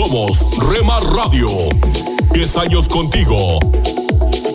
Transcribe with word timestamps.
Somos 0.00 0.46
Rema 0.70 0.98
Radio. 1.12 1.46
10 2.32 2.56
años 2.56 2.88
contigo. 2.88 3.58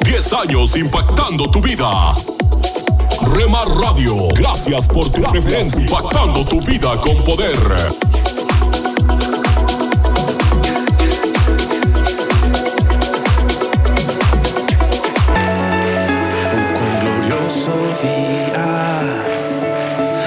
10 0.03 0.33
años 0.33 0.75
impactando 0.75 1.51
tu 1.51 1.61
vida. 1.61 2.15
Rema 3.31 3.63
Radio, 3.79 4.27
gracias 4.29 4.87
por 4.87 5.07
tu 5.11 5.21
preferencia, 5.21 5.81
impactando 5.81 6.43
tu 6.45 6.59
vida 6.61 6.99
con 6.99 7.15
poder. 7.17 7.55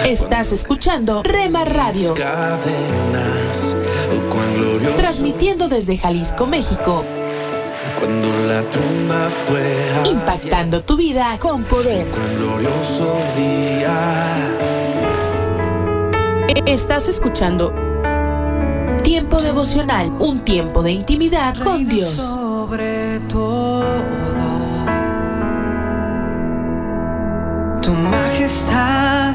Estás 0.06 0.52
escuchando 0.52 1.24
Rema 1.24 1.64
Radio. 1.64 2.14
Transmitiendo 4.96 5.68
desde 5.68 5.96
Jalisco, 5.96 6.46
México. 6.46 7.04
Cuando 7.98 8.28
la 8.46 8.62
tumba 8.70 9.28
fue 9.30 9.74
impactando 10.10 10.82
tu 10.82 10.96
vida 10.96 11.38
con 11.38 11.64
poder. 11.64 12.06
glorioso 12.36 13.16
día. 13.36 14.36
Estás 16.66 17.08
escuchando 17.08 17.72
Tiempo 19.02 19.40
devocional, 19.40 20.10
un 20.18 20.40
tiempo 20.40 20.82
de 20.82 20.92
intimidad 20.92 21.56
con 21.58 21.88
Dios. 21.88 22.12
Sobre 22.12 23.20
todo, 23.20 23.84
tu 27.80 27.92
majestad 27.92 29.34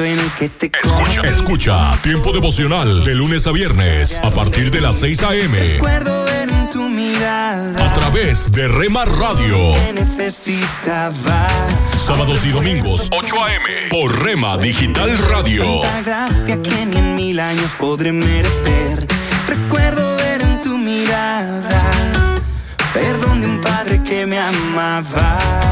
en 0.00 0.18
el 0.18 0.30
que 0.38 0.48
te 0.48 0.70
Escucha, 0.82 1.20
escucha 1.22 1.98
Tiempo 2.02 2.32
devocional 2.32 3.04
de 3.04 3.14
lunes 3.14 3.46
a 3.46 3.52
viernes 3.52 4.18
a 4.22 4.30
partir 4.30 4.70
de 4.70 4.80
las 4.80 4.96
6 4.96 5.22
a.m. 5.22 5.58
Recuerdo 5.58 6.24
ver 6.24 6.48
en 6.50 6.68
tu 6.70 6.88
mirada 6.88 7.90
a 7.90 7.92
través 7.92 8.50
de 8.52 8.68
Rema 8.68 9.04
Radio. 9.04 9.58
Sábados 11.96 12.44
y 12.46 12.50
domingos 12.50 13.08
8 13.12 13.44
a.m. 13.44 13.88
por 13.90 14.24
Rema 14.24 14.56
Digital 14.56 15.16
Radio. 15.28 15.82
Que 16.46 16.56
ni 16.86 16.96
en 16.96 17.14
mil 17.14 17.40
años 17.40 17.72
podré 17.78 18.12
merecer. 18.12 19.06
Recuerdo 19.46 20.16
ver 20.16 20.40
en 20.40 20.62
tu 20.62 20.78
mirada 20.78 21.82
perdón 22.94 23.40
de 23.40 23.46
un 23.46 23.60
padre 23.60 24.02
que 24.02 24.26
me 24.26 24.38
amaba. 24.38 25.71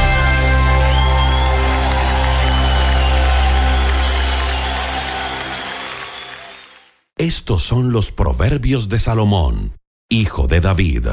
Estos 7.21 7.61
son 7.61 7.91
los 7.91 8.11
proverbios 8.11 8.89
de 8.89 8.97
Salomón, 8.97 9.77
hijo 10.09 10.47
de 10.47 10.59
David. 10.59 11.05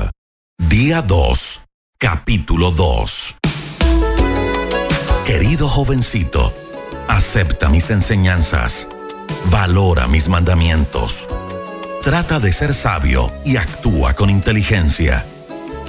Día 0.59 1.03
2, 1.03 1.65
capítulo 1.99 2.71
2. 2.71 3.37
Querido 5.27 5.69
jovencito, 5.69 6.51
acepta 7.09 7.69
mis 7.69 7.91
enseñanzas, 7.91 8.89
valora 9.51 10.09
mis 10.09 10.31
mandamientos, 10.31 11.29
trata 12.03 12.41
de 12.41 12.55
ser 12.55 12.73
sabio 12.73 13.31
y 13.45 13.59
actúa 13.59 14.15
con 14.15 14.31
inteligencia. 14.31 15.27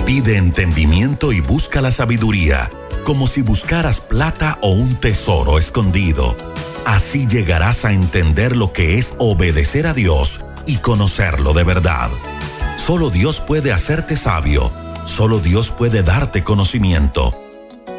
Pide 0.05 0.35
entendimiento 0.35 1.31
y 1.31 1.39
busca 1.39 1.79
la 1.79 1.93
sabiduría, 1.93 2.69
como 3.05 3.25
si 3.25 3.41
buscaras 3.41 4.01
plata 4.01 4.57
o 4.59 4.71
un 4.71 4.95
tesoro 4.95 5.57
escondido. 5.57 6.35
Así 6.89 7.27
llegarás 7.27 7.85
a 7.85 7.93
entender 7.93 8.57
lo 8.57 8.73
que 8.73 8.97
es 8.97 9.13
obedecer 9.19 9.85
a 9.85 9.93
Dios 9.93 10.41
y 10.65 10.77
conocerlo 10.77 11.53
de 11.53 11.63
verdad. 11.63 12.09
Solo 12.77 13.11
Dios 13.11 13.41
puede 13.41 13.71
hacerte 13.71 14.17
sabio, 14.17 14.71
solo 15.05 15.39
Dios 15.39 15.69
puede 15.69 16.01
darte 16.01 16.43
conocimiento. 16.43 17.39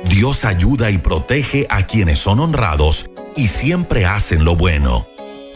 Dios 0.07 0.45
ayuda 0.45 0.91
y 0.91 0.99
protege 0.99 1.69
a 1.71 1.87
quienes 1.87 2.19
son 2.19 2.41
honrados 2.41 3.09
y 3.37 3.47
siempre 3.47 4.07
hacen 4.07 4.45
lo 4.45 4.57
bueno. 4.57 5.07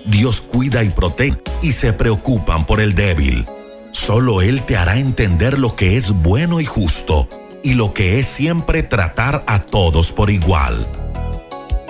Dios 0.06 0.40
cuida 0.40 0.84
y 0.84 0.90
protege 0.90 1.42
y 1.60 1.72
se 1.72 1.92
preocupan 1.92 2.64
por 2.64 2.80
el 2.80 2.94
débil. 2.94 3.46
Solo 3.90 4.42
Él 4.42 4.62
te 4.62 4.76
hará 4.76 4.96
entender 4.98 5.58
lo 5.58 5.74
que 5.74 5.96
es 5.96 6.12
bueno 6.12 6.60
y 6.60 6.66
justo 6.66 7.28
y 7.64 7.74
lo 7.74 7.92
que 7.94 8.20
es 8.20 8.28
siempre 8.28 8.84
tratar 8.84 9.42
a 9.48 9.58
todos 9.58 10.12
por 10.12 10.30
igual. 10.30 10.86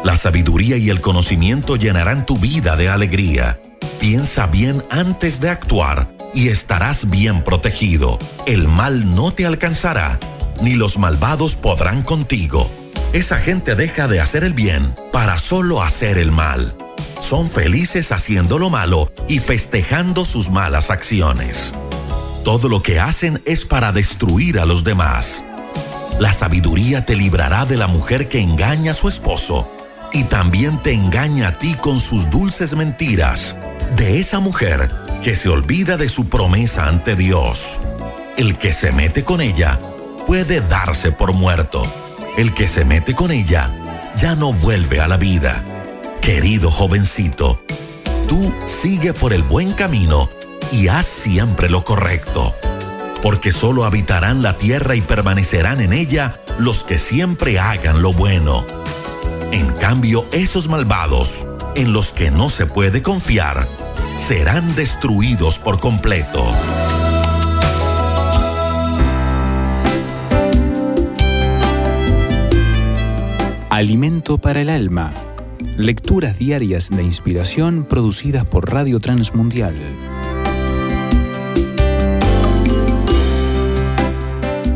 La 0.05 0.17
sabiduría 0.17 0.77
y 0.77 0.91
el 0.91 1.01
conocimiento 1.01 1.77
llenarán 1.77 2.27
tu 2.27 2.39
vida 2.39 2.77
de 2.77 2.91
alegría. 2.91 3.59
Piensa 4.01 4.47
bien 4.47 4.85
antes 4.91 5.41
de 5.41 5.49
actuar 5.49 6.07
y 6.35 6.49
estarás 6.49 7.09
bien 7.09 7.43
protegido. 7.43 8.19
El 8.45 8.69
mal 8.69 9.15
no 9.15 9.33
te 9.33 9.47
alcanzará, 9.47 10.21
ni 10.61 10.75
los 10.75 10.99
malvados 10.99 11.57
podrán 11.57 12.03
contigo. 12.03 12.71
Esa 13.15 13.39
gente 13.39 13.77
deja 13.77 14.07
de 14.07 14.21
hacer 14.21 14.45
el 14.45 14.53
bien 14.53 14.95
para 15.11 15.39
solo 15.39 15.83
hacer 15.83 16.19
el 16.19 16.33
mal. 16.33 16.77
Son 17.19 17.49
felices 17.49 18.13
haciendo 18.13 18.59
lo 18.59 18.69
malo 18.69 19.11
y 19.27 19.39
festejando 19.39 20.27
sus 20.27 20.51
malas 20.51 20.91
acciones. 20.91 21.73
Todo 22.45 22.69
lo 22.69 22.83
que 22.83 23.01
hacen 23.01 23.41
es 23.47 23.65
para 23.65 23.91
destruir 23.91 24.59
a 24.59 24.67
los 24.67 24.85
demás. 24.85 25.45
La 26.21 26.35
sabiduría 26.35 27.07
te 27.07 27.17
librará 27.17 27.65
de 27.65 27.79
la 27.79 27.87
mujer 27.87 28.29
que 28.29 28.41
engaña 28.41 28.91
a 28.91 28.95
su 28.95 29.09
esposo 29.09 29.67
y 30.15 30.25
también 30.25 30.81
te 30.81 30.93
engaña 30.93 31.49
a 31.49 31.59
ti 31.59 31.75
con 31.75 32.01
sus 32.01 32.31
dulces 32.31 32.75
mentiras, 32.77 33.57
de 33.97 34.21
esa 34.21 34.39
mujer 34.39 34.89
que 35.25 35.35
se 35.35 35.49
olvida 35.49 35.97
de 35.97 36.09
su 36.09 36.29
promesa 36.29 36.89
ante 36.89 37.17
Dios. 37.17 37.81
El 38.37 38.57
que 38.57 38.73
se 38.73 38.93
mete 38.93 39.25
con 39.25 39.41
ella 39.41 39.79
puede 40.27 40.61
darse 40.61 41.11
por 41.11 41.33
muerto. 41.33 41.85
El 42.37 42.55
que 42.55 42.69
se 42.69 42.85
mete 42.85 43.15
con 43.15 43.33
ella 43.33 43.71
ya 44.17 44.37
no 44.37 44.53
vuelve 44.53 45.01
a 45.01 45.09
la 45.09 45.17
vida. 45.17 45.65
Querido 46.21 46.71
jovencito, 46.71 47.61
tú 48.29 48.53
sigue 48.67 49.15
por 49.15 49.33
el 49.33 49.43
buen 49.43 49.73
camino 49.73 50.31
y 50.71 50.87
haz 50.89 51.07
siempre 51.07 51.69
lo 51.69 51.85
correcto, 51.85 52.55
porque 53.21 53.51
solo 53.51 53.85
habitarán 53.85 54.43
la 54.43 54.57
tierra 54.57 54.95
y 54.95 55.01
permanecerán 55.01 55.81
en 55.81 55.93
ella 55.93 56.41
los 56.59 56.85
que 56.85 56.99
siempre 56.99 57.59
hagan 57.59 58.01
lo 58.01 58.13
bueno. 58.13 58.84
En 59.55 59.69
cambio, 59.75 60.27
esos 60.33 60.69
malvados, 60.69 61.47
en 61.77 61.93
los 61.93 62.11
que 62.13 62.33
no 62.33 62.51
se 62.51 62.67
puede 62.67 63.03
confiar, 63.03 63.69
serán 64.17 64.75
destruidos 64.75 65.61
por 65.61 65.79
completo. 65.79 66.45
Alimento 73.71 74.39
para 74.39 74.61
el 74.61 74.71
alma. 74.71 75.15
Lecturas 75.77 76.37
diarias 76.37 76.91
de 76.91 77.05
inspiración 77.05 77.85
producidas 77.89 78.45
por 78.45 78.73
Radio 78.73 78.99
Transmundial. 78.99 79.77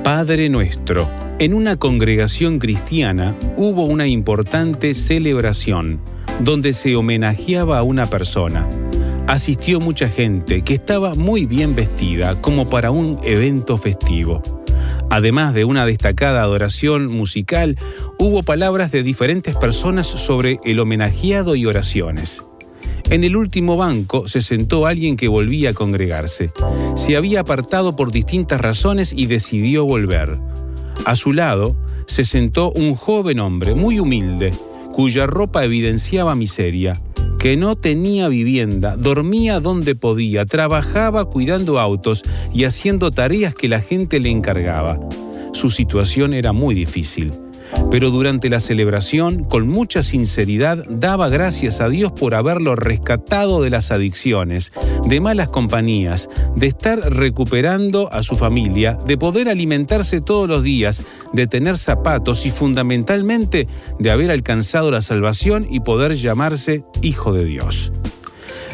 Padre 0.04 0.48
nuestro. 0.48 1.27
En 1.40 1.54
una 1.54 1.76
congregación 1.76 2.58
cristiana 2.58 3.36
hubo 3.56 3.84
una 3.84 4.08
importante 4.08 4.92
celebración 4.92 6.00
donde 6.40 6.72
se 6.72 6.96
homenajeaba 6.96 7.78
a 7.78 7.84
una 7.84 8.06
persona. 8.06 8.68
Asistió 9.28 9.78
mucha 9.78 10.08
gente 10.08 10.62
que 10.62 10.74
estaba 10.74 11.14
muy 11.14 11.46
bien 11.46 11.76
vestida 11.76 12.34
como 12.40 12.68
para 12.68 12.90
un 12.90 13.20
evento 13.22 13.78
festivo. 13.78 14.42
Además 15.10 15.54
de 15.54 15.64
una 15.64 15.86
destacada 15.86 16.42
adoración 16.42 17.06
musical, 17.06 17.76
hubo 18.18 18.42
palabras 18.42 18.90
de 18.90 19.04
diferentes 19.04 19.54
personas 19.54 20.08
sobre 20.08 20.58
el 20.64 20.80
homenajeado 20.80 21.54
y 21.54 21.66
oraciones. 21.66 22.44
En 23.10 23.22
el 23.22 23.36
último 23.36 23.76
banco 23.76 24.26
se 24.26 24.40
sentó 24.40 24.86
alguien 24.86 25.16
que 25.16 25.28
volvía 25.28 25.70
a 25.70 25.74
congregarse. 25.74 26.50
Se 26.96 27.16
había 27.16 27.40
apartado 27.40 27.94
por 27.94 28.10
distintas 28.10 28.60
razones 28.60 29.12
y 29.12 29.26
decidió 29.26 29.84
volver. 29.84 30.36
A 31.04 31.16
su 31.16 31.32
lado 31.32 31.76
se 32.06 32.24
sentó 32.24 32.70
un 32.72 32.94
joven 32.94 33.40
hombre 33.40 33.74
muy 33.74 33.98
humilde, 33.98 34.50
cuya 34.92 35.26
ropa 35.26 35.64
evidenciaba 35.64 36.34
miseria, 36.34 37.00
que 37.38 37.56
no 37.56 37.76
tenía 37.76 38.28
vivienda, 38.28 38.96
dormía 38.96 39.60
donde 39.60 39.94
podía, 39.94 40.44
trabajaba 40.44 41.24
cuidando 41.26 41.78
autos 41.78 42.22
y 42.52 42.64
haciendo 42.64 43.10
tareas 43.10 43.54
que 43.54 43.68
la 43.68 43.80
gente 43.80 44.20
le 44.20 44.30
encargaba. 44.30 44.98
Su 45.52 45.70
situación 45.70 46.34
era 46.34 46.52
muy 46.52 46.74
difícil 46.74 47.32
pero 47.90 48.10
durante 48.10 48.48
la 48.48 48.60
celebración, 48.60 49.44
con 49.44 49.68
mucha 49.68 50.02
sinceridad, 50.02 50.84
daba 50.88 51.28
gracias 51.28 51.80
a 51.80 51.88
Dios 51.88 52.12
por 52.12 52.34
haberlo 52.34 52.76
rescatado 52.76 53.62
de 53.62 53.70
las 53.70 53.90
adicciones, 53.90 54.72
de 55.06 55.20
malas 55.20 55.48
compañías, 55.48 56.28
de 56.56 56.66
estar 56.66 56.98
recuperando 57.12 58.12
a 58.12 58.22
su 58.22 58.36
familia, 58.36 58.98
de 59.06 59.16
poder 59.16 59.48
alimentarse 59.48 60.20
todos 60.20 60.48
los 60.48 60.62
días, 60.62 61.02
de 61.32 61.46
tener 61.46 61.78
zapatos 61.78 62.46
y 62.46 62.50
fundamentalmente 62.50 63.68
de 63.98 64.10
haber 64.10 64.30
alcanzado 64.30 64.90
la 64.90 65.02
salvación 65.02 65.66
y 65.70 65.80
poder 65.80 66.14
llamarse 66.14 66.84
Hijo 67.02 67.32
de 67.32 67.44
Dios. 67.44 67.92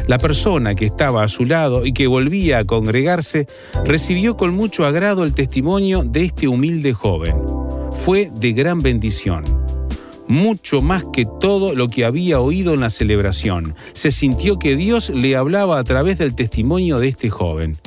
La 0.07 0.19
persona 0.19 0.75
que 0.75 0.85
estaba 0.85 1.23
a 1.23 1.27
su 1.27 1.45
lado 1.45 1.85
y 1.85 1.91
que 1.91 2.05
volvía 2.05 2.59
a 2.59 2.63
congregarse 2.63 3.47
recibió 3.85 4.37
con 4.37 4.53
mucho 4.53 4.85
agrado 4.85 5.23
el 5.23 5.33
testimonio 5.33 6.03
de 6.03 6.25
este 6.25 6.47
humilde 6.47 6.93
joven 6.93 7.35
fue 8.03 8.29
de 8.33 8.53
gran 8.53 8.81
bendición, 8.81 9.43
mucho 10.27 10.81
más 10.81 11.05
que 11.13 11.25
todo 11.39 11.73
lo 11.73 11.87
que 11.87 12.05
había 12.05 12.39
oído 12.39 12.73
en 12.73 12.81
la 12.81 12.89
celebración. 12.89 13.75
Se 13.93 14.11
sintió 14.11 14.59
que 14.59 14.75
Dios 14.75 15.09
le 15.09 15.35
hablaba 15.35 15.79
a 15.79 15.83
través 15.83 16.17
del 16.17 16.35
testimonio 16.35 16.99
de 16.99 17.07
este 17.07 17.29
joven. 17.29 17.77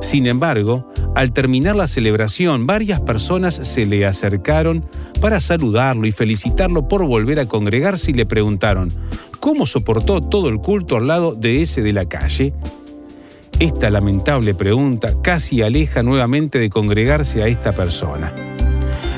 Sin 0.00 0.26
embargo, 0.26 0.92
al 1.14 1.32
terminar 1.32 1.76
la 1.76 1.86
celebración, 1.86 2.66
varias 2.66 3.00
personas 3.00 3.54
se 3.54 3.86
le 3.86 4.04
acercaron 4.06 4.84
para 5.20 5.38
saludarlo 5.38 6.06
y 6.06 6.12
felicitarlo 6.12 6.88
por 6.88 7.06
volver 7.06 7.38
a 7.38 7.46
congregarse 7.46 8.10
y 8.10 8.14
le 8.14 8.26
preguntaron, 8.26 8.92
¿cómo 9.38 9.66
soportó 9.66 10.20
todo 10.20 10.48
el 10.48 10.58
culto 10.58 10.96
al 10.96 11.06
lado 11.06 11.34
de 11.34 11.62
ese 11.62 11.82
de 11.82 11.92
la 11.92 12.06
calle? 12.06 12.52
Esta 13.60 13.90
lamentable 13.90 14.54
pregunta 14.54 15.14
casi 15.22 15.62
aleja 15.62 16.02
nuevamente 16.02 16.58
de 16.58 16.68
congregarse 16.68 17.42
a 17.42 17.46
esta 17.46 17.72
persona. 17.72 18.32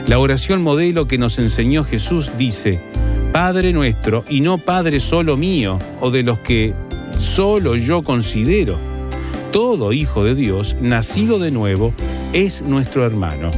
La 0.07 0.19
oración 0.19 0.63
modelo 0.63 1.09
que 1.09 1.17
nos 1.17 1.39
enseñó 1.39 1.83
Jesús 1.83 2.37
dice, 2.37 2.79
Padre 3.33 3.73
nuestro 3.73 4.23
y 4.29 4.43
no 4.43 4.59
Padre 4.59 5.01
solo 5.01 5.39
mío 5.39 5.79
o 6.01 6.11
de 6.11 6.23
los 6.23 6.39
que 6.41 6.75
solo 7.19 7.75
yo 7.77 8.03
considero. 8.03 8.79
Todo 9.51 9.95
hijo 9.95 10.23
de 10.23 10.35
Dios, 10.35 10.77
nacido 10.81 11.39
de 11.39 11.51
nuevo, 11.51 11.95
es 12.35 12.63
nuestro 12.63 13.07
hermano. 13.07 13.51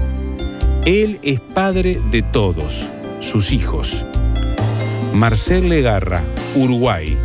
Él 0.85 1.19
es 1.23 1.41
Padre 1.41 2.01
de 2.13 2.23
todos, 2.23 2.87
sus 3.19 3.51
hijos. 3.51 4.05
Marcel 5.15 5.69
Legarra, 5.69 6.23
Uruguay, 6.55 7.17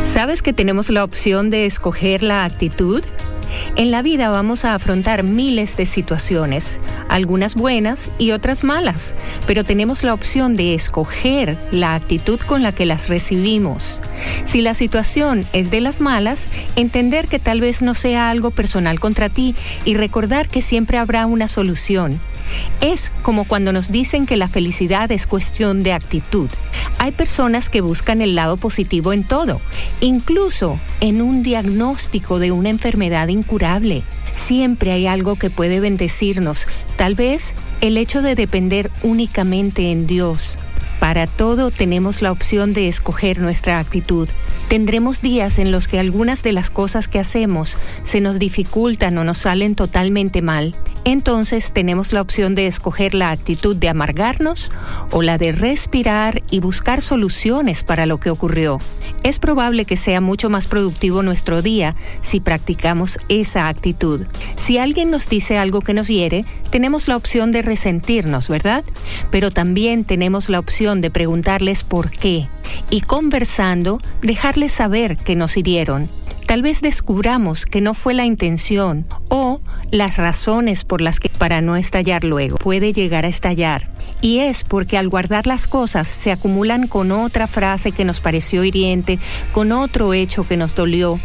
¿Sabes 0.06 0.42
que 0.42 0.54
tenemos 0.54 0.90
la 0.90 1.04
opción 1.04 1.50
de 1.50 1.66
escoger 1.66 2.24
la 2.24 2.46
actitud? 2.46 3.04
En 3.76 3.92
la 3.92 4.02
vida 4.02 4.30
vamos 4.30 4.66
a 4.66 4.74
afrontar 4.74 5.24
miles 5.24 5.78
de 5.78 5.86
situaciones, 5.86 6.80
algunas 7.08 7.56
buenas 7.56 8.12
y 8.18 8.32
otras 8.32 8.64
malas, 8.64 9.16
pero 9.48 9.64
tenemos 9.64 10.04
la 10.04 10.14
opción 10.14 10.56
de 10.56 10.74
escoger 10.74 11.58
la 11.72 11.96
actitud 11.96 12.40
con 12.40 12.64
la 12.64 12.72
que 12.72 12.86
las 12.86 13.10
recibimos. 13.10 14.02
Si 14.46 14.62
la 14.62 14.74
situación 14.74 15.46
es 15.54 15.72
de 15.72 15.82
las 15.82 16.02
malas, 16.02 16.50
entender 16.76 17.28
que 17.28 17.40
tal 17.40 17.62
vez 17.62 17.82
no 17.82 17.94
sea 17.94 18.30
algo 18.30 18.52
personal 18.52 19.00
contra 19.00 19.30
ti 19.30 19.56
y 19.86 19.96
recordar 19.96 20.48
que 20.48 20.62
siempre 20.62 20.98
habrá 20.98 21.26
una 21.26 21.48
solución. 21.48 22.20
Es 22.82 23.12
como 23.22 23.46
cuando 23.46 23.72
nos 23.72 23.92
dicen 23.92 24.26
que 24.26 24.38
la 24.38 24.48
felicidad 24.48 25.12
es 25.12 25.28
cuestión 25.28 25.84
de 25.84 25.94
actitud. 25.94 26.50
Hay 26.98 27.12
personas 27.12 27.70
que 27.70 27.82
buscan 27.82 28.22
el 28.22 28.36
lado 28.36 28.58
positivo 28.58 29.14
en 29.14 29.24
todo, 29.24 29.62
incluso 30.02 30.80
en 31.02 31.22
un 31.22 31.44
diagnóstico 31.44 32.40
de 32.40 32.52
una 32.52 32.70
enfermedad 32.70 33.28
incurable. 33.28 34.04
Siempre 34.34 34.92
hay 34.92 35.08
algo 35.08 35.36
que 35.36 35.50
puede 35.50 35.80
bendecirnos, 35.80 36.68
tal 36.98 37.16
vez 37.16 37.54
el 37.82 37.98
hecho 37.98 38.22
de 38.22 38.36
depender 38.36 38.92
únicamente 39.04 39.92
en 39.92 40.08
Dios. 40.08 40.58
Para 41.00 41.28
todo 41.28 41.72
tenemos 41.72 42.22
la 42.22 42.32
opción 42.32 42.74
de 42.74 42.90
escoger 42.90 43.40
nuestra 43.40 43.80
actitud. 43.80 44.28
Tendremos 44.68 45.22
días 45.22 45.58
en 45.58 45.72
los 45.72 45.88
que 45.88 45.98
algunas 45.98 46.44
de 46.44 46.52
las 46.52 46.70
cosas 46.70 47.08
que 47.08 47.20
hacemos 47.20 47.78
se 48.04 48.20
nos 48.20 48.38
dificultan 48.38 49.18
o 49.18 49.24
nos 49.24 49.40
salen 49.40 49.76
totalmente 49.76 50.42
mal. 50.42 50.76
Entonces 51.06 51.72
tenemos 51.72 52.14
la 52.14 52.22
opción 52.22 52.56
de 52.56 52.68
escoger 52.68 53.14
la 53.14 53.32
actitud 53.32 53.76
de 53.76 53.90
amargarnos 53.90 54.72
o 55.12 55.22
la 55.22 55.38
de 55.38 55.52
respirar 55.52 56.42
y 56.52 56.60
buscar 56.60 57.02
soluciones 57.02 57.84
para 57.84 58.06
lo 58.06 58.20
que 58.20 58.30
ocurrió. 58.30 58.80
Es 59.24 59.40
probable 59.40 59.86
que 59.86 59.98
sea 59.98 60.22
mucho 60.22 60.50
más 60.50 60.68
productivo 60.68 61.24
nuestro 61.24 61.62
día 61.62 61.96
si 62.22 62.40
practicamos 62.40 63.18
esa 63.28 63.68
actitud. 63.68 64.26
Si 64.56 64.78
alguien 64.78 65.12
nos 65.12 65.28
dice 65.30 65.58
algo 65.58 65.82
que 65.82 65.94
nos 65.94 66.08
hiere, 66.08 66.46
tenemos 66.70 67.08
la 67.08 67.18
opción 67.18 67.52
de 67.52 67.62
resentirnos, 67.62 68.48
¿verdad? 68.48 68.84
Pero 69.32 69.52
también 69.52 70.06
tenemos 70.06 70.50
la 70.50 70.60
opción 70.60 71.02
de 71.02 71.10
preguntarles 71.10 71.84
por 71.84 72.12
qué 72.12 72.48
y 72.90 73.02
conversando 73.02 74.00
dejarles 74.22 74.72
saber 74.72 75.18
que 75.18 75.36
nos 75.36 75.58
hirieron. 75.58 76.08
Tal 76.50 76.64
vez 76.64 76.82
descubramos 76.82 77.68
que 77.68 77.80
no 77.80 77.94
fue 77.94 78.16
la 78.16 78.26
intención 78.26 79.06
o 79.28 79.62
las 79.92 80.18
razones 80.18 80.84
por 80.84 81.00
las 81.00 81.20
que 81.20 81.30
para 81.30 81.62
no 81.62 81.76
estallar 81.76 82.24
luego 82.24 82.58
puede 82.58 82.92
llegar 82.92 83.24
a 83.24 83.28
estallar. 83.28 83.92
Y 84.22 84.40
es 84.40 84.64
porque 84.64 84.98
al 84.98 85.10
guardar 85.10 85.46
las 85.46 85.68
cosas 85.68 86.08
se 86.08 86.32
acumulan 86.32 86.88
con 86.88 87.12
otra 87.12 87.46
frase 87.46 87.92
que 87.92 88.04
nos 88.04 88.20
pareció 88.20 88.64
hiriente, 88.64 89.20
con 89.52 89.72
otro 89.72 90.16
hecho 90.16 90.42
que 90.42 90.58
nos 90.58 90.74
dolió. 90.74 91.20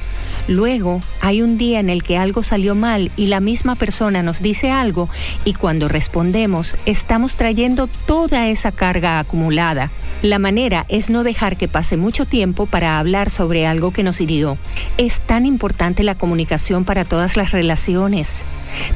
Luego 0.46 1.00
hay 1.22 1.40
un 1.40 1.56
día 1.56 1.80
en 1.80 1.88
el 1.88 2.02
que 2.02 2.18
algo 2.18 2.42
salió 2.42 2.74
mal 2.74 3.10
y 3.16 3.26
la 3.26 3.40
misma 3.40 3.76
persona 3.76 4.22
nos 4.22 4.42
dice 4.42 4.70
algo 4.70 5.08
y 5.46 5.54
cuando 5.54 5.88
respondemos 5.88 6.76
estamos 6.84 7.36
trayendo 7.36 7.86
toda 7.86 8.48
esa 8.48 8.70
carga 8.70 9.20
acumulada. 9.20 9.90
La 10.20 10.38
manera 10.38 10.84
es 10.88 11.10
no 11.10 11.22
dejar 11.22 11.56
que 11.56 11.68
pase 11.68 11.96
mucho 11.96 12.26
tiempo 12.26 12.66
para 12.66 12.98
hablar 12.98 13.30
sobre 13.30 13.66
algo 13.66 13.90
que 13.90 14.02
nos 14.02 14.20
hirió. 14.20 14.58
Es 14.96 15.13
tan 15.20 15.46
importante 15.46 16.02
la 16.02 16.14
comunicación 16.14 16.84
para 16.84 17.04
todas 17.04 17.36
las 17.36 17.52
relaciones. 17.52 18.44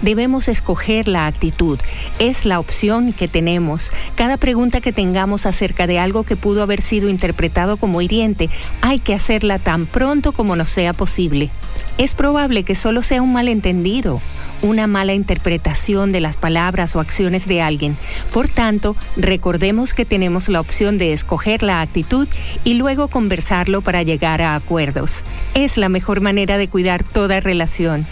Debemos 0.03 0.49
escoger 0.49 1.09
la 1.09 1.27
actitud. 1.27 1.79
Es 2.19 2.45
la 2.45 2.59
opción 2.59 3.13
que 3.13 3.29
tenemos. 3.29 3.93
Cada 4.17 4.37
pregunta 4.37 4.81
que 4.81 4.93
tengamos 4.93 5.47
acerca 5.47 5.87
de 5.87 5.99
algo 5.99 6.25
que 6.25 6.37
pudo 6.37 6.63
haber 6.63 6.83
sido 6.83 7.09
interpretado 7.09 7.77
como 7.77 8.01
hiriente, 8.01 8.51
hay 8.81 8.99
que 8.99 9.15
hacerla 9.15 9.59
tan 9.59 9.87
pronto 9.87 10.33
como 10.33 10.57
nos 10.57 10.71
sea 10.71 10.93
posible. 10.93 11.51
Es 11.97 12.15
probable 12.15 12.65
que 12.65 12.75
solo 12.75 13.03
sea 13.03 13.23
un 13.23 13.33
malentendido, 13.33 14.21
una 14.63 14.87
mala 14.87 15.15
interpretación 15.15 16.13
de 16.13 16.21
las 16.21 16.37
palabras 16.37 16.97
o 16.97 17.01
acciones 17.01 17.47
de 17.47 17.63
alguien. 17.63 17.97
Por 18.33 18.49
tanto, 18.49 18.97
recordemos 19.17 19.95
que 19.95 20.05
tenemos 20.05 20.49
la 20.49 20.61
opción 20.61 20.99
de 20.99 21.13
escoger 21.13 21.63
la 21.63 21.81
actitud 21.81 22.29
y 22.65 22.75
luego 22.75 23.09
conversarlo 23.09 23.83
para 23.83 24.03
llegar 24.03 24.43
a 24.43 24.55
acuerdos. 24.55 25.25
Es 25.55 25.77
la 25.77 25.89
mejor 25.89 26.21
manera 26.21 26.59
de 26.59 26.69
cuidar 26.69 27.05
toda 27.05 27.41
relación. 27.41 28.07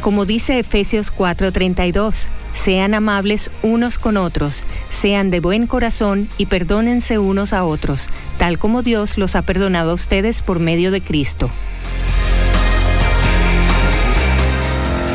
Como 0.00 0.26
dice 0.26 0.58
Efesios 0.58 1.10
4:32, 1.10 2.28
sean 2.52 2.92
amables 2.92 3.50
unos 3.62 3.98
con 3.98 4.18
otros, 4.18 4.64
sean 4.90 5.30
de 5.30 5.40
buen 5.40 5.66
corazón 5.66 6.28
y 6.36 6.46
perdónense 6.46 7.18
unos 7.18 7.54
a 7.54 7.64
otros, 7.64 8.08
tal 8.36 8.58
como 8.58 8.82
Dios 8.82 9.16
los 9.16 9.34
ha 9.34 9.42
perdonado 9.42 9.92
a 9.92 9.94
ustedes 9.94 10.42
por 10.42 10.60
medio 10.60 10.90
de 10.90 11.00
Cristo. 11.00 11.50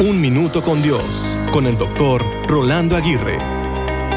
Un 0.02 0.22
minuto 0.22 0.64
con 0.64 0.82
Dios, 0.82 1.38
con 1.52 1.68
el 1.68 1.78
doctor 1.78 2.24
Rolando 2.48 2.96
Aguirre. 2.96 3.38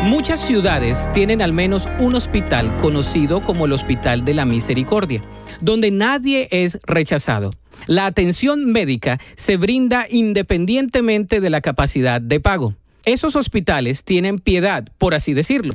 Muchas 0.04 0.38
ciudades 0.38 1.10
tienen 1.12 1.42
al 1.42 1.52
menos 1.52 1.88
un 1.98 2.14
hospital 2.14 2.76
conocido 2.76 3.42
como 3.42 3.66
el 3.66 3.72
Hospital 3.72 4.24
de 4.24 4.32
la 4.32 4.44
Misericordia, 4.44 5.24
donde 5.60 5.90
nadie 5.90 6.46
es 6.52 6.78
rechazado. 6.86 7.50
La 7.88 8.06
atención 8.06 8.70
médica 8.70 9.18
se 9.34 9.56
brinda 9.56 10.06
independientemente 10.08 11.40
de 11.40 11.50
la 11.50 11.60
capacidad 11.60 12.20
de 12.20 12.38
pago. 12.38 12.76
Esos 13.04 13.34
hospitales 13.34 14.04
tienen 14.04 14.38
piedad, 14.38 14.84
por 14.98 15.14
así 15.14 15.34
decirlo, 15.34 15.72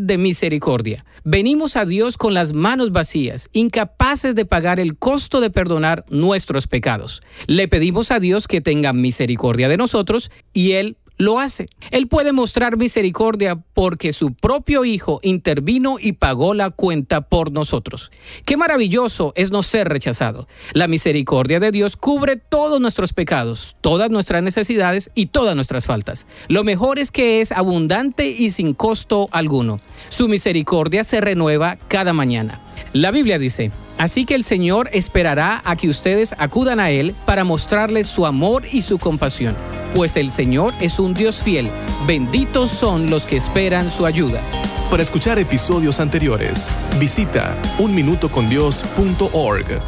de 0.00 0.18
misericordia. 0.18 1.04
Venimos 1.24 1.76
a 1.76 1.84
Dios 1.84 2.16
con 2.18 2.34
las 2.34 2.52
manos 2.52 2.90
vacías, 2.90 3.48
incapaces 3.52 4.34
de 4.34 4.44
pagar 4.44 4.80
el 4.80 4.96
costo 4.96 5.40
de 5.40 5.50
perdonar 5.50 6.04
nuestros 6.10 6.66
pecados. 6.66 7.20
Le 7.46 7.68
pedimos 7.68 8.10
a 8.10 8.18
Dios 8.18 8.48
que 8.48 8.60
tenga 8.60 8.92
misericordia 8.92 9.68
de 9.68 9.76
nosotros 9.76 10.30
y 10.52 10.72
Él 10.72 10.96
lo 11.18 11.38
hace. 11.38 11.68
Él 11.90 12.08
puede 12.08 12.32
mostrar 12.32 12.76
misericordia 12.76 13.62
porque 13.74 14.12
su 14.12 14.32
propio 14.32 14.84
Hijo 14.84 15.20
intervino 15.22 15.96
y 16.00 16.12
pagó 16.12 16.54
la 16.54 16.70
cuenta 16.70 17.28
por 17.28 17.52
nosotros. 17.52 18.10
Qué 18.46 18.56
maravilloso 18.56 19.32
es 19.36 19.50
no 19.50 19.62
ser 19.62 19.88
rechazado. 19.88 20.48
La 20.72 20.88
misericordia 20.88 21.60
de 21.60 21.72
Dios 21.72 21.96
cubre 21.96 22.36
todos 22.36 22.80
nuestros 22.80 23.12
pecados, 23.12 23.76
todas 23.80 24.10
nuestras 24.10 24.42
necesidades 24.42 25.10
y 25.14 25.26
todas 25.26 25.54
nuestras 25.54 25.86
faltas. 25.86 26.26
Lo 26.48 26.64
mejor 26.64 26.98
es 26.98 27.10
que 27.10 27.40
es 27.40 27.52
abundante 27.52 28.28
y 28.28 28.50
sin 28.50 28.72
costo 28.72 29.28
alguno. 29.32 29.80
Su 30.08 30.28
misericordia 30.28 31.04
se 31.04 31.20
renueva 31.20 31.76
cada 31.88 32.12
mañana. 32.12 32.67
La 32.92 33.10
Biblia 33.10 33.38
dice, 33.38 33.70
Así 33.98 34.24
que 34.24 34.36
el 34.36 34.44
Señor 34.44 34.88
esperará 34.92 35.60
a 35.64 35.74
que 35.74 35.88
ustedes 35.88 36.36
acudan 36.38 36.78
a 36.78 36.90
Él 36.90 37.16
para 37.26 37.42
mostrarles 37.42 38.06
su 38.06 38.26
amor 38.26 38.62
y 38.72 38.82
su 38.82 38.98
compasión, 38.98 39.56
pues 39.94 40.16
el 40.16 40.30
Señor 40.30 40.72
es 40.80 41.00
un 41.00 41.14
Dios 41.14 41.42
fiel. 41.42 41.68
Benditos 42.06 42.70
son 42.70 43.10
los 43.10 43.26
que 43.26 43.36
esperan 43.36 43.90
su 43.90 44.06
ayuda. 44.06 44.40
Para 44.88 45.02
escuchar 45.02 45.40
episodios 45.40 45.98
anteriores, 45.98 46.68
visita 47.00 47.60
unminutocondios.org. 47.78 49.82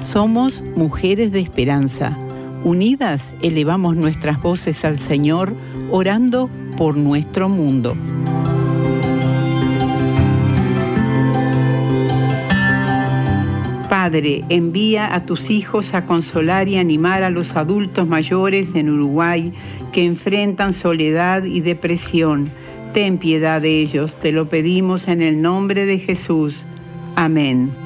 Somos 0.00 0.62
mujeres 0.76 1.32
de 1.32 1.40
esperanza. 1.40 2.16
Unidas 2.64 3.34
elevamos 3.42 3.96
nuestras 3.96 4.40
voces 4.40 4.84
al 4.84 4.98
Señor, 4.98 5.54
orando 5.90 6.50
por 6.76 6.96
nuestro 6.96 7.48
mundo. 7.48 7.96
Padre, 13.88 14.44
envía 14.48 15.14
a 15.14 15.24
tus 15.24 15.48
hijos 15.48 15.94
a 15.94 16.06
consolar 16.06 16.68
y 16.68 16.76
animar 16.76 17.22
a 17.22 17.30
los 17.30 17.54
adultos 17.54 18.06
mayores 18.06 18.74
en 18.74 18.90
Uruguay 18.90 19.52
que 19.92 20.04
enfrentan 20.04 20.74
soledad 20.74 21.44
y 21.44 21.60
depresión. 21.60 22.50
Ten 22.92 23.18
piedad 23.18 23.60
de 23.60 23.80
ellos, 23.80 24.16
te 24.16 24.32
lo 24.32 24.48
pedimos 24.48 25.06
en 25.08 25.22
el 25.22 25.40
nombre 25.40 25.86
de 25.86 25.98
Jesús. 25.98 26.64
Amén. 27.14 27.85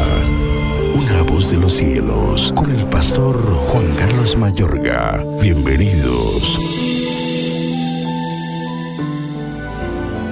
Una 0.94 1.24
voz 1.24 1.50
de 1.50 1.58
los 1.58 1.74
cielos, 1.74 2.54
con 2.56 2.70
el 2.70 2.86
pastor 2.86 3.36
Juan 3.70 3.92
Carlos 3.96 4.38
Mayorga. 4.38 5.26
Bienvenidos. 5.42 6.85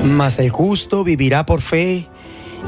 Mas 0.04 0.39
el 0.39 0.50
justo 0.50 1.04
vivirá 1.04 1.46
por 1.46 1.62
fe, 1.62 2.08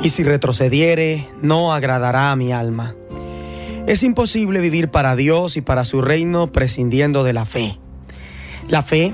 y 0.01 0.09
si 0.09 0.23
retrocediere, 0.23 1.27
no 1.41 1.73
agradará 1.73 2.31
a 2.31 2.35
mi 2.35 2.51
alma. 2.51 2.95
Es 3.87 4.03
imposible 4.03 4.61
vivir 4.61 4.89
para 4.89 5.15
Dios 5.15 5.57
y 5.57 5.61
para 5.61 5.85
su 5.85 6.01
reino 6.01 6.51
prescindiendo 6.51 7.23
de 7.23 7.33
la 7.33 7.45
fe. 7.45 7.77
La 8.67 8.81
fe 8.81 9.13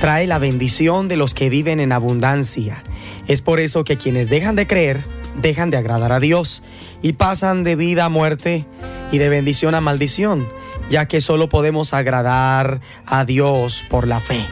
trae 0.00 0.26
la 0.26 0.38
bendición 0.38 1.08
de 1.08 1.16
los 1.16 1.34
que 1.34 1.50
viven 1.50 1.78
en 1.78 1.92
abundancia. 1.92 2.82
Es 3.28 3.42
por 3.42 3.60
eso 3.60 3.84
que 3.84 3.96
quienes 3.96 4.28
dejan 4.28 4.56
de 4.56 4.66
creer, 4.66 5.00
dejan 5.40 5.70
de 5.70 5.76
agradar 5.76 6.12
a 6.12 6.20
Dios 6.20 6.62
y 7.02 7.12
pasan 7.12 7.62
de 7.62 7.76
vida 7.76 8.06
a 8.06 8.08
muerte 8.08 8.66
y 9.12 9.18
de 9.18 9.28
bendición 9.28 9.74
a 9.74 9.80
maldición, 9.80 10.48
ya 10.90 11.06
que 11.06 11.20
solo 11.20 11.48
podemos 11.48 11.94
agradar 11.94 12.80
a 13.06 13.24
Dios 13.24 13.84
por 13.88 14.08
la 14.08 14.20
fe. 14.20 14.44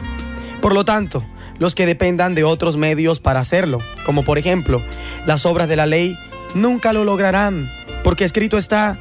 Por 0.61 0.73
lo 0.73 0.85
tanto, 0.85 1.23
los 1.59 1.75
que 1.75 1.85
dependan 1.85 2.35
de 2.35 2.43
otros 2.43 2.77
medios 2.77 3.19
para 3.19 3.39
hacerlo, 3.39 3.79
como 4.05 4.23
por 4.23 4.37
ejemplo 4.37 4.81
las 5.25 5.45
obras 5.45 5.67
de 5.67 5.75
la 5.75 5.85
ley, 5.85 6.17
nunca 6.53 6.93
lo 6.93 7.03
lograrán, 7.03 7.69
porque 8.03 8.25
escrito 8.25 8.57
está, 8.57 8.99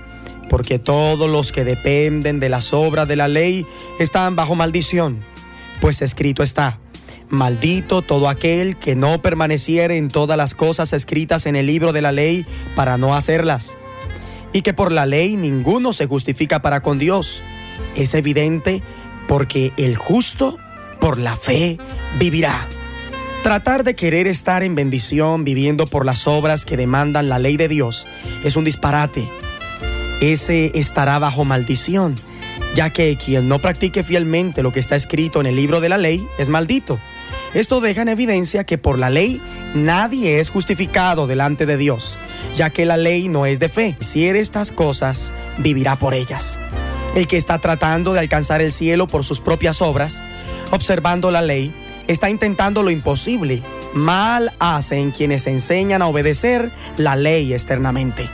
porque 0.48 0.78
todos 0.78 1.30
los 1.30 1.52
que 1.52 1.64
dependen 1.64 2.40
de 2.40 2.48
las 2.48 2.72
obras 2.72 3.08
de 3.08 3.16
la 3.16 3.28
ley 3.28 3.66
están 3.98 4.36
bajo 4.36 4.54
maldición, 4.54 5.18
pues 5.80 6.02
escrito 6.02 6.42
está, 6.42 6.78
maldito 7.28 8.02
todo 8.02 8.28
aquel 8.28 8.76
que 8.76 8.94
no 8.94 9.20
permaneciere 9.20 9.96
en 9.96 10.08
todas 10.08 10.36
las 10.36 10.54
cosas 10.54 10.92
escritas 10.92 11.46
en 11.46 11.56
el 11.56 11.66
libro 11.66 11.92
de 11.92 12.02
la 12.02 12.12
ley 12.12 12.46
para 12.74 12.98
no 12.98 13.14
hacerlas, 13.14 13.76
y 14.52 14.62
que 14.62 14.72
por 14.72 14.92
la 14.92 15.06
ley 15.06 15.36
ninguno 15.36 15.92
se 15.92 16.06
justifica 16.06 16.62
para 16.62 16.80
con 16.80 16.98
Dios. 16.98 17.42
Es 17.94 18.14
evidente 18.14 18.82
porque 19.28 19.72
el 19.76 19.96
justo 19.96 20.56
por 21.00 21.18
la 21.18 21.36
fe 21.36 21.78
vivirá. 22.18 22.66
Tratar 23.42 23.84
de 23.84 23.94
querer 23.94 24.26
estar 24.26 24.62
en 24.62 24.74
bendición 24.74 25.44
viviendo 25.44 25.86
por 25.86 26.04
las 26.04 26.26
obras 26.26 26.64
que 26.64 26.76
demandan 26.76 27.28
la 27.28 27.38
ley 27.38 27.56
de 27.56 27.68
Dios 27.68 28.06
es 28.44 28.56
un 28.56 28.64
disparate 28.64 29.28
ese 30.20 30.72
estará 30.74 31.18
bajo 31.18 31.44
maldición, 31.44 32.14
ya 32.74 32.88
que 32.88 33.16
quien 33.22 33.48
no 33.48 33.58
practique 33.58 34.02
fielmente 34.02 34.62
lo 34.62 34.72
que 34.72 34.80
está 34.80 34.96
escrito 34.96 35.40
en 35.40 35.46
el 35.46 35.56
libro 35.56 35.80
de 35.80 35.90
la 35.90 35.98
ley 35.98 36.26
es 36.38 36.48
maldito. 36.48 36.98
Esto 37.52 37.80
deja 37.80 38.02
en 38.02 38.08
evidencia 38.08 38.64
que 38.64 38.78
por 38.78 38.98
la 38.98 39.10
ley 39.10 39.40
nadie 39.74 40.40
es 40.40 40.48
justificado 40.48 41.26
delante 41.26 41.66
de 41.66 41.76
Dios, 41.76 42.16
ya 42.56 42.70
que 42.70 42.86
la 42.86 42.96
ley 42.96 43.28
no 43.28 43.44
es 43.44 43.60
de 43.60 43.68
fe. 43.68 43.94
Si 44.00 44.26
eres 44.26 44.42
estas 44.42 44.72
cosas, 44.72 45.34
vivirá 45.58 45.96
por 45.96 46.14
ellas. 46.14 46.58
El 47.14 47.26
que 47.26 47.36
está 47.36 47.58
tratando 47.58 48.14
de 48.14 48.20
alcanzar 48.20 48.62
el 48.62 48.72
cielo 48.72 49.06
por 49.06 49.22
sus 49.22 49.40
propias 49.40 49.82
obras, 49.82 50.22
observando 50.70 51.30
la 51.30 51.42
ley, 51.42 51.72
está 52.06 52.30
intentando 52.30 52.82
lo 52.82 52.90
imposible. 52.90 53.62
Mal 53.94 54.52
hacen 54.58 55.10
quienes 55.10 55.46
enseñan 55.46 56.02
a 56.02 56.08
obedecer 56.08 56.70
la 56.96 57.16
ley 57.16 57.52
externamente. 57.52 58.28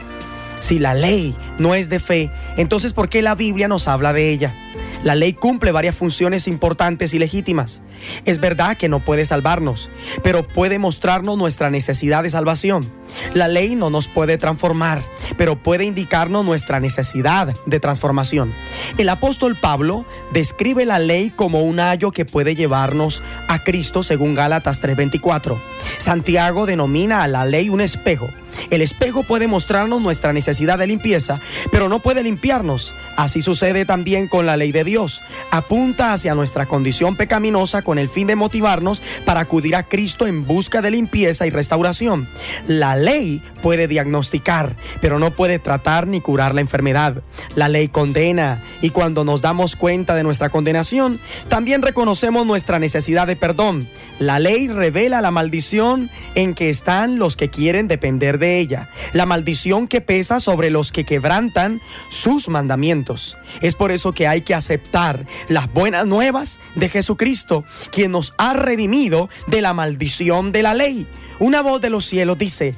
Si 0.62 0.78
la 0.78 0.94
ley 0.94 1.34
no 1.58 1.74
es 1.74 1.88
de 1.88 1.98
fe, 1.98 2.30
entonces 2.56 2.92
¿por 2.92 3.08
qué 3.08 3.20
la 3.20 3.34
Biblia 3.34 3.66
nos 3.66 3.88
habla 3.88 4.12
de 4.12 4.30
ella? 4.30 4.54
La 5.02 5.16
ley 5.16 5.32
cumple 5.32 5.72
varias 5.72 5.96
funciones 5.96 6.46
importantes 6.46 7.12
y 7.14 7.18
legítimas. 7.18 7.82
Es 8.24 8.38
verdad 8.38 8.76
que 8.76 8.88
no 8.88 9.00
puede 9.00 9.26
salvarnos, 9.26 9.90
pero 10.22 10.46
puede 10.46 10.78
mostrarnos 10.78 11.36
nuestra 11.36 11.68
necesidad 11.68 12.22
de 12.22 12.30
salvación. 12.30 12.88
La 13.34 13.48
ley 13.48 13.74
no 13.74 13.90
nos 13.90 14.06
puede 14.06 14.38
transformar, 14.38 15.02
pero 15.36 15.56
puede 15.56 15.82
indicarnos 15.82 16.44
nuestra 16.44 16.78
necesidad 16.78 17.52
de 17.66 17.80
transformación. 17.80 18.52
El 18.96 19.08
apóstol 19.08 19.56
Pablo 19.60 20.04
describe 20.32 20.84
la 20.84 21.00
ley 21.00 21.30
como 21.34 21.62
un 21.62 21.80
ayo 21.80 22.12
que 22.12 22.24
puede 22.24 22.54
llevarnos 22.54 23.20
a 23.48 23.58
Cristo 23.64 24.04
según 24.04 24.36
Gálatas 24.36 24.80
3:24. 24.80 25.60
Santiago 25.98 26.66
denomina 26.66 27.24
a 27.24 27.28
la 27.28 27.44
ley 27.44 27.68
un 27.68 27.80
espejo. 27.80 28.28
El 28.70 28.82
espejo 28.82 29.22
puede 29.22 29.46
mostrarnos 29.46 30.00
nuestra 30.00 30.32
necesidad 30.32 30.78
de 30.78 30.86
limpieza, 30.86 31.40
pero 31.70 31.88
no 31.88 32.00
puede 32.00 32.22
limpiarnos. 32.22 32.94
Así 33.16 33.42
sucede 33.42 33.84
también 33.84 34.28
con 34.28 34.46
la 34.46 34.56
ley 34.56 34.72
de 34.72 34.84
Dios. 34.84 35.22
Apunta 35.50 36.12
hacia 36.12 36.34
nuestra 36.34 36.66
condición 36.66 37.16
pecaminosa 37.16 37.82
con 37.82 37.98
el 37.98 38.08
fin 38.08 38.26
de 38.26 38.36
motivarnos 38.36 39.02
para 39.24 39.40
acudir 39.40 39.76
a 39.76 39.84
Cristo 39.84 40.26
en 40.26 40.44
busca 40.44 40.82
de 40.82 40.90
limpieza 40.90 41.46
y 41.46 41.50
restauración. 41.50 42.28
La 42.66 42.96
ley 42.96 43.42
puede 43.62 43.88
diagnosticar, 43.88 44.76
pero 45.00 45.18
no 45.18 45.30
puede 45.30 45.58
tratar 45.58 46.06
ni 46.06 46.20
curar 46.20 46.54
la 46.54 46.60
enfermedad. 46.60 47.22
La 47.54 47.68
ley 47.68 47.88
condena 47.88 48.62
y 48.80 48.90
cuando 48.90 49.24
nos 49.24 49.40
damos 49.40 49.76
cuenta 49.76 50.14
de 50.14 50.22
nuestra 50.22 50.48
condenación, 50.48 51.20
también 51.48 51.82
reconocemos 51.82 52.46
nuestra 52.46 52.78
necesidad 52.78 53.26
de 53.26 53.36
perdón. 53.36 53.88
La 54.18 54.38
ley 54.38 54.68
revela 54.68 55.20
la 55.20 55.30
maldición 55.30 56.10
en 56.34 56.54
que 56.54 56.70
están 56.70 57.18
los 57.18 57.36
que 57.36 57.50
quieren 57.50 57.88
depender 57.88 58.38
de 58.38 58.41
ella, 58.42 58.90
la 59.12 59.26
maldición 59.26 59.88
que 59.88 60.00
pesa 60.00 60.40
sobre 60.40 60.70
los 60.70 60.92
que 60.92 61.04
quebrantan 61.04 61.80
sus 62.08 62.48
mandamientos. 62.48 63.36
Es 63.60 63.74
por 63.74 63.92
eso 63.92 64.12
que 64.12 64.26
hay 64.26 64.40
que 64.40 64.54
aceptar 64.54 65.24
las 65.48 65.72
buenas 65.72 66.06
nuevas 66.06 66.60
de 66.74 66.88
Jesucristo, 66.88 67.64
quien 67.90 68.12
nos 68.12 68.34
ha 68.38 68.54
redimido 68.54 69.28
de 69.46 69.62
la 69.62 69.74
maldición 69.74 70.52
de 70.52 70.62
la 70.62 70.74
ley. 70.74 71.06
Una 71.38 71.60
voz 71.60 71.80
de 71.80 71.90
los 71.90 72.04
cielos 72.04 72.38
dice, 72.38 72.74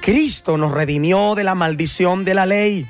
Cristo 0.00 0.56
nos 0.56 0.72
redimió 0.72 1.34
de 1.34 1.44
la 1.44 1.54
maldición 1.54 2.24
de 2.24 2.34
la 2.34 2.46
ley 2.46 2.86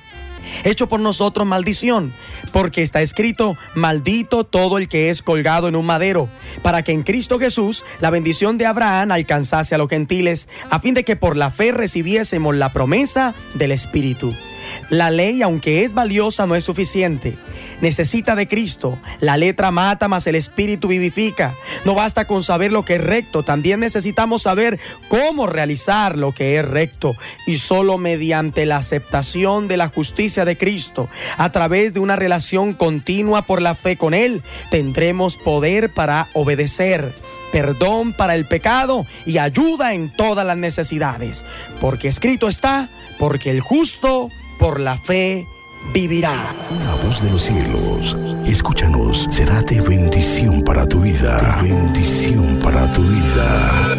hecho 0.64 0.88
por 0.88 1.00
nosotros 1.00 1.46
maldición, 1.46 2.12
porque 2.52 2.82
está 2.82 3.02
escrito, 3.02 3.56
maldito 3.74 4.44
todo 4.44 4.78
el 4.78 4.88
que 4.88 5.10
es 5.10 5.22
colgado 5.22 5.68
en 5.68 5.76
un 5.76 5.86
madero, 5.86 6.28
para 6.62 6.82
que 6.82 6.92
en 6.92 7.02
Cristo 7.02 7.38
Jesús 7.38 7.84
la 8.00 8.10
bendición 8.10 8.58
de 8.58 8.66
Abraham 8.66 9.12
alcanzase 9.12 9.74
a 9.74 9.78
los 9.78 9.88
gentiles, 9.88 10.48
a 10.70 10.80
fin 10.80 10.94
de 10.94 11.04
que 11.04 11.16
por 11.16 11.36
la 11.36 11.50
fe 11.50 11.72
recibiésemos 11.72 12.54
la 12.54 12.72
promesa 12.72 13.34
del 13.54 13.72
Espíritu. 13.72 14.34
La 14.90 15.10
ley, 15.10 15.42
aunque 15.42 15.84
es 15.84 15.92
valiosa, 15.92 16.46
no 16.46 16.54
es 16.54 16.64
suficiente 16.64 17.34
necesita 17.80 18.34
de 18.34 18.48
Cristo. 18.48 18.98
La 19.20 19.36
letra 19.36 19.70
mata, 19.70 20.08
mas 20.08 20.26
el 20.26 20.34
Espíritu 20.34 20.88
vivifica. 20.88 21.54
No 21.84 21.94
basta 21.94 22.26
con 22.26 22.42
saber 22.42 22.72
lo 22.72 22.84
que 22.84 22.96
es 22.96 23.00
recto, 23.00 23.42
también 23.42 23.80
necesitamos 23.80 24.42
saber 24.42 24.78
cómo 25.08 25.46
realizar 25.46 26.16
lo 26.16 26.32
que 26.32 26.58
es 26.58 26.64
recto. 26.64 27.16
Y 27.46 27.58
solo 27.58 27.98
mediante 27.98 28.66
la 28.66 28.78
aceptación 28.78 29.68
de 29.68 29.76
la 29.76 29.88
justicia 29.88 30.44
de 30.44 30.56
Cristo, 30.56 31.08
a 31.36 31.50
través 31.52 31.94
de 31.94 32.00
una 32.00 32.16
relación 32.16 32.74
continua 32.74 33.42
por 33.42 33.62
la 33.62 33.74
fe 33.74 33.96
con 33.96 34.14
Él, 34.14 34.42
tendremos 34.70 35.36
poder 35.36 35.92
para 35.92 36.28
obedecer 36.32 37.14
perdón 37.52 38.12
para 38.12 38.34
el 38.34 38.44
pecado 38.44 39.06
y 39.24 39.38
ayuda 39.38 39.94
en 39.94 40.12
todas 40.12 40.44
las 40.44 40.58
necesidades. 40.58 41.46
Porque 41.80 42.08
escrito 42.08 42.48
está, 42.48 42.90
porque 43.18 43.50
el 43.50 43.60
justo 43.60 44.28
por 44.58 44.80
la 44.80 44.96
fe 44.96 45.46
vivirá. 45.92 46.54
La 46.84 46.94
voz 47.04 47.22
de 47.22 47.30
los 47.30 47.42
cielos, 47.42 48.16
escúchanos, 48.46 49.26
será 49.30 49.62
de 49.62 49.80
bendición 49.80 50.62
para 50.62 50.86
tu 50.86 51.00
vida. 51.00 51.60
De 51.62 51.72
bendición 51.72 52.58
para 52.62 52.90
tu 52.90 53.02
vida. 53.02 53.96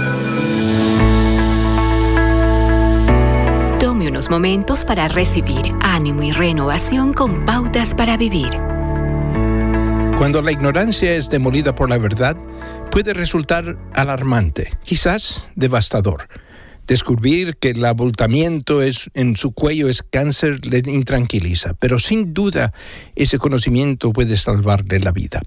Tome 3.79 4.09
unos 4.09 4.29
momentos 4.29 4.83
para 4.83 5.07
recibir 5.07 5.71
ánimo 5.81 6.23
y 6.23 6.31
renovación 6.31 7.13
con 7.13 7.45
pautas 7.45 7.95
para 7.95 8.17
vivir. 8.17 8.49
Cuando 10.17 10.41
la 10.41 10.51
ignorancia 10.51 11.13
es 11.13 11.29
demolida 11.29 11.75
por 11.75 11.89
la 11.89 11.99
verdad, 11.99 12.35
puede 12.89 13.13
resultar 13.13 13.77
alarmante, 13.93 14.71
quizás 14.83 15.47
devastador. 15.55 16.27
Descubrir 16.87 17.57
que 17.57 17.71
el 17.71 17.83
abultamiento 17.83 18.81
es, 18.81 19.09
en 19.13 19.35
su 19.35 19.51
cuello 19.51 19.89
es 19.89 20.03
cáncer 20.03 20.65
le 20.65 20.81
intranquiliza, 20.89 21.73
pero 21.73 21.99
sin 21.99 22.33
duda 22.33 22.73
ese 23.15 23.37
conocimiento 23.37 24.13
puede 24.13 24.37
salvarle 24.37 25.01
la 25.01 25.11
vida. 25.11 25.41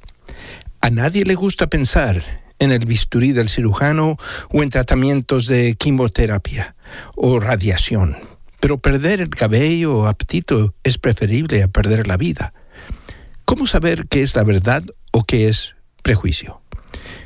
A 0.82 0.90
nadie 0.90 1.24
le 1.24 1.34
gusta 1.34 1.68
pensar 1.68 2.22
en 2.58 2.72
el 2.72 2.84
bisturí 2.84 3.32
del 3.32 3.48
cirujano 3.48 4.18
o 4.50 4.62
en 4.62 4.68
tratamientos 4.68 5.46
de 5.46 5.76
quimioterapia 5.76 6.76
o 7.16 7.40
radiación, 7.40 8.16
pero 8.60 8.78
perder 8.78 9.22
el 9.22 9.30
cabello 9.30 9.96
o 9.96 10.06
apetito 10.06 10.74
es 10.84 10.98
preferible 10.98 11.62
a 11.62 11.68
perder 11.68 12.06
la 12.06 12.18
vida. 12.18 12.52
¿Cómo 13.46 13.66
saber 13.66 14.06
qué 14.08 14.20
es 14.20 14.36
la 14.36 14.44
verdad 14.44 14.84
o 15.10 15.24
qué 15.24 15.48
es 15.48 15.74
prejuicio? 16.02 16.60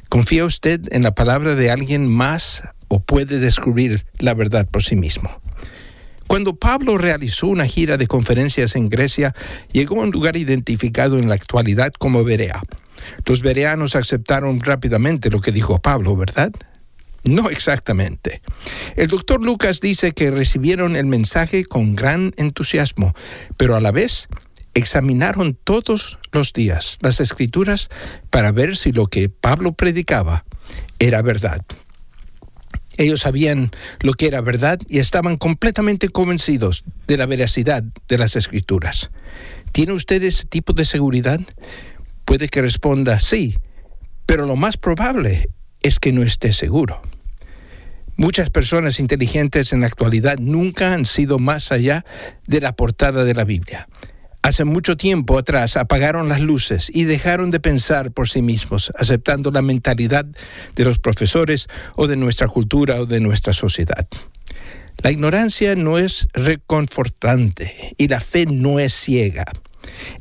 ¿Confía 0.08 0.44
usted 0.44 0.80
en 0.92 1.02
la 1.02 1.16
palabra 1.16 1.56
de 1.56 1.72
alguien 1.72 2.06
más 2.06 2.62
puede 3.00 3.38
descubrir 3.38 4.06
la 4.18 4.34
verdad 4.34 4.68
por 4.68 4.82
sí 4.82 4.96
mismo. 4.96 5.30
Cuando 6.26 6.56
Pablo 6.56 6.98
realizó 6.98 7.48
una 7.48 7.66
gira 7.66 7.96
de 7.96 8.06
conferencias 8.06 8.76
en 8.76 8.88
Grecia, 8.88 9.34
llegó 9.70 10.00
a 10.00 10.04
un 10.04 10.10
lugar 10.10 10.36
identificado 10.36 11.18
en 11.18 11.28
la 11.28 11.34
actualidad 11.34 11.92
como 11.92 12.24
Berea. 12.24 12.62
Los 13.26 13.42
bereanos 13.42 13.94
aceptaron 13.94 14.60
rápidamente 14.60 15.30
lo 15.30 15.40
que 15.40 15.52
dijo 15.52 15.80
Pablo, 15.80 16.16
¿verdad? 16.16 16.52
No 17.24 17.50
exactamente. 17.50 18.42
El 18.96 19.08
doctor 19.08 19.42
Lucas 19.42 19.80
dice 19.80 20.12
que 20.12 20.30
recibieron 20.30 20.96
el 20.96 21.06
mensaje 21.06 21.64
con 21.64 21.94
gran 21.96 22.32
entusiasmo, 22.36 23.14
pero 23.56 23.76
a 23.76 23.80
la 23.80 23.92
vez 23.92 24.28
examinaron 24.74 25.56
todos 25.62 26.18
los 26.32 26.52
días 26.52 26.98
las 27.00 27.20
escrituras 27.20 27.88
para 28.30 28.52
ver 28.52 28.76
si 28.76 28.92
lo 28.92 29.06
que 29.06 29.28
Pablo 29.28 29.72
predicaba 29.72 30.44
era 30.98 31.22
verdad. 31.22 31.64
Ellos 32.96 33.20
sabían 33.20 33.70
lo 34.00 34.12
que 34.14 34.26
era 34.26 34.40
verdad 34.40 34.78
y 34.88 34.98
estaban 34.98 35.36
completamente 35.36 36.08
convencidos 36.08 36.84
de 37.06 37.16
la 37.16 37.26
veracidad 37.26 37.82
de 38.08 38.18
las 38.18 38.36
escrituras. 38.36 39.10
¿Tiene 39.72 39.92
usted 39.92 40.22
ese 40.22 40.44
tipo 40.44 40.72
de 40.72 40.84
seguridad? 40.84 41.40
Puede 42.24 42.48
que 42.48 42.62
responda 42.62 43.18
sí, 43.18 43.56
pero 44.26 44.46
lo 44.46 44.56
más 44.56 44.76
probable 44.76 45.50
es 45.82 45.98
que 45.98 46.12
no 46.12 46.22
esté 46.22 46.52
seguro. 46.52 47.02
Muchas 48.16 48.48
personas 48.48 49.00
inteligentes 49.00 49.72
en 49.72 49.80
la 49.80 49.88
actualidad 49.88 50.38
nunca 50.38 50.94
han 50.94 51.04
sido 51.04 51.40
más 51.40 51.72
allá 51.72 52.04
de 52.46 52.60
la 52.60 52.76
portada 52.76 53.24
de 53.24 53.34
la 53.34 53.42
Biblia. 53.42 53.88
Hace 54.44 54.66
mucho 54.66 54.98
tiempo 54.98 55.38
atrás 55.38 55.78
apagaron 55.78 56.28
las 56.28 56.42
luces 56.42 56.90
y 56.92 57.04
dejaron 57.04 57.50
de 57.50 57.60
pensar 57.60 58.12
por 58.12 58.28
sí 58.28 58.42
mismos, 58.42 58.92
aceptando 58.94 59.50
la 59.50 59.62
mentalidad 59.62 60.26
de 60.76 60.84
los 60.84 60.98
profesores 60.98 61.66
o 61.96 62.08
de 62.08 62.16
nuestra 62.16 62.46
cultura 62.48 63.00
o 63.00 63.06
de 63.06 63.20
nuestra 63.20 63.54
sociedad. 63.54 64.06
La 65.02 65.10
ignorancia 65.10 65.74
no 65.76 65.96
es 65.96 66.28
reconfortante 66.34 67.94
y 67.96 68.08
la 68.08 68.20
fe 68.20 68.44
no 68.44 68.78
es 68.78 68.92
ciega. 68.92 69.46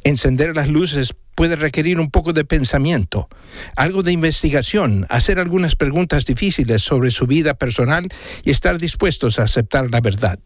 Encender 0.06 0.56
las 0.56 0.70
luces 0.70 1.14
puede 1.36 1.58
requerir 1.58 2.00
un 2.00 2.10
poco 2.10 2.32
de 2.32 2.46
pensamiento, 2.46 3.28
algo 3.76 4.04
de 4.04 4.14
investigación, 4.14 5.06
hacer 5.10 5.38
algunas 5.38 5.76
preguntas 5.76 6.24
difíciles 6.24 6.82
sobre 6.82 7.12
su 7.12 7.28
vida 7.28 7.56
personal 7.56 8.08
y 8.46 8.52
estar 8.52 8.78
dispuestos 8.78 9.38
a 9.38 9.44
aceptar 9.44 9.92
la 9.92 10.00
verdad 10.00 10.40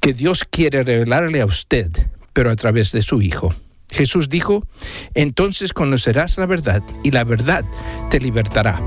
que 0.00 0.14
Dios 0.14 0.44
quiere 0.50 0.82
revelarle 0.82 1.42
a 1.42 1.46
usted 1.46 1.92
pero 2.32 2.50
a 2.50 2.56
través 2.56 2.92
de 2.92 3.02
su 3.02 3.22
Hijo. 3.22 3.54
Jesús 3.90 4.28
dijo, 4.28 4.66
entonces 5.14 5.72
conocerás 5.72 6.38
la 6.38 6.46
verdad 6.46 6.82
y 7.02 7.10
la 7.10 7.24
verdad 7.24 7.64
te 8.10 8.18
libertará. 8.20 8.80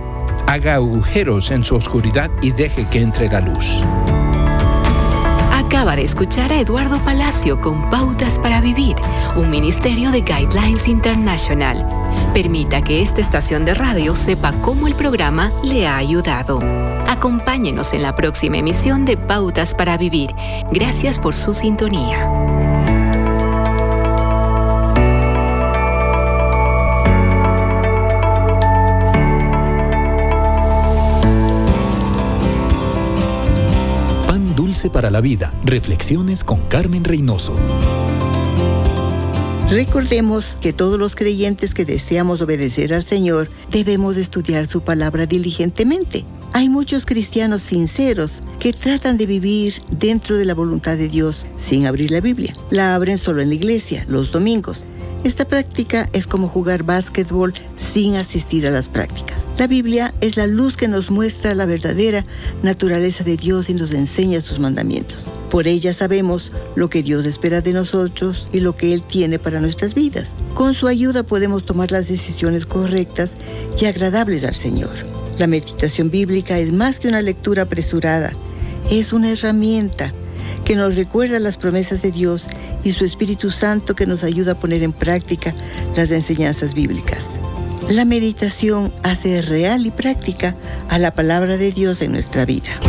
Haga 0.48 0.76
agujeros 0.76 1.52
en 1.52 1.64
su 1.64 1.76
oscuridad 1.76 2.30
y 2.42 2.52
deje 2.52 2.88
que 2.90 3.02
entre 3.02 3.30
la 3.30 3.42
luz. 3.42 3.84
Acaba 5.52 5.96
de 5.96 6.04
escuchar 6.04 6.52
a 6.54 6.60
Eduardo 6.60 7.00
Palacio 7.04 7.60
con 7.60 7.90
Pautas 7.90 8.38
para 8.40 8.62
Vivir, 8.62 8.96
un 9.36 9.50
ministerio 9.50 10.12
de 10.12 10.22
Guidelines 10.22 10.88
International. 10.88 11.88
Permita 12.34 12.82
que 12.82 13.02
esta 13.02 13.22
estación 13.22 13.66
de 13.66 13.74
radio 13.74 14.16
sepa 14.16 14.54
cómo 14.62 14.88
el 14.88 14.96
programa 14.96 15.52
le 15.64 15.88
ha 15.88 15.98
ayudado. 15.98 16.60
Acompáñenos 17.08 17.94
en 17.94 18.04
la 18.04 18.16
próxima 18.16 18.58
emisión 18.58 19.06
de 19.06 19.18
Pautas 19.18 19.74
para 19.74 19.98
Vivir. 19.98 20.32
Gracias 20.72 21.20
por 21.20 21.36
su 21.36 21.54
sintonía. 21.54 22.55
Para 34.92 35.10
la 35.10 35.22
Vida. 35.22 35.54
Reflexiones 35.64 36.44
con 36.44 36.60
Carmen 36.68 37.06
Reynoso. 37.06 37.56
Recordemos 39.70 40.58
que 40.62 40.74
todos 40.74 41.00
los 41.00 41.16
creyentes 41.16 41.74
que 41.74 41.86
deseamos 41.86 42.42
obedecer 42.42 42.94
al 42.94 43.06
Señor 43.06 43.50
debemos 43.72 44.18
estudiar 44.18 44.68
su 44.68 44.82
palabra 44.82 45.26
diligentemente. 45.26 46.26
Hay 46.54 46.70
muchos 46.70 47.06
cristianos 47.06 47.64
sinceros 47.64 48.42
que 48.60 48.74
tratan 48.74 49.18
de 49.18 49.26
vivir 49.26 49.82
dentro 49.90 50.38
de 50.38 50.46
la 50.46 50.54
voluntad 50.54 50.98
de 50.98 51.08
Dios 51.08 51.46
sin 51.58 51.88
abrir 51.88 52.12
la 52.12 52.22
Biblia. 52.22 52.54
La 52.70 52.96
abren 52.96 53.18
solo 53.18 53.42
en 53.42 53.50
la 53.50 53.56
iglesia, 53.56 54.06
los 54.08 54.32
domingos. 54.32 54.86
Esta 55.26 55.46
práctica 55.46 56.08
es 56.14 56.28
como 56.28 56.48
jugar 56.48 56.84
básquetbol 56.84 57.56
sin 57.92 58.16
asistir 58.16 58.68
a 58.68 58.70
las 58.70 58.90
prácticas. 58.90 59.48
La 59.58 59.66
Biblia 59.66 60.14
es 60.22 60.38
la 60.38 60.46
luz 60.46 60.78
que 60.78 60.88
nos 60.88 61.10
muestra 61.10 61.56
la 61.56 61.66
verdadera 61.66 62.28
naturaleza 62.62 63.24
de 63.24 63.36
Dios 63.36 63.72
y 63.72 63.74
nos 63.74 63.92
enseña 63.92 64.40
sus 64.42 64.60
mandamientos. 64.60 65.32
Por 65.50 65.68
ella 65.68 65.96
sabemos 65.96 66.52
lo 66.76 66.92
que 66.92 67.02
Dios 67.02 67.26
espera 67.26 67.62
de 67.62 67.74
nosotros 67.74 68.48
y 68.54 68.60
lo 68.60 68.76
que 68.76 68.94
Él 68.94 69.02
tiene 69.02 69.40
para 69.40 69.60
nuestras 69.60 69.96
vidas. 69.96 70.30
Con 70.54 70.76
su 70.76 70.86
ayuda 70.88 71.24
podemos 71.24 71.66
tomar 71.66 71.92
las 71.92 72.08
decisiones 72.08 72.68
correctas 72.68 73.32
y 73.82 73.86
agradables 73.86 74.44
al 74.44 74.54
Señor. 74.54 74.94
La 75.40 75.48
meditación 75.48 76.12
bíblica 76.12 76.60
es 76.60 76.72
más 76.72 77.00
que 77.00 77.08
una 77.08 77.24
lectura 77.24 77.64
apresurada, 77.64 78.32
es 78.92 79.12
una 79.12 79.32
herramienta 79.32 80.14
que 80.66 80.76
nos 80.76 80.96
recuerda 80.96 81.40
las 81.40 81.58
promesas 81.58 82.02
de 82.02 82.12
Dios 82.12 82.48
y 82.84 82.92
su 82.92 83.06
Espíritu 83.06 83.52
Santo 83.52 83.96
que 83.96 84.08
nos 84.08 84.24
ayuda 84.24 84.54
a 84.54 84.56
poner 84.56 84.84
en 84.84 84.92
práctica 84.92 85.54
las 85.96 86.12
enseñanzas 86.12 86.74
bíblicas. 86.74 87.28
La 87.90 88.04
meditación 88.04 88.92
hace 89.04 89.44
real 89.44 89.86
y 89.86 89.92
práctica 89.92 90.56
a 90.90 90.98
la 90.98 91.12
palabra 91.12 91.58
de 91.58 91.72
Dios 91.72 92.02
en 92.02 92.14
nuestra 92.14 92.44
vida. 92.44 92.80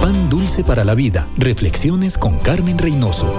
Pan 0.00 0.28
dulce 0.28 0.64
para 0.64 0.84
la 0.84 0.96
vida. 0.96 1.24
Reflexiones 1.36 2.18
con 2.18 2.38
Carmen 2.40 2.76
Reynoso. 2.76 3.32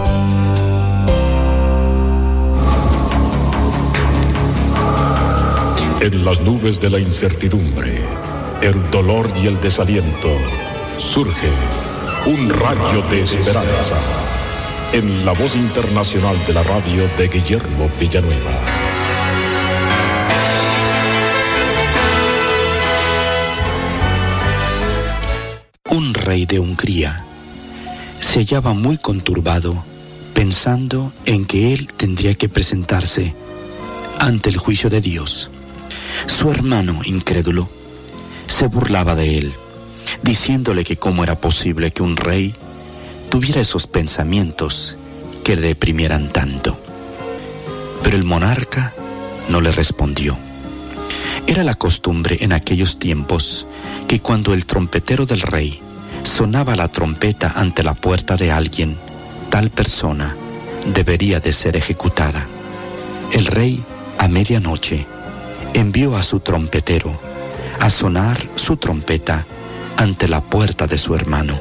En 5.99 6.23
las 6.23 6.39
nubes 6.39 6.79
de 6.79 6.89
la 6.89 6.99
incertidumbre, 6.99 7.99
el 8.61 8.89
dolor 8.89 9.29
y 9.35 9.47
el 9.47 9.59
desaliento, 9.59 10.29
surge 10.97 11.49
un 12.25 12.49
rayo 12.49 13.01
de 13.09 13.21
esperanza 13.21 13.95
en 14.91 15.25
la 15.25 15.31
voz 15.31 15.55
internacional 15.55 16.35
de 16.45 16.53
la 16.53 16.63
radio 16.63 17.07
de 17.17 17.27
Guillermo 17.27 17.89
Villanueva. 17.99 18.51
Un 25.89 26.13
rey 26.13 26.45
de 26.45 26.59
Hungría 26.59 27.23
se 28.19 28.39
hallaba 28.39 28.73
muy 28.73 28.97
conturbado 28.97 29.83
pensando 30.33 31.11
en 31.25 31.45
que 31.45 31.73
él 31.73 31.87
tendría 31.95 32.33
que 32.33 32.49
presentarse 32.49 33.33
ante 34.19 34.49
el 34.49 34.57
juicio 34.57 34.89
de 34.89 35.01
Dios. 35.01 35.49
Su 36.27 36.51
hermano 36.51 37.01
incrédulo 37.05 37.69
se 38.47 38.67
burlaba 38.67 39.15
de 39.15 39.37
él, 39.37 39.53
diciéndole 40.23 40.83
que 40.83 40.97
cómo 40.97 41.23
era 41.23 41.35
posible 41.35 41.91
que 41.91 42.03
un 42.03 42.17
rey 42.17 42.55
tuviera 43.29 43.61
esos 43.61 43.87
pensamientos 43.87 44.95
que 45.43 45.55
le 45.55 45.67
deprimieran 45.67 46.31
tanto. 46.31 46.79
Pero 48.03 48.17
el 48.17 48.23
monarca 48.23 48.93
no 49.49 49.61
le 49.61 49.71
respondió. 49.71 50.37
Era 51.47 51.63
la 51.63 51.73
costumbre 51.73 52.37
en 52.41 52.53
aquellos 52.53 52.99
tiempos 52.99 53.65
que 54.07 54.19
cuando 54.19 54.53
el 54.53 54.65
trompetero 54.65 55.25
del 55.25 55.41
rey 55.41 55.81
sonaba 56.23 56.75
la 56.75 56.87
trompeta 56.87 57.53
ante 57.55 57.83
la 57.83 57.93
puerta 57.93 58.35
de 58.35 58.51
alguien, 58.51 58.97
tal 59.49 59.69
persona 59.69 60.35
debería 60.93 61.39
de 61.39 61.53
ser 61.53 61.75
ejecutada. 61.75 62.47
El 63.31 63.45
rey, 63.45 63.83
a 64.17 64.27
medianoche, 64.27 65.05
envió 65.73 66.15
a 66.15 66.23
su 66.23 66.39
trompetero 66.39 67.19
a 67.79 67.89
sonar 67.89 68.37
su 68.55 68.77
trompeta 68.77 69.45
ante 69.99 70.29
la 70.29 70.39
puerta 70.39 70.87
de 70.87 70.97
su 70.97 71.13
hermano, 71.13 71.59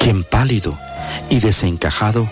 quien 0.00 0.24
pálido 0.24 0.78
y 1.28 1.38
desencajado 1.40 2.26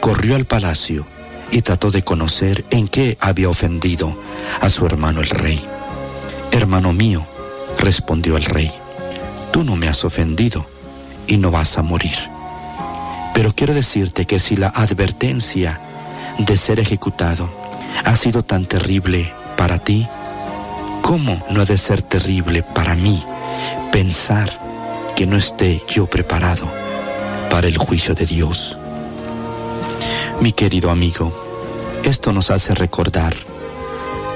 corrió 0.00 0.36
al 0.36 0.44
palacio 0.44 1.06
y 1.50 1.62
trató 1.62 1.90
de 1.90 2.02
conocer 2.02 2.62
en 2.68 2.86
qué 2.86 3.16
había 3.22 3.48
ofendido 3.48 4.14
a 4.60 4.68
su 4.68 4.84
hermano 4.84 5.22
el 5.22 5.30
rey. 5.30 5.64
Hermano 6.52 6.92
mío, 6.92 7.26
respondió 7.78 8.36
el 8.36 8.44
rey, 8.44 8.70
tú 9.50 9.64
no 9.64 9.76
me 9.76 9.88
has 9.88 10.04
ofendido 10.04 10.66
y 11.26 11.38
no 11.38 11.50
vas 11.50 11.78
a 11.78 11.82
morir. 11.82 12.18
Pero 13.32 13.54
quiero 13.54 13.72
decirte 13.72 14.26
que 14.26 14.38
si 14.38 14.56
la 14.56 14.68
advertencia 14.68 15.80
de 16.36 16.56
ser 16.58 16.80
ejecutado 16.80 17.48
ha 18.04 18.14
sido 18.14 18.42
tan 18.42 18.66
terrible 18.66 19.32
para 19.56 19.78
ti, 19.78 20.06
¿cómo 21.00 21.42
no 21.48 21.62
ha 21.62 21.64
de 21.64 21.78
ser 21.78 22.02
terrible 22.02 22.62
para 22.62 22.94
mí 22.94 23.24
pensar 23.90 24.65
que 25.16 25.26
no 25.26 25.36
esté 25.36 25.82
yo 25.88 26.06
preparado 26.06 26.70
para 27.50 27.66
el 27.66 27.76
juicio 27.76 28.14
de 28.14 28.26
Dios? 28.26 28.78
Mi 30.40 30.52
querido 30.52 30.90
amigo, 30.90 31.32
esto 32.04 32.32
nos 32.32 32.50
hace 32.50 32.74
recordar 32.74 33.34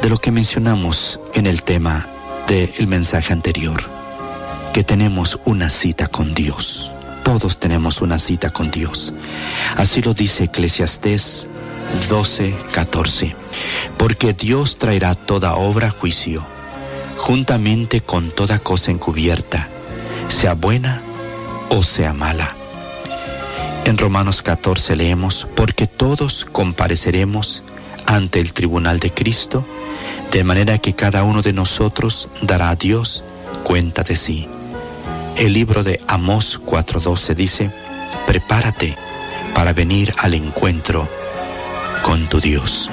de 0.03 0.09
lo 0.09 0.17
que 0.17 0.33
mencionamos 0.33 1.21
en 1.35 1.47
el 1.47 1.63
tema 1.63 2.09
del 2.49 2.89
mensaje 2.89 3.33
anterior, 3.33 3.83
que 4.73 4.83
tenemos 4.83 5.39
una 5.45 5.69
cita 5.69 6.07
con 6.09 6.35
Dios. 6.35 6.91
Todos 7.23 7.61
tenemos 7.61 8.01
una 8.01 8.19
cita 8.19 8.51
con 8.51 8.71
Dios. 8.71 9.13
Así 9.77 10.03
lo 10.03 10.15
dice 10.15 10.45
Eclesiastés 10.45 11.47
12, 12.09 12.55
14. 12.73 13.37
Porque 13.99 14.33
Dios 14.33 14.79
traerá 14.79 15.15
toda 15.15 15.55
obra 15.55 15.91
juicio 15.91 16.45
juntamente 17.21 18.01
con 18.01 18.31
toda 18.31 18.59
cosa 18.59 18.91
encubierta, 18.91 19.69
sea 20.31 20.55
buena 20.55 21.03
o 21.69 21.83
sea 21.83 22.15
mala. 22.15 22.55
En 23.85 23.99
Romanos 23.99 24.43
14 24.43 24.95
leemos, 24.97 25.49
porque 25.57 25.87
todos 25.87 26.47
compareceremos 26.51 27.65
ante 28.07 28.41
el 28.41 28.53
tribunal 28.53 29.01
de 29.01 29.11
Cristo, 29.11 29.65
de 30.31 30.45
manera 30.45 30.79
que 30.79 30.95
cada 30.95 31.25
uno 31.25 31.43
de 31.43 31.53
nosotros 31.53 32.29
dará 32.43 32.71
a 32.71 32.77
Dios 32.77 33.25
cuenta 33.65 34.03
de 34.03 34.17
sí. 34.17 34.49
El 35.37 35.53
libro 35.53 35.83
de 35.83 36.01
Amós 36.07 36.61
4:12 36.65 37.35
dice, 37.35 37.71
prepárate 38.27 38.97
para 39.55 39.73
venir 39.73 40.15
al 40.19 40.35
encuentro 40.35 41.09
con 42.03 42.29
tu 42.29 42.41
Dios. 42.41 42.91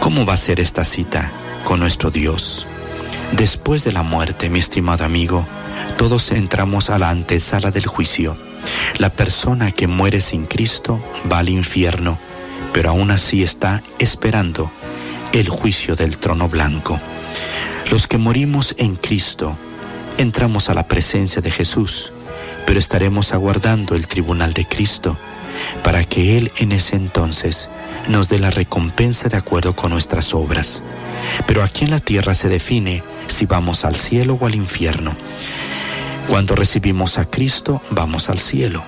¿Cómo 0.00 0.26
va 0.26 0.34
a 0.34 0.36
ser 0.36 0.60
esta 0.60 0.84
cita 0.84 1.30
con 1.64 1.80
nuestro 1.80 2.10
Dios? 2.10 2.66
Después 3.32 3.84
de 3.84 3.92
la 3.92 4.02
muerte, 4.02 4.48
mi 4.48 4.58
estimado 4.58 5.04
amigo, 5.04 5.46
todos 5.96 6.30
entramos 6.30 6.90
a 6.90 6.98
la 6.98 7.10
antesala 7.10 7.70
del 7.70 7.86
juicio. 7.86 8.36
La 8.98 9.10
persona 9.10 9.70
que 9.70 9.86
muere 9.86 10.20
sin 10.20 10.46
Cristo 10.46 11.02
va 11.30 11.38
al 11.38 11.48
infierno, 11.48 12.18
pero 12.72 12.90
aún 12.90 13.10
así 13.10 13.42
está 13.42 13.82
esperando 13.98 14.70
el 15.32 15.48
juicio 15.48 15.96
del 15.96 16.18
trono 16.18 16.48
blanco. 16.48 17.00
Los 17.90 18.06
que 18.06 18.18
morimos 18.18 18.74
en 18.78 18.96
Cristo 18.96 19.56
entramos 20.18 20.68
a 20.68 20.74
la 20.74 20.86
presencia 20.86 21.40
de 21.40 21.50
Jesús, 21.50 22.12
pero 22.66 22.78
estaremos 22.78 23.32
aguardando 23.32 23.94
el 23.94 24.06
tribunal 24.08 24.52
de 24.52 24.66
Cristo 24.66 25.16
para 25.82 26.04
que 26.04 26.36
Él 26.36 26.52
en 26.58 26.72
ese 26.72 26.96
entonces 26.96 27.68
nos 28.08 28.28
dé 28.28 28.38
la 28.38 28.50
recompensa 28.50 29.28
de 29.28 29.36
acuerdo 29.36 29.74
con 29.74 29.90
nuestras 29.90 30.34
obras. 30.34 30.82
Pero 31.46 31.62
aquí 31.62 31.84
en 31.84 31.90
la 31.90 32.00
tierra 32.00 32.34
se 32.34 32.48
define 32.48 33.02
si 33.26 33.46
vamos 33.46 33.84
al 33.84 33.96
cielo 33.96 34.38
o 34.40 34.46
al 34.46 34.54
infierno. 34.54 35.14
Cuando 36.28 36.54
recibimos 36.54 37.16
a 37.16 37.24
Cristo, 37.24 37.80
vamos 37.90 38.28
al 38.28 38.38
cielo. 38.38 38.84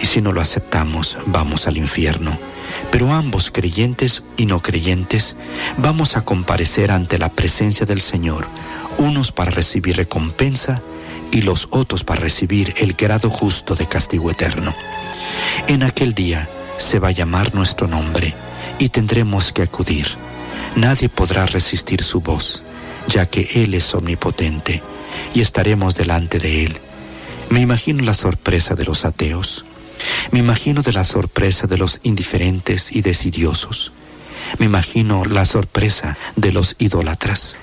Y 0.00 0.06
si 0.06 0.20
no 0.20 0.32
lo 0.32 0.40
aceptamos, 0.40 1.18
vamos 1.26 1.66
al 1.66 1.76
infierno. 1.76 2.38
Pero 2.92 3.12
ambos, 3.12 3.50
creyentes 3.50 4.22
y 4.36 4.46
no 4.46 4.60
creyentes, 4.60 5.34
vamos 5.76 6.16
a 6.16 6.20
comparecer 6.20 6.92
ante 6.92 7.18
la 7.18 7.30
presencia 7.30 7.84
del 7.84 8.00
Señor, 8.00 8.46
unos 8.96 9.32
para 9.32 9.50
recibir 9.50 9.96
recompensa 9.96 10.80
y 11.32 11.42
los 11.42 11.66
otros 11.70 12.04
para 12.04 12.20
recibir 12.20 12.72
el 12.76 12.92
grado 12.92 13.28
justo 13.28 13.74
de 13.74 13.86
castigo 13.86 14.30
eterno. 14.30 14.72
En 15.66 15.82
aquel 15.82 16.14
día 16.14 16.48
se 16.76 17.00
va 17.00 17.08
a 17.08 17.12
llamar 17.12 17.56
nuestro 17.56 17.88
nombre 17.88 18.34
y 18.78 18.90
tendremos 18.90 19.52
que 19.52 19.62
acudir. 19.62 20.06
Nadie 20.76 21.08
podrá 21.08 21.44
resistir 21.44 22.04
su 22.04 22.20
voz 22.20 22.62
ya 23.08 23.26
que 23.26 23.48
Él 23.54 23.74
es 23.74 23.94
omnipotente 23.94 24.82
y 25.34 25.40
estaremos 25.40 25.94
delante 25.94 26.38
de 26.38 26.64
Él. 26.64 26.80
Me 27.50 27.60
imagino 27.60 28.04
la 28.04 28.14
sorpresa 28.14 28.74
de 28.74 28.84
los 28.84 29.04
ateos. 29.04 29.64
Me 30.30 30.38
imagino 30.38 30.82
de 30.82 30.92
la 30.92 31.04
sorpresa 31.04 31.66
de 31.66 31.78
los 31.78 32.00
indiferentes 32.02 32.94
y 32.94 33.02
desidiosos. 33.02 33.92
Me 34.58 34.66
imagino 34.66 35.24
la 35.24 35.44
sorpresa 35.44 36.16
de 36.36 36.52
los 36.52 36.76
idólatras. 36.78 37.56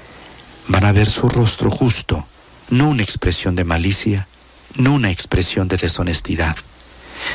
Van 0.68 0.86
a 0.86 0.92
ver 0.92 1.10
su 1.10 1.30
rostro 1.30 1.70
justo, 1.70 2.26
no 2.70 2.90
una 2.90 3.04
expresión 3.04 3.56
de 3.56 3.64
malicia, 3.64 4.28
no 4.78 4.94
una 4.94 5.12
expresión 5.12 5.68
de 5.68 5.78
deshonestidad, 5.78 6.56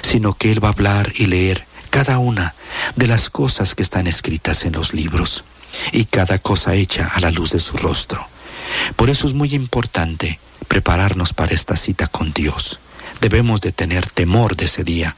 sino 0.02 0.34
que 0.34 0.50
Él 0.50 0.62
va 0.62 0.68
a 0.68 0.72
hablar 0.72 1.12
y 1.16 1.26
leer 1.26 1.64
cada 1.90 2.18
una 2.18 2.54
de 2.96 3.06
las 3.06 3.30
cosas 3.30 3.74
que 3.74 3.82
están 3.82 4.06
escritas 4.06 4.64
en 4.64 4.72
los 4.72 4.94
libros 4.94 5.44
y 5.92 6.04
cada 6.04 6.38
cosa 6.38 6.74
hecha 6.74 7.06
a 7.14 7.20
la 7.20 7.30
luz 7.30 7.52
de 7.52 7.60
su 7.60 7.76
rostro. 7.76 8.26
Por 8.96 9.10
eso 9.10 9.26
es 9.26 9.34
muy 9.34 9.54
importante 9.54 10.38
prepararnos 10.68 11.32
para 11.32 11.54
esta 11.54 11.76
cita 11.76 12.06
con 12.06 12.32
Dios. 12.32 12.80
Debemos 13.20 13.60
de 13.60 13.72
tener 13.72 14.08
temor 14.08 14.56
de 14.56 14.66
ese 14.66 14.84
día 14.84 15.16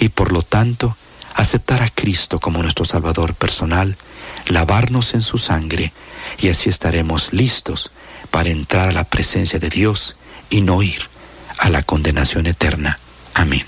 y 0.00 0.08
por 0.08 0.32
lo 0.32 0.42
tanto 0.42 0.96
aceptar 1.34 1.82
a 1.82 1.88
Cristo 1.88 2.40
como 2.40 2.62
nuestro 2.62 2.84
Salvador 2.84 3.34
personal, 3.34 3.96
lavarnos 4.48 5.14
en 5.14 5.22
su 5.22 5.38
sangre 5.38 5.92
y 6.38 6.48
así 6.48 6.68
estaremos 6.68 7.32
listos 7.32 7.90
para 8.30 8.50
entrar 8.50 8.88
a 8.88 8.92
la 8.92 9.04
presencia 9.04 9.58
de 9.58 9.68
Dios 9.68 10.16
y 10.50 10.60
no 10.62 10.82
ir 10.82 11.08
a 11.58 11.68
la 11.70 11.82
condenación 11.82 12.46
eterna. 12.46 12.98
Amén. 13.34 13.64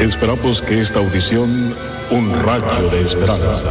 Esperamos 0.00 0.62
que 0.62 0.80
esta 0.80 0.98
audición, 0.98 1.76
un 2.10 2.42
rayo 2.42 2.90
de 2.90 3.02
esperanza, 3.02 3.70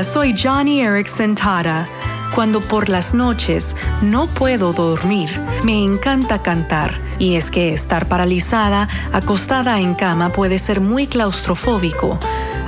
Soy 0.00 0.34
Johnny 0.36 0.80
Erickson 0.80 1.34
Tara. 1.36 1.86
Cuando 2.34 2.60
por 2.60 2.88
las 2.88 3.14
noches 3.14 3.76
no 4.00 4.26
puedo 4.26 4.72
dormir, 4.72 5.30
me 5.64 5.84
encanta 5.84 6.42
cantar. 6.42 6.98
Y 7.18 7.36
es 7.36 7.50
que 7.50 7.72
estar 7.72 8.06
paralizada, 8.06 8.88
acostada 9.12 9.78
en 9.78 9.94
cama, 9.94 10.30
puede 10.30 10.58
ser 10.58 10.80
muy 10.80 11.06
claustrofóbico. 11.06 12.18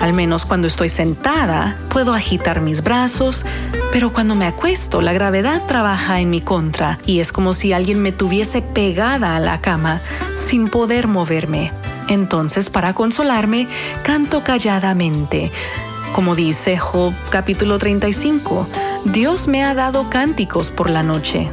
Al 0.00 0.12
menos 0.12 0.44
cuando 0.44 0.68
estoy 0.68 0.90
sentada, 0.90 1.76
puedo 1.88 2.14
agitar 2.14 2.60
mis 2.60 2.84
brazos, 2.84 3.44
pero 3.90 4.12
cuando 4.12 4.36
me 4.36 4.46
acuesto, 4.46 5.00
la 5.00 5.12
gravedad 5.12 5.62
trabaja 5.66 6.20
en 6.20 6.30
mi 6.30 6.40
contra 6.40 6.98
y 7.04 7.18
es 7.18 7.32
como 7.32 7.52
si 7.52 7.72
alguien 7.72 8.00
me 8.00 8.12
tuviese 8.12 8.62
pegada 8.62 9.34
a 9.34 9.40
la 9.40 9.60
cama 9.60 10.00
sin 10.36 10.68
poder 10.68 11.08
moverme. 11.08 11.72
Entonces, 12.08 12.70
para 12.70 12.92
consolarme, 12.92 13.66
canto 14.04 14.44
calladamente. 14.44 15.50
Como 16.14 16.36
dice 16.36 16.78
Job 16.78 17.12
capítulo 17.28 17.76
35, 17.76 18.68
Dios 19.04 19.48
me 19.48 19.64
ha 19.64 19.74
dado 19.74 20.10
cánticos 20.10 20.70
por 20.70 20.88
la 20.88 21.02
noche. 21.02 21.50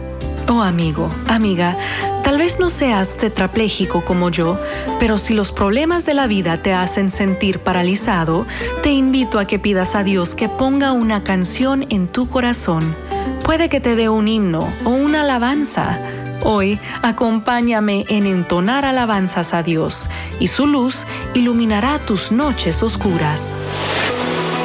Oh 0.47 0.62
amigo, 0.62 1.10
amiga, 1.28 1.76
tal 2.24 2.38
vez 2.38 2.60
no 2.60 2.69
seas 2.69 3.17
tetrapléjico 3.17 4.06
como 4.06 4.30
yo, 4.30 4.60
pero 5.00 5.17
si 5.17 5.34
los 5.34 5.52
problemas 5.52 6.06
de 6.06 6.13
la 6.13 6.28
vida 6.28 6.62
te 6.62 6.74
hacen 6.74 7.10
sentir 7.10 7.58
paralizado, 7.58 8.45
te 8.84 8.91
invito 8.91 9.39
a 9.39 9.45
que 9.45 9.58
pidas 9.58 9.95
a 9.95 10.04
Dios 10.04 10.36
que 10.36 10.47
ponga 10.47 10.91
una 10.91 11.24
canción 11.24 11.88
en 11.89 12.08
tu 12.08 12.30
corazón. 12.30 12.95
Puede 13.43 13.67
que 13.67 13.80
te 13.80 13.95
dé 13.95 14.10
un 14.10 14.28
himno 14.28 14.67
o 14.86 14.91
una 14.91 15.21
alabanza. 15.21 15.97
Hoy 16.43 16.80
acompáñame 17.02 18.06
en 18.10 18.28
entonar 18.28 18.86
alabanzas 18.86 19.56
a 19.56 19.63
Dios 19.63 20.08
y 20.39 20.50
su 20.50 20.67
luz 20.67 21.08
iluminará 21.34 21.97
tus 21.97 22.32
noches 22.32 22.84
oscuras. 22.84 23.56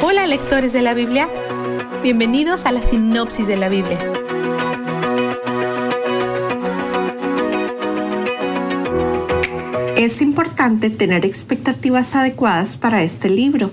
Hola 0.02 0.26
lectores 0.26 0.72
de 0.72 0.82
la 0.82 0.94
Biblia, 0.94 1.28
bienvenidos 2.02 2.66
a 2.66 2.72
la 2.72 2.82
sinopsis 2.82 3.46
de 3.46 3.56
la 3.56 3.68
Biblia. 3.68 3.98
Es 9.96 10.20
importante 10.20 10.90
tener 10.90 11.24
expectativas 11.24 12.14
adecuadas 12.14 12.76
para 12.76 13.02
este 13.02 13.30
libro. 13.30 13.70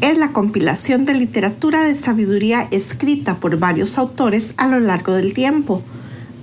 Es 0.00 0.16
la 0.16 0.32
compilación 0.32 1.04
de 1.04 1.14
literatura 1.14 1.82
de 1.82 1.94
sabiduría 1.94 2.68
escrita 2.70 3.40
por 3.40 3.58
varios 3.58 3.98
autores 3.98 4.54
a 4.56 4.68
lo 4.68 4.78
largo 4.78 5.14
del 5.14 5.34
tiempo, 5.34 5.82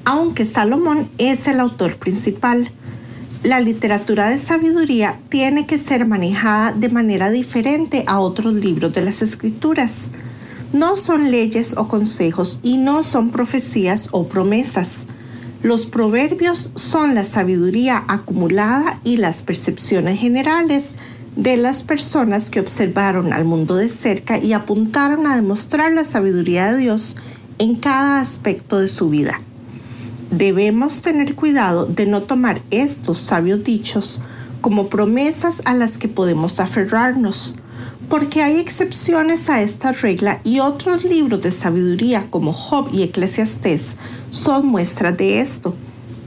aunque 0.05 0.43
Salomón 0.43 1.09
es 1.17 1.47
el 1.47 1.59
autor 1.59 1.95
principal. 1.97 2.71
La 3.43 3.59
literatura 3.59 4.29
de 4.29 4.37
sabiduría 4.37 5.19
tiene 5.29 5.67
que 5.67 5.77
ser 5.77 6.07
manejada 6.07 6.71
de 6.71 6.89
manera 6.89 7.29
diferente 7.29 8.03
a 8.07 8.19
otros 8.19 8.53
libros 8.53 8.93
de 8.93 9.01
las 9.01 9.21
escrituras. 9.21 10.09
No 10.71 10.95
son 10.95 11.29
leyes 11.29 11.75
o 11.77 11.87
consejos 11.87 12.59
y 12.63 12.77
no 12.77 13.03
son 13.03 13.29
profecías 13.29 14.09
o 14.11 14.27
promesas 14.27 15.05
los 15.63 15.85
proverbios 15.85 16.71
son 16.75 17.15
la 17.15 17.23
sabiduría 17.23 18.03
acumulada 18.09 18.99
y 19.05 19.15
las 19.15 19.43
percepciones 19.43 20.19
generales 20.19 20.95
de 21.37 21.55
las 21.55 21.83
personas 21.83 22.49
que 22.49 22.59
observaron 22.59 23.31
al 23.31 23.45
mundo 23.45 23.77
de 23.77 23.87
cerca 23.87 24.37
y 24.37 24.51
apuntaron 24.51 25.25
a 25.25 25.37
demostrar 25.37 25.93
la 25.93 26.03
sabiduría 26.03 26.73
de 26.73 26.79
Dios 26.79 27.15
en 27.59 27.77
cada 27.77 28.19
aspecto 28.19 28.79
de 28.79 28.89
su 28.89 29.09
vida. 29.09 29.39
Debemos 30.35 31.03
tener 31.03 31.35
cuidado 31.35 31.85
de 31.85 32.07
no 32.07 32.23
tomar 32.23 32.63
estos 32.71 33.19
sabios 33.19 33.63
dichos 33.63 34.19
como 34.61 34.87
promesas 34.87 35.61
a 35.65 35.75
las 35.75 35.99
que 35.99 36.07
podemos 36.07 36.59
aferrarnos, 36.59 37.53
porque 38.09 38.41
hay 38.41 38.57
excepciones 38.57 39.47
a 39.51 39.61
esta 39.61 39.91
regla 39.91 40.41
y 40.43 40.59
otros 40.59 41.03
libros 41.03 41.39
de 41.41 41.51
sabiduría 41.51 42.31
como 42.31 42.51
Job 42.51 42.89
y 42.91 43.03
Eclesiastés 43.03 43.95
son 44.31 44.65
muestras 44.65 45.15
de 45.17 45.39
esto. 45.39 45.75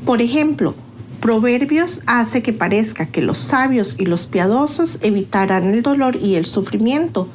Por 0.05 0.23
ejemplo, 0.23 0.77
Proverbios 1.21 2.01
hace 2.07 2.43
que 2.43 2.53
parezca 2.53 3.07
que 3.07 3.23
los 3.23 3.39
sabios 3.39 3.97
y 3.99 4.07
los 4.07 4.29
piadosos 4.29 5.01
evitarán 5.03 5.75
el 5.75 5.83
dolor 5.83 6.15
y 6.15 6.37
el 6.37 6.47
sufrimiento, 6.47 7.27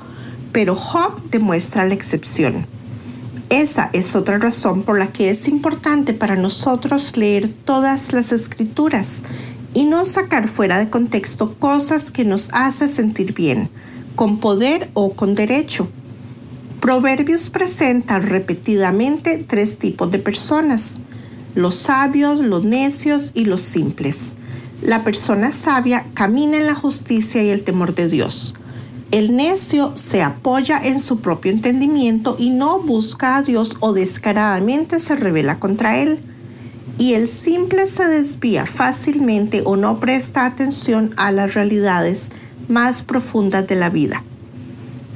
pero 0.53 0.77
Job 0.77 1.21
demuestra 1.31 1.85
la 1.85 1.95
excepción. 1.95 2.65
Esa 3.51 3.89
es 3.91 4.15
otra 4.15 4.37
razón 4.37 4.83
por 4.83 4.97
la 4.97 5.11
que 5.11 5.29
es 5.29 5.49
importante 5.49 6.13
para 6.13 6.37
nosotros 6.37 7.17
leer 7.17 7.49
todas 7.49 8.13
las 8.13 8.31
escrituras 8.31 9.23
y 9.73 9.83
no 9.83 10.05
sacar 10.05 10.47
fuera 10.47 10.79
de 10.79 10.89
contexto 10.89 11.55
cosas 11.55 12.11
que 12.11 12.23
nos 12.23 12.49
hacen 12.53 12.87
sentir 12.87 13.33
bien, 13.33 13.69
con 14.15 14.39
poder 14.39 14.89
o 14.93 15.15
con 15.15 15.35
derecho. 15.35 15.89
Proverbios 16.79 17.49
presenta 17.49 18.19
repetidamente 18.19 19.43
tres 19.45 19.77
tipos 19.77 20.09
de 20.11 20.19
personas, 20.19 20.99
los 21.53 21.75
sabios, 21.75 22.39
los 22.39 22.63
necios 22.63 23.31
y 23.33 23.43
los 23.43 23.59
simples. 23.59 24.33
La 24.81 25.03
persona 25.03 25.51
sabia 25.51 26.05
camina 26.13 26.55
en 26.55 26.67
la 26.67 26.75
justicia 26.75 27.43
y 27.43 27.49
el 27.49 27.63
temor 27.63 27.93
de 27.95 28.07
Dios. 28.07 28.55
El 29.11 29.35
necio 29.35 29.97
se 29.97 30.23
apoya 30.23 30.79
en 30.81 30.97
su 30.97 31.19
propio 31.19 31.51
entendimiento 31.51 32.37
y 32.39 32.49
no 32.49 32.79
busca 32.79 33.35
a 33.35 33.41
Dios 33.41 33.75
o 33.81 33.91
descaradamente 33.91 35.01
se 35.01 35.17
revela 35.17 35.59
contra 35.59 35.97
él. 35.97 36.19
Y 36.97 37.15
el 37.15 37.27
simple 37.27 37.87
se 37.87 38.05
desvía 38.05 38.65
fácilmente 38.65 39.63
o 39.65 39.75
no 39.75 39.99
presta 39.99 40.45
atención 40.45 41.13
a 41.17 41.33
las 41.33 41.55
realidades 41.55 42.29
más 42.69 43.03
profundas 43.03 43.67
de 43.67 43.75
la 43.75 43.89
vida. 43.89 44.23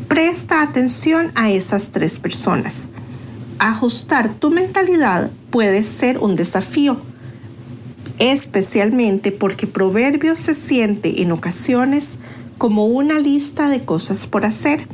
Presta 0.09 0.61
atención 0.61 1.31
a 1.35 1.51
esas 1.51 1.91
tres 1.91 2.19
personas. 2.19 2.89
Ajustar 3.59 4.33
tu 4.33 4.49
mentalidad 4.49 5.31
puede 5.51 5.85
ser 5.85 6.17
un 6.17 6.35
desafío, 6.35 6.99
especialmente 8.19 9.31
porque 9.31 9.67
Proverbios 9.67 10.39
se 10.39 10.53
siente 10.53 11.21
en 11.21 11.31
ocasiones 11.31 12.17
como 12.57 12.85
una 12.85 13.19
lista 13.19 13.69
de 13.69 13.83
cosas 13.85 14.27
por 14.27 14.45
hacer, 14.45 14.87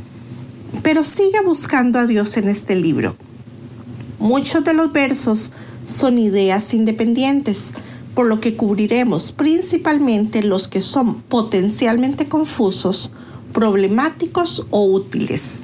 pero 0.83 1.03
sigue 1.03 1.41
buscando 1.43 1.99
a 1.99 2.05
Dios 2.05 2.37
en 2.37 2.47
este 2.49 2.75
libro. 2.75 3.15
Muchos 4.19 4.63
de 4.63 4.73
los 4.73 4.91
versos 4.91 5.51
son 5.85 6.17
ideas 6.17 6.73
independientes, 6.73 7.71
por 8.13 8.27
lo 8.27 8.39
que 8.39 8.55
cubriremos 8.55 9.31
principalmente 9.31 10.43
los 10.43 10.67
que 10.67 10.81
son 10.81 11.21
potencialmente 11.21 12.27
confusos 12.27 13.11
problemáticos 13.53 14.65
o 14.69 14.85
útiles. 14.85 15.61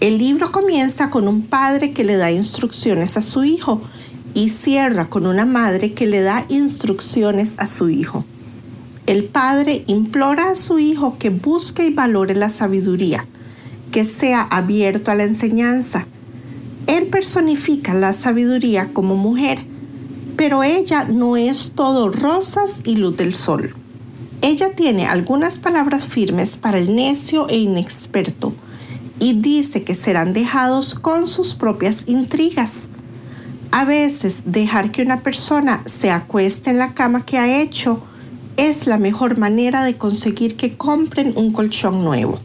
El 0.00 0.18
libro 0.18 0.52
comienza 0.52 1.10
con 1.10 1.26
un 1.26 1.42
padre 1.42 1.92
que 1.92 2.04
le 2.04 2.16
da 2.16 2.30
instrucciones 2.30 3.16
a 3.16 3.22
su 3.22 3.44
hijo 3.44 3.80
y 4.34 4.50
cierra 4.50 5.08
con 5.08 5.26
una 5.26 5.46
madre 5.46 5.94
que 5.94 6.06
le 6.06 6.20
da 6.20 6.44
instrucciones 6.48 7.54
a 7.58 7.66
su 7.66 7.88
hijo. 7.88 8.24
El 9.06 9.24
padre 9.24 9.84
implora 9.86 10.50
a 10.50 10.56
su 10.56 10.80
hijo 10.80 11.16
que 11.16 11.30
busque 11.30 11.86
y 11.86 11.90
valore 11.90 12.34
la 12.34 12.48
sabiduría, 12.48 13.24
que 13.92 14.04
sea 14.04 14.42
abierto 14.42 15.12
a 15.12 15.14
la 15.14 15.22
enseñanza. 15.22 16.06
Él 16.88 17.06
personifica 17.06 17.94
la 17.94 18.14
sabiduría 18.14 18.92
como 18.92 19.14
mujer, 19.14 19.64
pero 20.36 20.64
ella 20.64 21.04
no 21.04 21.36
es 21.36 21.70
todo 21.76 22.10
rosas 22.10 22.80
y 22.82 22.96
luz 22.96 23.16
del 23.16 23.32
sol. 23.32 23.76
Ella 24.42 24.72
tiene 24.74 25.06
algunas 25.06 25.60
palabras 25.60 26.08
firmes 26.08 26.56
para 26.56 26.78
el 26.78 26.94
necio 26.96 27.48
e 27.48 27.58
inexperto 27.58 28.54
y 29.20 29.34
dice 29.34 29.84
que 29.84 29.94
serán 29.94 30.32
dejados 30.32 30.96
con 30.96 31.28
sus 31.28 31.54
propias 31.54 32.02
intrigas. 32.06 32.88
A 33.70 33.84
veces 33.84 34.42
dejar 34.46 34.90
que 34.90 35.02
una 35.02 35.22
persona 35.22 35.82
se 35.86 36.10
acueste 36.10 36.70
en 36.70 36.78
la 36.78 36.92
cama 36.92 37.24
que 37.24 37.38
ha 37.38 37.60
hecho 37.62 38.02
es 38.56 38.86
la 38.86 38.98
mejor 38.98 39.38
manera 39.38 39.84
de 39.84 39.96
conseguir 39.96 40.56
que 40.56 40.76
compren 40.76 41.32
un 41.36 41.52
colchón 41.52 42.04
nuevo. 42.04 42.40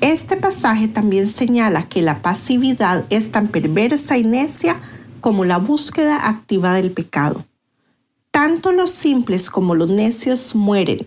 Este 0.00 0.36
pasaje 0.36 0.88
también 0.88 1.28
señala 1.28 1.88
que 1.88 2.02
la 2.02 2.22
pasividad 2.22 3.04
es 3.10 3.30
tan 3.30 3.48
perversa 3.48 4.18
y 4.18 4.24
necia 4.24 4.80
como 5.20 5.44
la 5.44 5.58
búsqueda 5.58 6.28
activa 6.28 6.74
del 6.74 6.90
pecado. 6.90 7.46
Tanto 8.32 8.72
los 8.72 8.90
simples 8.90 9.48
como 9.50 9.74
los 9.74 9.90
necios 9.90 10.54
mueren, 10.54 11.06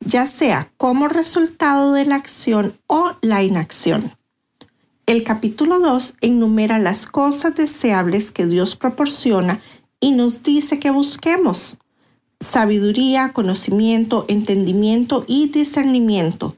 ya 0.00 0.26
sea 0.26 0.70
como 0.76 1.08
resultado 1.08 1.92
de 1.92 2.04
la 2.04 2.16
acción 2.16 2.74
o 2.86 3.12
la 3.22 3.42
inacción. 3.42 4.14
El 5.06 5.22
capítulo 5.22 5.80
2 5.80 6.14
enumera 6.20 6.78
las 6.78 7.06
cosas 7.06 7.54
deseables 7.54 8.30
que 8.30 8.46
Dios 8.46 8.76
proporciona 8.76 9.60
y 10.00 10.12
nos 10.12 10.42
dice 10.42 10.78
que 10.78 10.90
busquemos 10.90 11.78
sabiduría, 12.44 13.32
conocimiento, 13.32 14.26
entendimiento 14.28 15.24
y 15.26 15.48
discernimiento. 15.48 16.56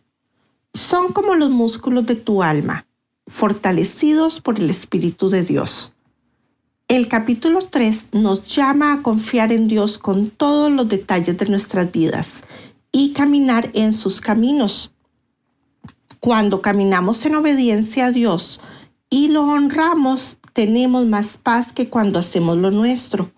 Son 0.75 1.13
como 1.13 1.35
los 1.35 1.51
músculos 1.51 2.05
de 2.05 2.17
tu 2.17 2.43
alma, 2.43 2.87
fortalecidos 3.27 4.41
por 4.41 4.61
el 4.61 4.69
Espíritu 4.69 5.29
de 5.29 5.43
Dios. 5.43 5.93
El 6.89 7.09
capítulo 7.09 7.61
3 7.63 8.09
nos 8.13 8.47
llama 8.47 8.93
a 8.93 9.03
confiar 9.03 9.53
en 9.53 9.69
Dios 9.69 9.99
con 9.99 10.31
todos 10.31 10.71
los 10.71 10.89
detalles 10.89 11.37
de 11.39 11.47
nuestras 11.47 11.91
vidas 11.91 12.43
y 12.93 13.13
caminar 13.13 13.71
en 13.73 13.93
sus 13.93 14.21
caminos. 14.21 14.93
Cuando 16.21 16.63
caminamos 16.63 17.25
en 17.25 17.37
obediencia 17.37 18.07
a 18.07 18.13
Dios 18.13 18.61
y 19.09 19.29
lo 19.29 19.45
honramos, 19.45 20.39
tenemos 20.53 21.07
más 21.07 21.37
paz 21.37 21.73
que 21.73 21.89
cuando 21.89 22.19
hacemos 22.19 22.57
lo 22.59 22.71
nuestro. 22.71 23.31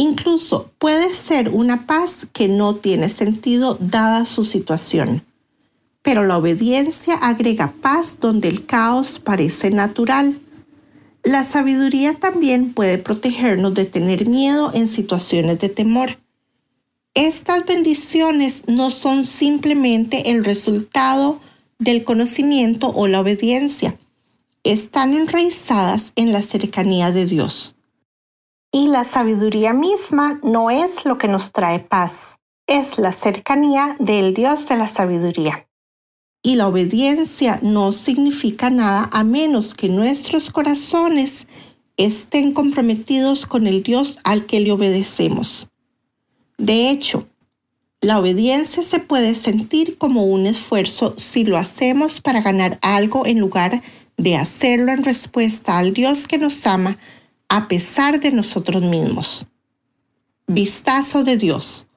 Incluso 0.00 0.70
puede 0.78 1.12
ser 1.12 1.50
una 1.50 1.86
paz 1.86 2.26
que 2.32 2.48
no 2.48 2.76
tiene 2.76 3.10
sentido 3.10 3.76
dada 3.78 4.24
su 4.24 4.44
situación. 4.44 5.26
Pero 6.00 6.24
la 6.24 6.38
obediencia 6.38 7.16
agrega 7.16 7.74
paz 7.82 8.16
donde 8.18 8.48
el 8.48 8.64
caos 8.64 9.18
parece 9.18 9.68
natural. 9.68 10.40
La 11.22 11.42
sabiduría 11.42 12.14
también 12.14 12.72
puede 12.72 12.96
protegernos 12.96 13.74
de 13.74 13.84
tener 13.84 14.26
miedo 14.26 14.70
en 14.72 14.88
situaciones 14.88 15.58
de 15.58 15.68
temor. 15.68 16.18
Estas 17.12 17.66
bendiciones 17.66 18.62
no 18.66 18.90
son 18.90 19.22
simplemente 19.22 20.30
el 20.30 20.46
resultado 20.46 21.40
del 21.78 22.04
conocimiento 22.04 22.88
o 22.88 23.06
la 23.06 23.20
obediencia. 23.20 23.98
Están 24.64 25.12
enraizadas 25.12 26.12
en 26.16 26.32
la 26.32 26.40
cercanía 26.40 27.10
de 27.12 27.26
Dios. 27.26 27.74
Y 28.72 28.86
la 28.86 29.02
sabiduría 29.02 29.72
misma 29.72 30.38
no 30.44 30.70
es 30.70 31.04
lo 31.04 31.18
que 31.18 31.26
nos 31.26 31.50
trae 31.50 31.80
paz, 31.80 32.36
es 32.68 32.98
la 32.98 33.12
cercanía 33.12 33.96
del 33.98 34.32
Dios 34.32 34.68
de 34.68 34.76
la 34.76 34.86
sabiduría. 34.86 35.66
Y 36.40 36.54
la 36.54 36.68
obediencia 36.68 37.58
no 37.62 37.90
significa 37.90 38.70
nada 38.70 39.10
a 39.12 39.24
menos 39.24 39.74
que 39.74 39.88
nuestros 39.88 40.50
corazones 40.50 41.48
estén 41.96 42.52
comprometidos 42.52 43.44
con 43.44 43.66
el 43.66 43.82
Dios 43.82 44.20
al 44.22 44.46
que 44.46 44.60
le 44.60 44.70
obedecemos. 44.70 45.68
De 46.56 46.90
hecho, 46.90 47.26
la 48.00 48.20
obediencia 48.20 48.84
se 48.84 49.00
puede 49.00 49.34
sentir 49.34 49.98
como 49.98 50.24
un 50.24 50.46
esfuerzo 50.46 51.14
si 51.18 51.44
lo 51.44 51.58
hacemos 51.58 52.20
para 52.20 52.40
ganar 52.40 52.78
algo 52.82 53.26
en 53.26 53.40
lugar 53.40 53.82
de 54.16 54.36
hacerlo 54.36 54.92
en 54.92 55.02
respuesta 55.02 55.76
al 55.76 55.92
Dios 55.92 56.28
que 56.28 56.38
nos 56.38 56.66
ama 56.66 56.98
a 57.50 57.66
pesar 57.66 58.20
de 58.20 58.30
nosotros 58.30 58.80
mismos. 58.80 59.44
Vistazo 60.46 61.24
de 61.24 61.36
Dios. 61.36 61.88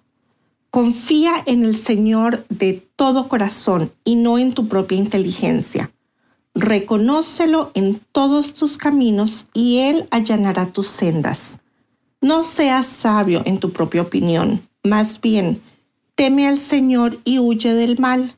Confía 0.72 1.44
en 1.46 1.64
el 1.64 1.76
Señor 1.76 2.44
de 2.50 2.84
todo 2.96 3.30
corazón 3.30 3.92
y 4.04 4.16
no 4.16 4.40
en 4.40 4.54
tu 4.54 4.68
propia 4.68 4.98
inteligencia. 4.98 5.92
Reconócelo 6.56 7.70
en 7.76 8.02
todos 8.12 8.56
tus 8.56 8.80
caminos 8.80 9.46
y 9.54 9.78
Él 9.78 10.08
allanará 10.10 10.72
tus 10.72 10.88
sendas. 10.88 11.60
No 12.20 12.44
seas 12.44 12.88
sabio 12.88 13.44
en 13.46 13.60
tu 13.60 13.72
propia 13.72 14.02
opinión, 14.02 14.68
más 14.82 15.22
bien, 15.22 15.62
teme 16.16 16.48
al 16.48 16.58
Señor 16.58 17.20
y 17.26 17.38
huye 17.38 17.76
del 17.76 18.00
mal. 18.00 18.38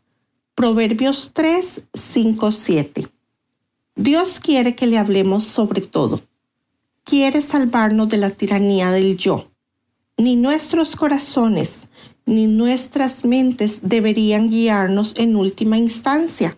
Proverbios 0.54 1.32
3, 1.34 1.84
5, 1.94 2.52
7. 2.52 3.08
Dios 3.96 4.42
quiere 4.42 4.76
que 4.76 4.88
le 4.88 4.98
hablemos 4.98 5.46
sobre 5.46 5.80
todo 5.80 6.22
quiere 7.06 7.42
salvarnos 7.42 8.10
de 8.10 8.18
la 8.18 8.32
tiranía 8.32 8.92
del 8.92 9.16
yo. 9.16 9.50
Ni 10.18 10.36
nuestros 10.36 10.98
corazones 10.98 11.88
ni 12.26 12.48
nuestras 12.48 13.24
mentes 13.24 13.80
deberían 13.84 14.50
guiarnos 14.50 15.14
en 15.18 15.36
última 15.36 15.78
instancia. 15.78 16.58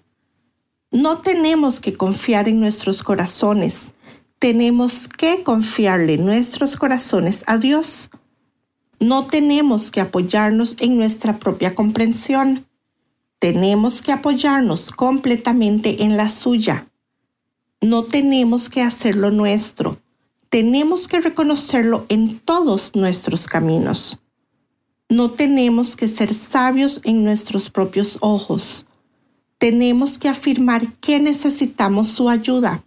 No 0.92 1.20
tenemos 1.20 1.82
que 1.82 1.94
confiar 1.94 2.48
en 2.48 2.60
nuestros 2.60 3.04
corazones, 3.04 3.94
tenemos 4.40 5.08
que 5.08 5.44
confiarle 5.44 6.18
nuestros 6.18 6.78
corazones 6.78 7.44
a 7.48 7.58
Dios. 7.58 8.10
No 9.00 9.28
tenemos 9.28 9.92
que 9.92 10.00
apoyarnos 10.00 10.76
en 10.80 10.98
nuestra 10.98 11.38
propia 11.38 11.76
comprensión, 11.76 12.66
tenemos 13.40 14.02
que 14.02 14.12
apoyarnos 14.12 14.92
completamente 14.92 16.04
en 16.04 16.18
la 16.18 16.30
suya. 16.30 16.88
No 17.82 18.04
tenemos 18.04 18.70
que 18.70 18.82
hacer 18.82 19.16
lo 19.16 19.30
nuestro, 19.30 20.00
tenemos 20.50 21.08
que 21.08 21.20
reconocerlo 21.20 22.06
en 22.10 22.40
todos 22.40 22.96
nuestros 22.96 23.48
caminos. 23.48 24.18
No 25.10 25.32
tenemos 25.32 25.96
que 25.96 26.08
ser 26.08 26.34
sabios 26.34 27.02
en 27.04 27.24
nuestros 27.24 27.70
propios 27.70 28.18
ojos. 28.22 28.86
Tenemos 29.58 30.18
que 30.18 30.30
afirmar 30.30 30.94
que 30.96 31.20
necesitamos 31.20 32.10
su 32.10 32.30
ayuda. 32.30 32.84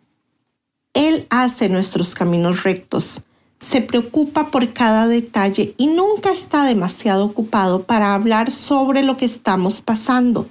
Él 0.94 1.26
hace 1.30 1.68
nuestros 1.68 2.14
caminos 2.14 2.62
rectos, 2.62 3.22
se 3.58 3.82
preocupa 3.82 4.50
por 4.50 4.72
cada 4.72 5.06
detalle 5.06 5.74
y 5.76 5.88
nunca 5.88 6.32
está 6.32 6.64
demasiado 6.64 7.26
ocupado 7.26 7.84
para 7.84 8.14
hablar 8.14 8.50
sobre 8.50 9.02
lo 9.02 9.16
que 9.16 9.26
estamos 9.26 9.80
pasando. 9.80 10.48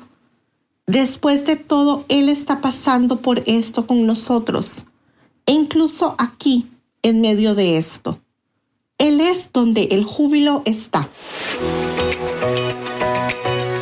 Después 0.85 1.45
de 1.45 1.55
todo, 1.55 2.05
Él 2.07 2.29
está 2.29 2.61
pasando 2.61 3.21
por 3.21 3.43
esto 3.47 3.85
con 3.85 4.05
nosotros. 4.05 4.85
E 5.45 5.51
incluso 5.51 6.15
aquí, 6.17 6.67
en 7.01 7.21
medio 7.21 7.55
de 7.55 7.77
esto. 7.77 8.19
Él 8.97 9.21
es 9.21 9.51
donde 9.53 9.89
el 9.91 10.03
júbilo 10.03 10.61
está. 10.65 11.07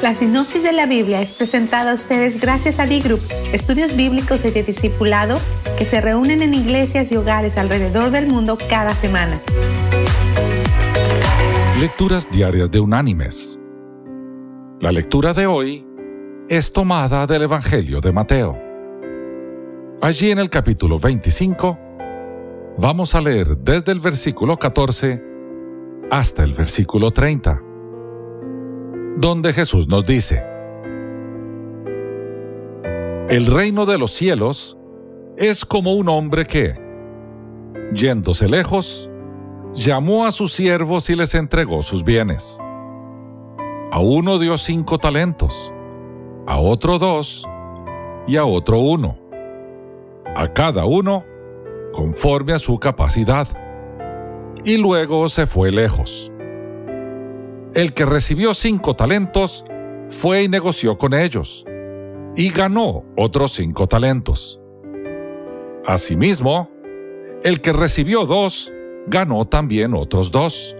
La 0.01 0.13
sinopsis 0.13 0.63
de 0.63 0.71
la 0.73 0.85
Biblia 0.85 1.21
es 1.21 1.33
presentada 1.33 1.91
a 1.91 1.95
ustedes 1.95 2.39
gracias 2.39 2.79
a 2.79 2.85
D-Group, 2.85 3.19
estudios 3.51 3.95
bíblicos 3.95 4.45
y 4.45 4.51
de 4.51 4.63
discipulado 4.63 5.39
que 5.77 5.85
se 5.85 5.99
reúnen 6.01 6.41
en 6.41 6.53
iglesias 6.53 7.11
y 7.11 7.17
hogares 7.17 7.57
alrededor 7.57 8.11
del 8.11 8.27
mundo 8.27 8.57
cada 8.69 8.93
semana. 8.93 9.41
Lecturas 11.81 12.29
diarias 12.31 12.71
de 12.71 12.79
unánimes. 12.79 13.59
La 14.79 14.91
lectura 14.91 15.33
de 15.33 15.47
hoy 15.47 15.85
es 16.47 16.71
tomada 16.71 17.25
del 17.25 17.41
Evangelio 17.41 17.99
de 17.99 18.11
Mateo. 18.11 18.57
Allí 20.01 20.29
en 20.29 20.39
el 20.39 20.49
capítulo 20.49 20.99
25 20.99 21.86
Vamos 22.79 23.15
a 23.15 23.21
leer 23.21 23.57
desde 23.57 23.91
el 23.91 23.99
versículo 23.99 24.55
14 24.55 25.19
hasta 26.11 26.43
el 26.43 26.53
versículo 26.53 27.09
30, 27.09 27.59
donde 29.17 29.51
Jesús 29.51 29.87
nos 29.87 30.05
dice, 30.05 30.43
El 33.29 33.47
reino 33.47 33.87
de 33.87 33.97
los 33.97 34.11
cielos 34.11 34.77
es 35.37 35.65
como 35.65 35.95
un 35.95 36.07
hombre 36.07 36.45
que, 36.45 36.75
yéndose 37.95 38.47
lejos, 38.47 39.09
llamó 39.73 40.27
a 40.27 40.31
sus 40.31 40.53
siervos 40.53 41.09
y 41.09 41.15
les 41.15 41.33
entregó 41.33 41.81
sus 41.81 42.03
bienes. 42.03 42.59
A 43.91 43.99
uno 43.99 44.37
dio 44.37 44.55
cinco 44.55 44.99
talentos, 44.99 45.73
a 46.45 46.59
otro 46.59 46.99
dos 46.99 47.43
y 48.27 48.37
a 48.37 48.45
otro 48.45 48.77
uno. 48.77 49.17
A 50.35 50.45
cada 50.53 50.85
uno 50.85 51.25
conforme 51.97 52.53
a 52.53 52.59
su 52.59 52.77
capacidad, 52.77 53.47
y 54.63 54.77
luego 54.77 55.27
se 55.29 55.47
fue 55.47 55.71
lejos. 55.71 56.31
El 57.73 57.93
que 57.93 58.05
recibió 58.05 58.53
cinco 58.53 58.95
talentos 58.95 59.65
fue 60.11 60.43
y 60.43 60.47
negoció 60.47 60.95
con 60.95 61.15
ellos, 61.15 61.65
y 62.35 62.51
ganó 62.51 63.03
otros 63.17 63.53
cinco 63.53 63.87
talentos. 63.87 64.61
Asimismo, 65.87 66.69
el 67.43 67.61
que 67.61 67.73
recibió 67.73 68.25
dos, 68.27 68.71
ganó 69.07 69.45
también 69.45 69.95
otros 69.95 70.29
dos. 70.29 70.75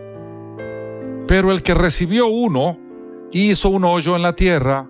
Pero 1.28 1.52
el 1.52 1.64
que 1.64 1.74
recibió 1.74 2.28
uno, 2.28 2.78
hizo 3.32 3.70
un 3.70 3.86
hoyo 3.86 4.16
en 4.16 4.22
la 4.22 4.36
tierra 4.36 4.88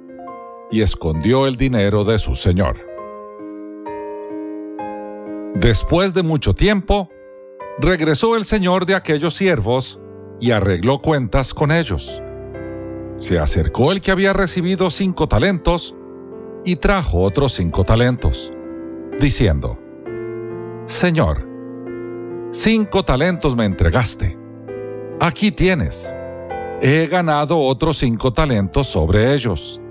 y 0.72 0.82
escondió 0.82 1.48
el 1.48 1.56
dinero 1.56 2.04
de 2.04 2.20
su 2.20 2.36
señor. 2.36 2.87
Después 5.60 6.14
de 6.14 6.22
mucho 6.22 6.54
tiempo, 6.54 7.10
regresó 7.80 8.36
el 8.36 8.46
señor 8.46 8.86
de 8.86 8.94
aquellos 8.94 9.34
siervos 9.34 10.00
y 10.40 10.52
arregló 10.52 11.00
cuentas 11.00 11.52
con 11.52 11.72
ellos. 11.72 12.22
Se 13.16 13.40
acercó 13.40 13.92
el 13.92 14.00
que 14.00 14.12
había 14.12 14.34
recibido 14.34 14.92
cinco 14.92 15.28
talentos 15.28 15.96
y 16.64 16.76
trajo 16.76 17.22
otros 17.24 17.54
cinco 17.54 17.84
talentos, 17.84 18.54
diciendo, 19.20 19.80
Señor, 20.86 21.48
cinco 22.52 23.04
talentos 23.04 23.56
me 23.56 23.66
entregaste. 23.66 24.38
Aquí 25.20 25.50
tienes. 25.50 26.14
He 26.84 27.08
ganado 27.08 27.58
otros 27.58 27.98
cinco 27.98 28.32
talentos 28.32 28.86
sobre 28.86 29.34
ellos. 29.34 29.82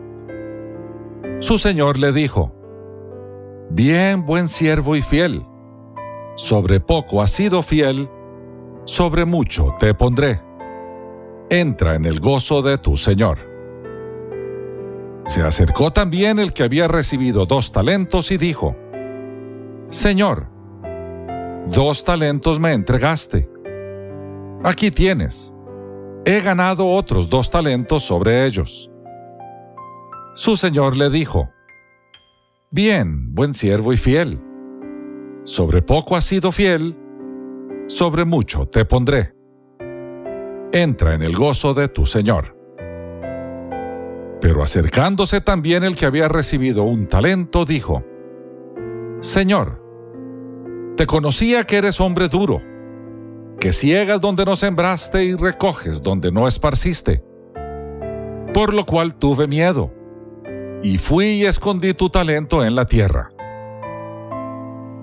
Su 1.41 1.59
señor 1.59 1.99
le 1.99 2.13
dijo, 2.13 2.55
Bien, 3.69 4.25
buen 4.25 4.49
siervo 4.49 4.95
y 4.95 5.03
fiel. 5.03 5.45
Sobre 6.37 6.81
poco 6.81 7.23
has 7.23 7.31
sido 7.31 7.63
fiel, 7.63 8.11
sobre 8.85 9.25
mucho 9.25 9.75
te 9.81 9.95
pondré. 9.95 10.43
Entra 11.49 11.95
en 11.95 12.05
el 12.05 12.21
gozo 12.21 12.61
de 12.61 12.77
tu 12.77 12.99
Señor. 12.99 13.39
Se 15.25 15.43
acercó 15.43 15.91
también 15.93 16.39
el 16.39 16.53
que 16.53 16.63
había 16.63 16.89
recibido 16.89 17.47
dos 17.47 17.73
talentos 17.73 18.31
y 18.31 18.37
dijo, 18.37 18.77
Señor, 19.89 20.49
dos 21.69 22.05
talentos 22.05 22.61
me 22.61 22.75
entregaste. 22.75 23.51
Aquí 24.63 24.91
tienes. 24.91 25.55
He 26.27 26.41
ganado 26.43 26.87
otros 26.87 27.31
dos 27.31 27.51
talentos 27.51 28.03
sobre 28.03 28.45
ellos. 28.47 28.91
Su 30.35 30.57
señor 30.57 30.97
le 30.97 31.09
dijo, 31.09 31.49
Bien, 32.71 33.35
buen 33.35 33.55
siervo 33.55 33.93
y 33.93 33.97
fiel. 33.97 34.46
Sobre 35.47 35.81
poco 35.81 36.17
has 36.17 36.25
sido 36.25 36.51
fiel, 36.51 36.97
sobre 37.87 38.25
mucho 38.25 38.67
te 38.67 38.85
pondré. 38.85 39.33
Entra 40.73 41.15
en 41.15 41.23
el 41.23 41.37
gozo 41.37 41.73
de 41.73 41.87
tu 41.87 42.05
Señor. 42.05 42.57
Pero 44.41 44.65
acercándose 44.65 45.41
también 45.41 45.85
el 45.85 45.95
que 45.95 46.05
había 46.05 46.27
recibido 46.27 46.83
un 46.83 47.07
talento, 47.07 47.65
dijo, 47.65 48.05
Señor, 49.21 49.81
te 50.97 51.07
conocía 51.07 51.63
que 51.63 51.77
eres 51.77 52.01
hombre 52.01 52.29
duro, 52.29 52.61
que 53.61 53.73
ciegas 53.73 54.21
donde 54.21 54.45
no 54.45 54.57
sembraste 54.57 55.23
y 55.23 55.37
recoges 55.37 56.03
donde 56.03 56.33
no 56.33 56.49
esparciste. 56.49 57.23
Por 58.53 58.75
lo 58.75 58.83
cual 58.83 59.15
tuve 59.15 59.47
miedo, 59.47 59.95
y 60.83 60.99
fui 60.99 61.27
y 61.27 61.45
escondí 61.45 61.95
tu 61.95 62.11
talento 62.11 62.65
en 62.65 62.75
la 62.75 62.85
tierra. 62.85 63.29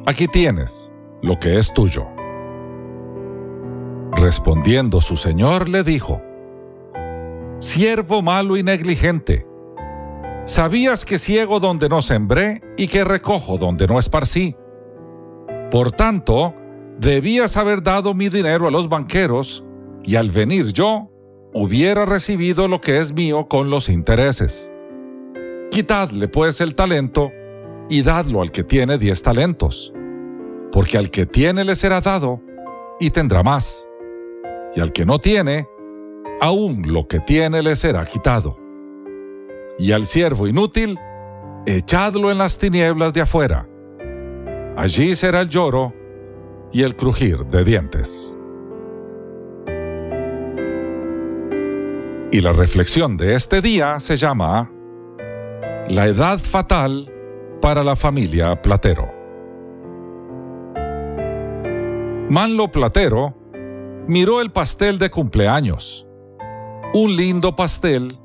Aquí 0.06 0.28
tienes 0.28 0.93
lo 1.22 1.39
que 1.39 1.58
es 1.58 1.74
tuyo. 1.74 2.06
Respondiendo 4.12 4.99
su 4.99 5.16
señor 5.16 5.70
le 5.70 5.84
dijo, 5.84 6.22
Siervo 7.60 8.22
malo 8.22 8.58
y 8.58 8.64
negligente, 8.64 9.47
¿sabías 10.43 11.06
que 11.06 11.18
ciego 11.18 11.62
donde 11.62 11.88
no 11.88 12.01
sembré 12.01 12.62
y 12.76 12.89
que 12.89 13.06
recojo 13.06 13.58
donde 13.58 13.88
no 13.88 13.97
esparcí? 13.97 14.58
Por 15.72 15.91
tanto, 15.91 16.54
debías 16.99 17.56
haber 17.56 17.82
dado 17.82 18.14
mi 18.14 18.28
dinero 18.28 18.68
a 18.68 18.72
los 18.72 18.89
banqueros, 18.89 19.64
y 20.04 20.18
al 20.18 20.32
venir 20.32 20.74
yo, 20.74 21.10
hubiera 21.54 22.06
recibido 22.06 22.68
lo 22.68 22.82
que 22.82 22.99
es 22.99 23.14
mío 23.14 23.47
con 23.47 23.70
los 23.70 23.88
intereses. 23.88 24.74
Quitadle 25.72 26.28
pues 26.28 26.60
el 26.60 26.76
talento 26.76 27.32
y 27.93 28.01
dadlo 28.01 28.41
al 28.41 28.49
que 28.49 28.63
tiene 28.63 28.97
diez 28.97 29.21
talentos, 29.21 29.93
porque 30.71 30.97
al 30.97 31.11
que 31.11 31.27
tiene 31.27 31.63
le 31.63 31.75
será 31.75 32.01
dado 32.01 32.41
y 32.99 33.11
tendrá 33.11 33.43
más, 33.43 33.87
y 34.75 34.79
al 34.79 34.91
que 34.91 35.05
no 35.05 35.19
tiene, 35.19 35.67
aún 36.41 36.91
lo 36.91 37.07
que 37.07 37.19
tiene 37.19 37.61
le 37.61 37.75
será 37.75 38.03
quitado. 38.03 38.57
Y 39.77 39.91
al 39.91 40.07
siervo 40.07 40.47
inútil, 40.47 40.97
echadlo 41.67 42.31
en 42.31 42.39
las 42.39 42.57
tinieblas 42.57 43.13
de 43.13 43.21
afuera. 43.21 43.69
Allí 44.75 45.15
será 45.15 45.41
el 45.41 45.49
lloro 45.49 45.93
y 46.71 46.81
el 46.81 46.95
crujir 46.95 47.45
de 47.45 47.63
dientes. 47.63 48.35
Y 52.31 52.41
la 52.41 52.53
reflexión 52.53 53.17
de 53.17 53.35
este 53.35 53.61
día 53.61 53.99
se 53.99 54.17
llama 54.17 54.71
La 55.89 56.07
edad 56.07 56.39
fatal 56.39 57.12
para 57.64 57.82
la 57.82 57.95
familia 57.95 58.61
Platero. 58.61 59.09
Manlo 62.30 62.70
Platero 62.70 63.38
miró 64.05 64.41
el 64.41 64.51
pastel 64.51 64.99
de 64.99 65.09
cumpleaños. 65.09 66.05
Un 66.93 67.16
lindo 67.16 67.55
pastel 67.55 68.18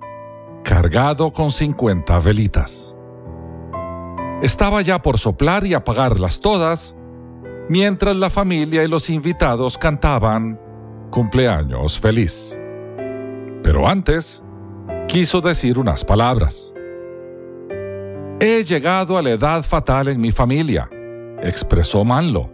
cargado 0.64 1.30
con 1.30 1.52
50 1.52 2.18
velitas. 2.18 2.98
Estaba 4.42 4.82
ya 4.82 5.02
por 5.02 5.18
soplar 5.18 5.64
y 5.64 5.74
apagarlas 5.74 6.40
todas, 6.40 6.96
mientras 7.68 8.16
la 8.16 8.30
familia 8.30 8.82
y 8.82 8.88
los 8.88 9.08
invitados 9.08 9.78
cantaban 9.78 10.60
cumpleaños 11.12 12.00
feliz. 12.00 12.58
Pero 13.62 13.86
antes, 13.86 14.42
quiso 15.06 15.40
decir 15.40 15.78
unas 15.78 16.04
palabras. 16.04 16.74
He 18.40 18.62
llegado 18.62 19.18
a 19.18 19.22
la 19.22 19.30
edad 19.30 19.64
fatal 19.64 20.06
en 20.06 20.20
mi 20.20 20.30
familia, 20.30 20.88
expresó 21.42 22.04
Manlo. 22.04 22.52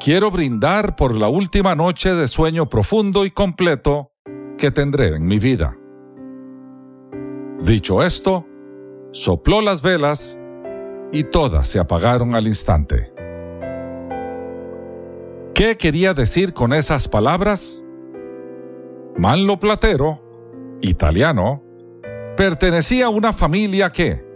Quiero 0.00 0.30
brindar 0.30 0.96
por 0.96 1.14
la 1.14 1.28
última 1.28 1.74
noche 1.74 2.14
de 2.14 2.26
sueño 2.26 2.70
profundo 2.70 3.26
y 3.26 3.30
completo 3.30 4.12
que 4.56 4.70
tendré 4.70 5.16
en 5.16 5.26
mi 5.26 5.38
vida. 5.38 5.76
Dicho 7.60 8.02
esto, 8.02 8.46
sopló 9.10 9.60
las 9.60 9.82
velas 9.82 10.40
y 11.12 11.24
todas 11.24 11.68
se 11.68 11.78
apagaron 11.78 12.34
al 12.34 12.46
instante. 12.46 13.12
¿Qué 15.54 15.76
quería 15.76 16.14
decir 16.14 16.54
con 16.54 16.72
esas 16.72 17.08
palabras? 17.08 17.84
Manlo 19.18 19.58
Platero, 19.58 20.22
italiano, 20.80 21.62
pertenecía 22.38 23.06
a 23.06 23.10
una 23.10 23.34
familia 23.34 23.90
que, 23.90 24.31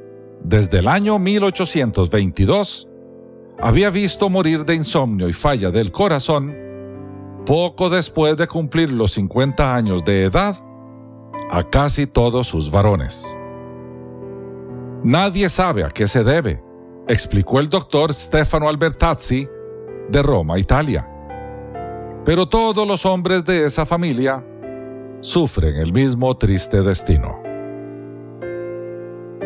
desde 0.48 0.78
el 0.78 0.86
año 0.86 1.18
1822, 1.18 2.88
había 3.60 3.90
visto 3.90 4.30
morir 4.30 4.64
de 4.64 4.76
insomnio 4.76 5.28
y 5.28 5.32
falla 5.32 5.72
del 5.72 5.90
corazón, 5.90 6.56
poco 7.44 7.90
después 7.90 8.36
de 8.36 8.46
cumplir 8.46 8.92
los 8.92 9.12
50 9.12 9.74
años 9.74 10.04
de 10.04 10.24
edad, 10.24 10.56
a 11.50 11.64
casi 11.64 12.06
todos 12.06 12.46
sus 12.46 12.70
varones. 12.70 13.36
Nadie 15.02 15.48
sabe 15.48 15.82
a 15.82 15.88
qué 15.88 16.06
se 16.06 16.22
debe, 16.22 16.62
explicó 17.08 17.58
el 17.58 17.68
doctor 17.68 18.14
Stefano 18.14 18.68
Albertazzi 18.68 19.48
de 20.08 20.22
Roma, 20.22 20.58
Italia. 20.60 21.08
Pero 22.24 22.48
todos 22.48 22.86
los 22.86 23.04
hombres 23.04 23.44
de 23.44 23.64
esa 23.64 23.84
familia 23.84 24.44
sufren 25.20 25.76
el 25.76 25.92
mismo 25.92 26.36
triste 26.36 26.82
destino. 26.82 27.45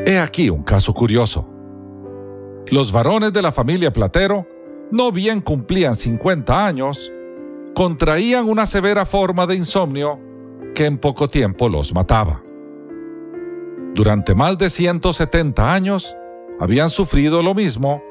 He 0.07 0.19
aquí 0.19 0.51
un 0.51 0.63
caso 0.63 0.95
curioso. 0.95 1.49
Los 2.67 2.93
varones 2.93 3.33
de 3.33 3.43
la 3.43 3.53
familia 3.53 3.93
Platero, 3.93 4.47
no 4.91 5.13
bien 5.13 5.41
cumplían 5.41 5.95
50 5.95 6.67
años, 6.67 7.13
contraían 7.75 8.49
una 8.49 8.67
severa 8.67 9.05
forma 9.05 9.47
de 9.47 9.57
insomnio 9.57 10.19
que 10.75 10.87
en 10.87 10.99
poco 10.99 11.29
tiempo 11.29 11.69
los 11.69 11.93
mataba. 11.93 12.43
Durante 13.95 14.35
más 14.35 14.57
de 14.57 14.71
170 14.71 15.73
años 15.73 16.17
habían 16.61 16.91
sufrido 16.91 17.43
lo 17.43 17.55
mismo 17.55 18.03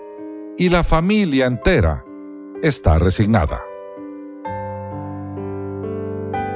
y 0.58 0.70
la 0.70 0.84
familia 0.84 1.46
entera 1.46 2.04
está 2.62 3.00
resignada. 3.00 3.62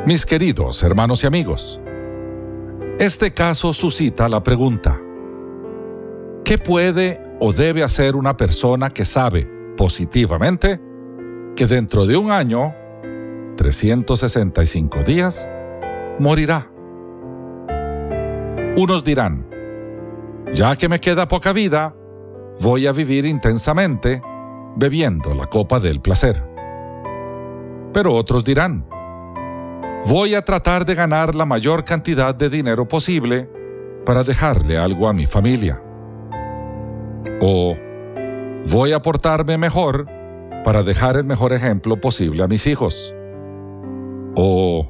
Mis 0.05 0.25
queridos 0.25 0.83
hermanos 0.83 1.23
y 1.23 1.27
amigos, 1.27 1.79
este 2.99 3.33
caso 3.33 3.71
suscita 3.71 4.27
la 4.27 4.43
pregunta, 4.43 4.99
¿qué 6.53 6.59
puede 6.59 7.19
o 7.39 7.51
debe 7.51 7.81
hacer 7.81 8.15
una 8.15 8.37
persona 8.37 8.91
que 8.91 9.05
sabe 9.05 9.49
positivamente 9.75 10.79
que 11.55 11.65
dentro 11.65 12.05
de 12.05 12.15
un 12.15 12.29
año, 12.29 12.75
365 13.57 14.99
días, 14.99 15.49
morirá? 16.19 16.71
Unos 18.77 19.03
dirán, 19.03 19.49
ya 20.53 20.75
que 20.75 20.87
me 20.87 20.99
queda 20.99 21.27
poca 21.27 21.53
vida, 21.53 21.95
voy 22.61 22.85
a 22.85 22.91
vivir 22.91 23.25
intensamente 23.25 24.21
bebiendo 24.75 25.33
la 25.33 25.47
copa 25.47 25.79
del 25.79 26.01
placer. 26.01 26.43
Pero 27.93 28.13
otros 28.13 28.43
dirán, 28.43 28.85
Voy 30.07 30.35
a 30.35 30.43
tratar 30.43 30.85
de 30.85 30.93
ganar 30.93 31.33
la 31.33 31.45
mayor 31.45 31.83
cantidad 31.83 32.35
de 32.35 32.49
dinero 32.49 32.87
posible 32.87 33.49
para 34.05 34.23
dejarle 34.23 34.77
algo 34.77 35.07
a 35.07 35.13
mi 35.13 35.25
familia. 35.25 35.81
O 37.41 37.75
voy 38.71 38.91
a 38.91 39.01
portarme 39.01 39.57
mejor 39.57 40.07
para 40.63 40.83
dejar 40.83 41.17
el 41.17 41.25
mejor 41.25 41.53
ejemplo 41.53 41.99
posible 41.99 42.43
a 42.43 42.47
mis 42.47 42.67
hijos. 42.67 43.13
O 44.35 44.87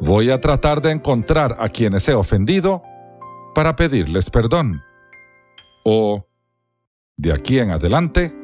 voy 0.00 0.30
a 0.30 0.40
tratar 0.40 0.82
de 0.82 0.90
encontrar 0.90 1.56
a 1.58 1.68
quienes 1.68 2.08
he 2.08 2.14
ofendido 2.14 2.82
para 3.54 3.76
pedirles 3.76 4.30
perdón. 4.30 4.82
O 5.84 6.26
de 7.16 7.32
aquí 7.32 7.58
en 7.58 7.70
adelante 7.70 8.34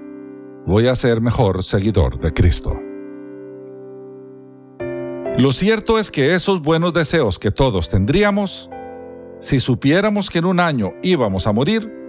voy 0.67 0.89
a 0.89 0.95
ser 0.95 1.21
mejor 1.21 1.63
seguidor 1.63 2.19
de 2.21 2.33
Cristo. 2.33 2.79
Lo 5.39 5.53
cierto 5.53 5.99
es 5.99 6.11
que 6.11 6.35
esos 6.35 6.61
buenos 6.61 6.93
deseos 6.93 7.39
que 7.39 7.51
todos 7.51 7.89
tendríamos, 7.89 8.69
si 9.41 9.59
supiéramos 9.59 10.29
que 10.29 10.39
en 10.39 10.45
un 10.45 10.61
año 10.61 10.91
íbamos 11.03 11.47
a 11.47 11.53
morir, 11.53 12.00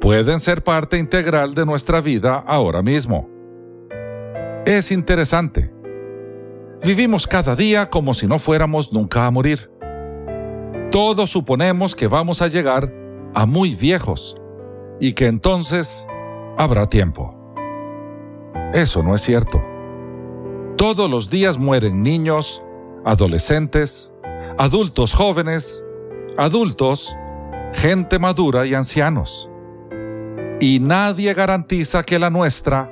pueden 0.00 0.40
ser 0.40 0.62
parte 0.62 0.98
integral 0.98 1.54
de 1.54 1.66
nuestra 1.66 2.00
vida 2.00 2.42
ahora 2.46 2.82
mismo. 2.82 3.28
Es 4.64 4.90
interesante. 4.90 5.72
Vivimos 6.82 7.26
cada 7.26 7.56
día 7.56 7.88
como 7.88 8.14
si 8.14 8.26
no 8.26 8.38
fuéramos 8.38 8.92
nunca 8.92 9.26
a 9.26 9.30
morir. 9.30 9.70
Todos 10.90 11.30
suponemos 11.30 11.94
que 11.94 12.06
vamos 12.06 12.42
a 12.42 12.48
llegar 12.48 12.92
a 13.34 13.46
muy 13.46 13.74
viejos 13.74 14.36
y 15.00 15.12
que 15.12 15.26
entonces 15.26 16.06
habrá 16.56 16.88
tiempo. 16.88 17.34
Eso 18.72 19.02
no 19.02 19.14
es 19.14 19.22
cierto. 19.22 19.62
Todos 20.76 21.10
los 21.10 21.30
días 21.30 21.58
mueren 21.58 22.02
niños, 22.02 22.62
adolescentes, 23.04 24.12
adultos 24.58 25.12
jóvenes, 25.12 25.84
adultos, 26.36 27.16
gente 27.72 28.18
madura 28.18 28.66
y 28.66 28.74
ancianos. 28.74 29.50
Y 30.60 30.80
nadie 30.80 31.34
garantiza 31.34 32.02
que 32.02 32.18
la 32.18 32.30
nuestra 32.30 32.90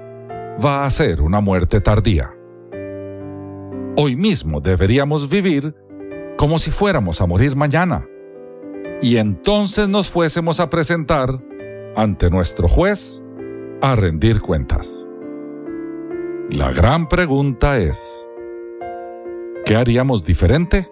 va 0.62 0.84
a 0.84 0.90
ser 0.90 1.22
una 1.22 1.40
muerte 1.40 1.80
tardía. 1.80 2.30
Hoy 3.96 4.16
mismo 4.16 4.60
deberíamos 4.60 5.28
vivir 5.28 5.74
como 6.36 6.58
si 6.58 6.70
fuéramos 6.70 7.20
a 7.20 7.26
morir 7.26 7.56
mañana. 7.56 8.06
Y 9.00 9.16
entonces 9.16 9.88
nos 9.88 10.08
fuésemos 10.08 10.60
a 10.60 10.68
presentar 10.68 11.42
ante 11.96 12.28
nuestro 12.28 12.68
juez 12.68 13.24
a 13.80 13.96
rendir 13.96 14.40
cuentas. 14.40 15.08
La 16.50 16.70
gran 16.70 17.08
pregunta 17.08 17.78
es, 17.78 18.28
¿qué 19.64 19.76
haríamos 19.76 20.22
diferente? 20.22 20.90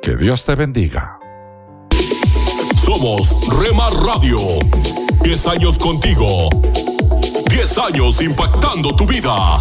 Que 0.00 0.16
Dios 0.16 0.46
te 0.46 0.54
bendiga. 0.54 1.21
Somos 2.92 3.38
Rema 3.58 3.88
Radio. 3.88 4.38
10 5.22 5.46
años 5.46 5.78
contigo. 5.78 6.50
10 7.48 7.78
años 7.78 8.20
impactando 8.20 8.94
tu 8.94 9.06
vida. 9.06 9.58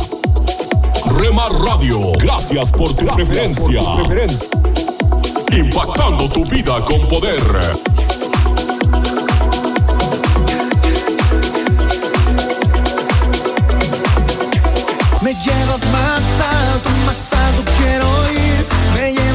Rema 1.17 1.47
Radio, 1.63 2.11
gracias 2.19 2.73
por 2.73 2.93
tu 2.93 3.05
preferencia. 3.05 3.81
Impactando 5.49 6.27
tu 6.27 6.43
vida 6.43 6.83
con 6.83 6.99
poder. 7.07 7.41
Me 15.21 15.33
llevas 15.35 15.85
más 15.89 16.23
alto, 16.41 16.89
más 17.05 17.33
alto 17.33 17.63
quiero 17.77 18.20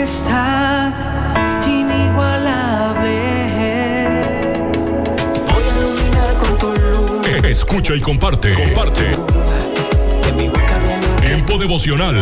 majestad 0.00 0.92
inigualable 1.66 3.12
es. 4.72 4.78
Voy 5.46 5.62
a 5.62 5.78
iluminar 5.78 6.36
con 6.38 6.58
tu 6.58 6.72
luz. 6.72 7.26
Escucha 7.44 7.94
y 7.94 8.00
comparte. 8.00 8.54
Comparte. 8.54 9.14
Tiempo 11.20 11.58
devocional. 11.58 12.16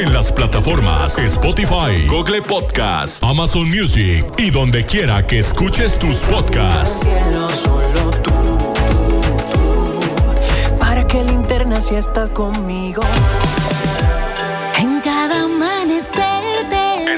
En 0.00 0.12
las 0.12 0.30
plataformas 0.30 1.18
Spotify, 1.18 2.06
Google 2.06 2.42
Podcast, 2.42 3.22
Amazon 3.24 3.68
Music 3.68 4.24
y 4.38 4.50
donde 4.50 4.86
quiera 4.86 5.26
que 5.26 5.40
escuches 5.40 5.98
tus 5.98 6.18
podcasts. 6.18 7.04
Para 10.78 11.04
que 11.04 11.24
linterna 11.24 11.80
si 11.80 11.96
estás 11.96 12.30
conmigo. 12.30 13.02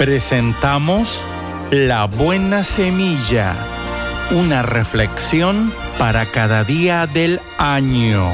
Presentamos 0.00 1.22
La 1.70 2.06
Buena 2.06 2.64
Semilla, 2.64 3.54
una 4.30 4.62
reflexión 4.62 5.70
para 5.98 6.24
cada 6.24 6.64
día 6.64 7.06
del 7.06 7.38
año. 7.58 8.32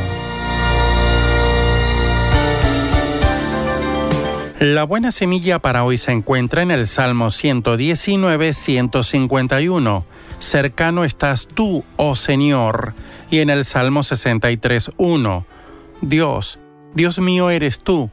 La 4.61 4.85
buena 4.85 5.11
semilla 5.11 5.59
para 5.59 5.83
hoy 5.83 5.99
se 5.99 6.13
encuentra 6.13 6.63
en 6.63 6.71
el 6.71 6.87
Salmo 6.87 7.31
119-151. 7.31 10.05
cercano 10.39 11.03
estás 11.03 11.49
tú, 11.49 11.83
oh 11.97 12.15
Señor. 12.15 12.95
Y 13.29 13.41
en 13.41 13.51
el 13.51 13.65
Salmo 13.65 14.05
63, 14.05 14.93
1, 14.99 15.47
Dios, 16.01 16.61
Dios 16.95 17.19
mío 17.19 17.51
eres 17.51 17.81
tú, 17.81 18.09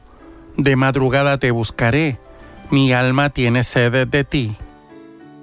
de 0.56 0.74
madrugada 0.74 1.38
te 1.38 1.52
buscaré, 1.52 2.18
mi 2.70 2.92
alma 2.92 3.30
tiene 3.30 3.64
sed 3.64 4.06
de 4.08 4.24
ti. 4.24 4.56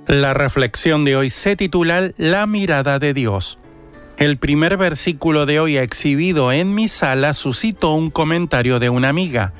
La 0.08 0.34
reflexión 0.34 1.06
de 1.06 1.16
hoy 1.16 1.30
se 1.30 1.56
titula 1.56 2.12
La 2.18 2.48
mirada 2.48 3.00
de 3.00 3.14
Dios. 3.14 3.60
El 4.18 4.38
primer 4.38 4.78
versículo 4.78 5.46
de 5.46 5.60
hoy 5.60 5.78
exhibido 5.78 6.52
en 6.52 6.76
mi 6.76 6.88
sala 6.88 7.34
suscitó 7.34 7.94
un 7.94 8.12
comentario 8.12 8.80
de 8.80 8.90
una 8.90 9.10
amiga. 9.10 9.54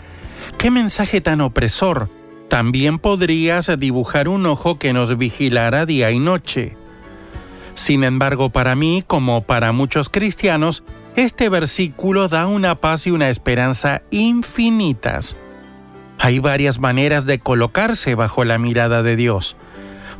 ¡Qué 0.58 0.70
mensaje 0.70 1.22
tan 1.22 1.42
opresor! 1.42 2.10
También 2.50 3.00
podrías 3.00 3.72
dibujar 3.80 4.28
un 4.28 4.46
ojo 4.46 4.78
que 4.78 4.94
nos 4.94 5.18
vigilara 5.18 5.86
día 5.86 6.12
y 6.12 6.20
noche. 6.20 6.76
Sin 7.76 8.04
embargo, 8.04 8.50
para 8.50 8.76
mí, 8.76 9.04
como 9.08 9.44
para 9.44 9.72
muchos 9.72 10.10
cristianos, 10.10 10.84
este 11.16 11.50
versículo 11.50 12.28
da 12.28 12.48
una 12.48 12.76
paz 12.76 13.08
y 13.08 13.12
una 13.12 13.30
esperanza 13.30 14.02
infinitas. 14.12 15.38
Hay 16.24 16.38
varias 16.38 16.78
maneras 16.78 17.26
de 17.26 17.40
colocarse 17.40 18.14
bajo 18.14 18.46
la 18.46 18.60
mirada 18.60 19.02
de 19.02 19.16
Dios. 19.16 19.56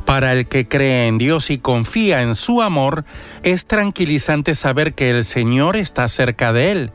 Para 0.04 0.32
el 0.32 0.48
que 0.48 0.66
cree 0.66 1.06
en 1.06 1.16
Dios 1.16 1.48
y 1.48 1.58
confía 1.58 2.22
en 2.22 2.34
su 2.34 2.60
amor, 2.60 3.04
es 3.44 3.66
tranquilizante 3.66 4.56
saber 4.56 4.94
que 4.94 5.10
el 5.10 5.24
Señor 5.24 5.76
está 5.76 6.08
cerca 6.08 6.52
de 6.52 6.72
él. 6.72 6.92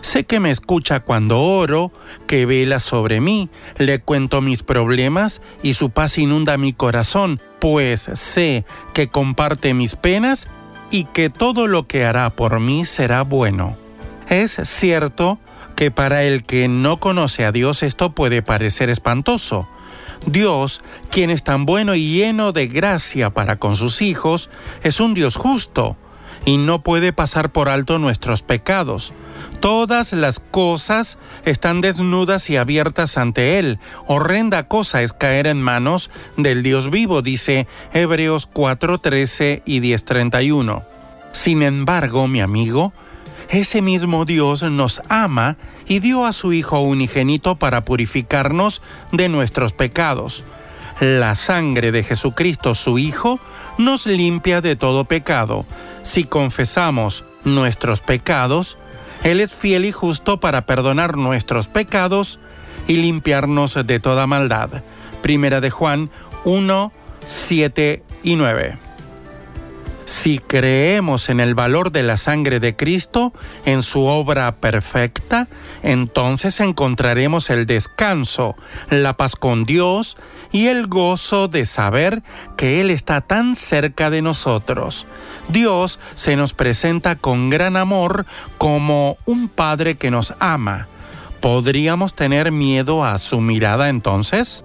Sé 0.00 0.26
que 0.26 0.38
me 0.38 0.52
escucha 0.52 1.00
cuando 1.00 1.40
oro, 1.40 1.90
que 2.28 2.46
vela 2.46 2.78
sobre 2.78 3.20
mí, 3.20 3.50
le 3.78 3.98
cuento 3.98 4.40
mis 4.42 4.62
problemas 4.62 5.42
y 5.64 5.72
su 5.72 5.90
paz 5.90 6.16
inunda 6.16 6.56
mi 6.56 6.72
corazón, 6.72 7.40
pues 7.58 8.08
sé 8.14 8.64
que 8.94 9.08
comparte 9.08 9.74
mis 9.74 9.96
penas 9.96 10.46
y 10.92 11.02
que 11.06 11.30
todo 11.30 11.66
lo 11.66 11.88
que 11.88 12.04
hará 12.04 12.30
por 12.30 12.60
mí 12.60 12.84
será 12.84 13.22
bueno. 13.22 13.76
Es 14.28 14.52
cierto 14.62 15.40
que 15.80 15.90
para 15.90 16.24
el 16.24 16.44
que 16.44 16.68
no 16.68 16.98
conoce 16.98 17.46
a 17.46 17.52
Dios 17.52 17.82
esto 17.82 18.12
puede 18.12 18.42
parecer 18.42 18.90
espantoso, 18.90 19.66
Dios, 20.26 20.82
quien 21.10 21.30
es 21.30 21.42
tan 21.42 21.64
bueno 21.64 21.94
y 21.94 22.18
lleno 22.18 22.52
de 22.52 22.66
gracia 22.66 23.30
para 23.30 23.56
con 23.56 23.76
sus 23.76 24.02
hijos, 24.02 24.50
es 24.82 25.00
un 25.00 25.14
Dios 25.14 25.36
justo 25.36 25.96
y 26.44 26.58
no 26.58 26.82
puede 26.82 27.14
pasar 27.14 27.50
por 27.50 27.70
alto 27.70 27.98
nuestros 27.98 28.42
pecados. 28.42 29.14
Todas 29.60 30.12
las 30.12 30.38
cosas 30.38 31.16
están 31.46 31.80
desnudas 31.80 32.50
y 32.50 32.58
abiertas 32.58 33.16
ante 33.16 33.58
Él. 33.58 33.78
Horrenda 34.06 34.68
cosa 34.68 35.00
es 35.00 35.14
caer 35.14 35.46
en 35.46 35.62
manos 35.62 36.10
del 36.36 36.62
Dios 36.62 36.90
vivo, 36.90 37.22
dice 37.22 37.66
Hebreos 37.94 38.50
4:13 38.52 39.62
y 39.64 39.80
10:31. 39.80 40.82
Sin 41.32 41.62
embargo, 41.62 42.28
mi 42.28 42.42
amigo, 42.42 42.92
ese 43.50 43.82
mismo 43.82 44.24
Dios 44.24 44.62
nos 44.62 45.02
ama 45.08 45.56
y 45.86 45.98
dio 45.98 46.24
a 46.24 46.32
su 46.32 46.52
Hijo 46.52 46.80
unigénito 46.80 47.56
para 47.56 47.84
purificarnos 47.84 48.80
de 49.10 49.28
nuestros 49.28 49.72
pecados. 49.72 50.44
La 51.00 51.34
sangre 51.34 51.92
de 51.92 52.02
Jesucristo, 52.02 52.74
su 52.74 52.98
Hijo, 52.98 53.40
nos 53.76 54.06
limpia 54.06 54.60
de 54.60 54.76
todo 54.76 55.04
pecado. 55.04 55.66
Si 56.04 56.24
confesamos 56.24 57.24
nuestros 57.44 58.00
pecados, 58.00 58.76
Él 59.24 59.40
es 59.40 59.54
fiel 59.54 59.84
y 59.84 59.92
justo 59.92 60.38
para 60.38 60.62
perdonar 60.62 61.16
nuestros 61.16 61.66
pecados 61.66 62.38
y 62.86 62.96
limpiarnos 62.96 63.74
de 63.84 63.98
toda 63.98 64.26
maldad. 64.26 64.82
Primera 65.22 65.60
de 65.60 65.70
Juan 65.70 66.10
1, 66.44 66.92
7 67.26 68.02
y 68.22 68.36
9. 68.36 68.89
Si 70.10 70.40
creemos 70.40 71.28
en 71.28 71.38
el 71.38 71.54
valor 71.54 71.92
de 71.92 72.02
la 72.02 72.16
sangre 72.16 72.58
de 72.58 72.74
Cristo, 72.74 73.32
en 73.64 73.84
su 73.84 74.06
obra 74.06 74.50
perfecta, 74.56 75.46
entonces 75.84 76.58
encontraremos 76.58 77.48
el 77.48 77.64
descanso, 77.64 78.56
la 78.90 79.16
paz 79.16 79.36
con 79.36 79.64
Dios 79.64 80.16
y 80.50 80.66
el 80.66 80.88
gozo 80.88 81.46
de 81.46 81.64
saber 81.64 82.24
que 82.56 82.80
Él 82.80 82.90
está 82.90 83.20
tan 83.20 83.54
cerca 83.54 84.10
de 84.10 84.20
nosotros. 84.20 85.06
Dios 85.48 86.00
se 86.16 86.34
nos 86.34 86.54
presenta 86.54 87.14
con 87.14 87.48
gran 87.48 87.76
amor 87.76 88.26
como 88.58 89.16
un 89.26 89.48
Padre 89.48 89.94
que 89.94 90.10
nos 90.10 90.34
ama. 90.40 90.88
¿Podríamos 91.40 92.14
tener 92.14 92.50
miedo 92.50 93.04
a 93.04 93.16
su 93.18 93.40
mirada 93.40 93.88
entonces? 93.88 94.64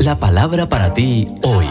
la 0.00 0.18
palabra 0.18 0.66
para 0.66 0.94
ti 0.94 1.28
hoy. 1.42 1.66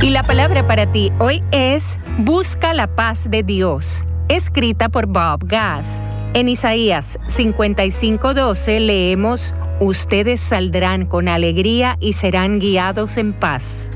Y 0.00 0.10
la 0.10 0.22
palabra 0.22 0.66
para 0.66 0.90
ti 0.90 1.12
hoy 1.18 1.42
es 1.50 1.98
Busca 2.18 2.72
la 2.72 2.86
paz 2.86 3.30
de 3.30 3.42
Dios, 3.42 4.02
escrita 4.28 4.88
por 4.88 5.06
Bob 5.06 5.44
Gass. 5.46 6.00
En 6.32 6.48
Isaías 6.48 7.18
55:12 7.28 8.80
leemos, 8.80 9.52
Ustedes 9.80 10.40
saldrán 10.40 11.04
con 11.04 11.28
alegría 11.28 11.98
y 12.00 12.14
serán 12.14 12.60
guiados 12.60 13.18
en 13.18 13.34
paz. 13.34 13.90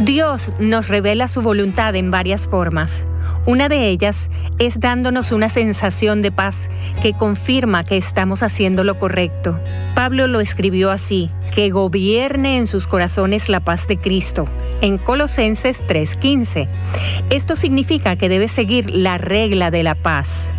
Dios 0.00 0.52
nos 0.60 0.88
revela 0.88 1.26
su 1.26 1.42
voluntad 1.42 1.96
en 1.96 2.10
varias 2.10 2.46
formas. 2.46 3.06
Una 3.46 3.68
de 3.68 3.88
ellas 3.88 4.30
es 4.58 4.80
dándonos 4.80 5.30
una 5.30 5.50
sensación 5.50 6.22
de 6.22 6.32
paz 6.32 6.70
que 7.02 7.12
confirma 7.12 7.84
que 7.84 7.98
estamos 7.98 8.42
haciendo 8.42 8.84
lo 8.84 8.98
correcto. 8.98 9.54
Pablo 9.94 10.26
lo 10.26 10.40
escribió 10.40 10.90
así, 10.90 11.28
que 11.54 11.68
gobierne 11.68 12.56
en 12.56 12.66
sus 12.66 12.86
corazones 12.86 13.50
la 13.50 13.60
paz 13.60 13.86
de 13.86 13.98
Cristo, 13.98 14.46
en 14.80 14.96
Colosenses 14.96 15.82
3:15. 15.86 16.66
Esto 17.28 17.54
significa 17.54 18.16
que 18.16 18.30
debe 18.30 18.48
seguir 18.48 18.90
la 18.90 19.18
regla 19.18 19.70
de 19.70 19.82
la 19.82 19.94
paz. 19.94 20.52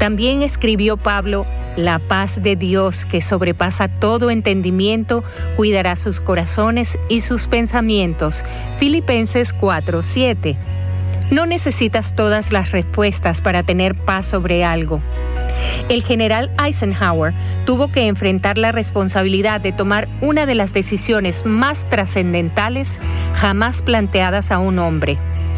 También 0.00 0.42
escribió 0.42 0.96
Pablo, 0.96 1.46
la 1.76 2.00
paz 2.00 2.42
de 2.42 2.56
Dios 2.56 3.04
que 3.04 3.22
sobrepasa 3.22 3.86
todo 3.86 4.30
entendimiento 4.30 5.22
cuidará 5.56 5.94
sus 5.94 6.20
corazones 6.20 6.98
y 7.08 7.20
sus 7.20 7.46
pensamientos. 7.46 8.44
Filipenses 8.78 9.54
4:7. 9.54 10.56
No 11.32 11.46
necesitas 11.46 12.14
todas 12.14 12.52
las 12.52 12.72
respuestas 12.72 13.40
para 13.40 13.62
tener 13.62 13.94
paz 13.94 14.26
sobre 14.26 14.64
algo. 14.66 15.00
El 15.88 16.02
general 16.02 16.50
Eisenhower 16.62 17.32
tuvo 17.64 17.90
que 17.90 18.06
enfrentar 18.06 18.58
la 18.58 18.70
responsabilidad 18.70 19.58
de 19.62 19.72
tomar 19.72 20.08
una 20.20 20.44
de 20.44 20.54
las 20.54 20.74
decisiones 20.74 21.46
más 21.46 21.88
trascendentales 21.88 22.98
jamás 23.32 23.80
planteadas 23.80 24.50
a 24.50 24.58
un 24.58 24.78
hombre. 24.78 25.16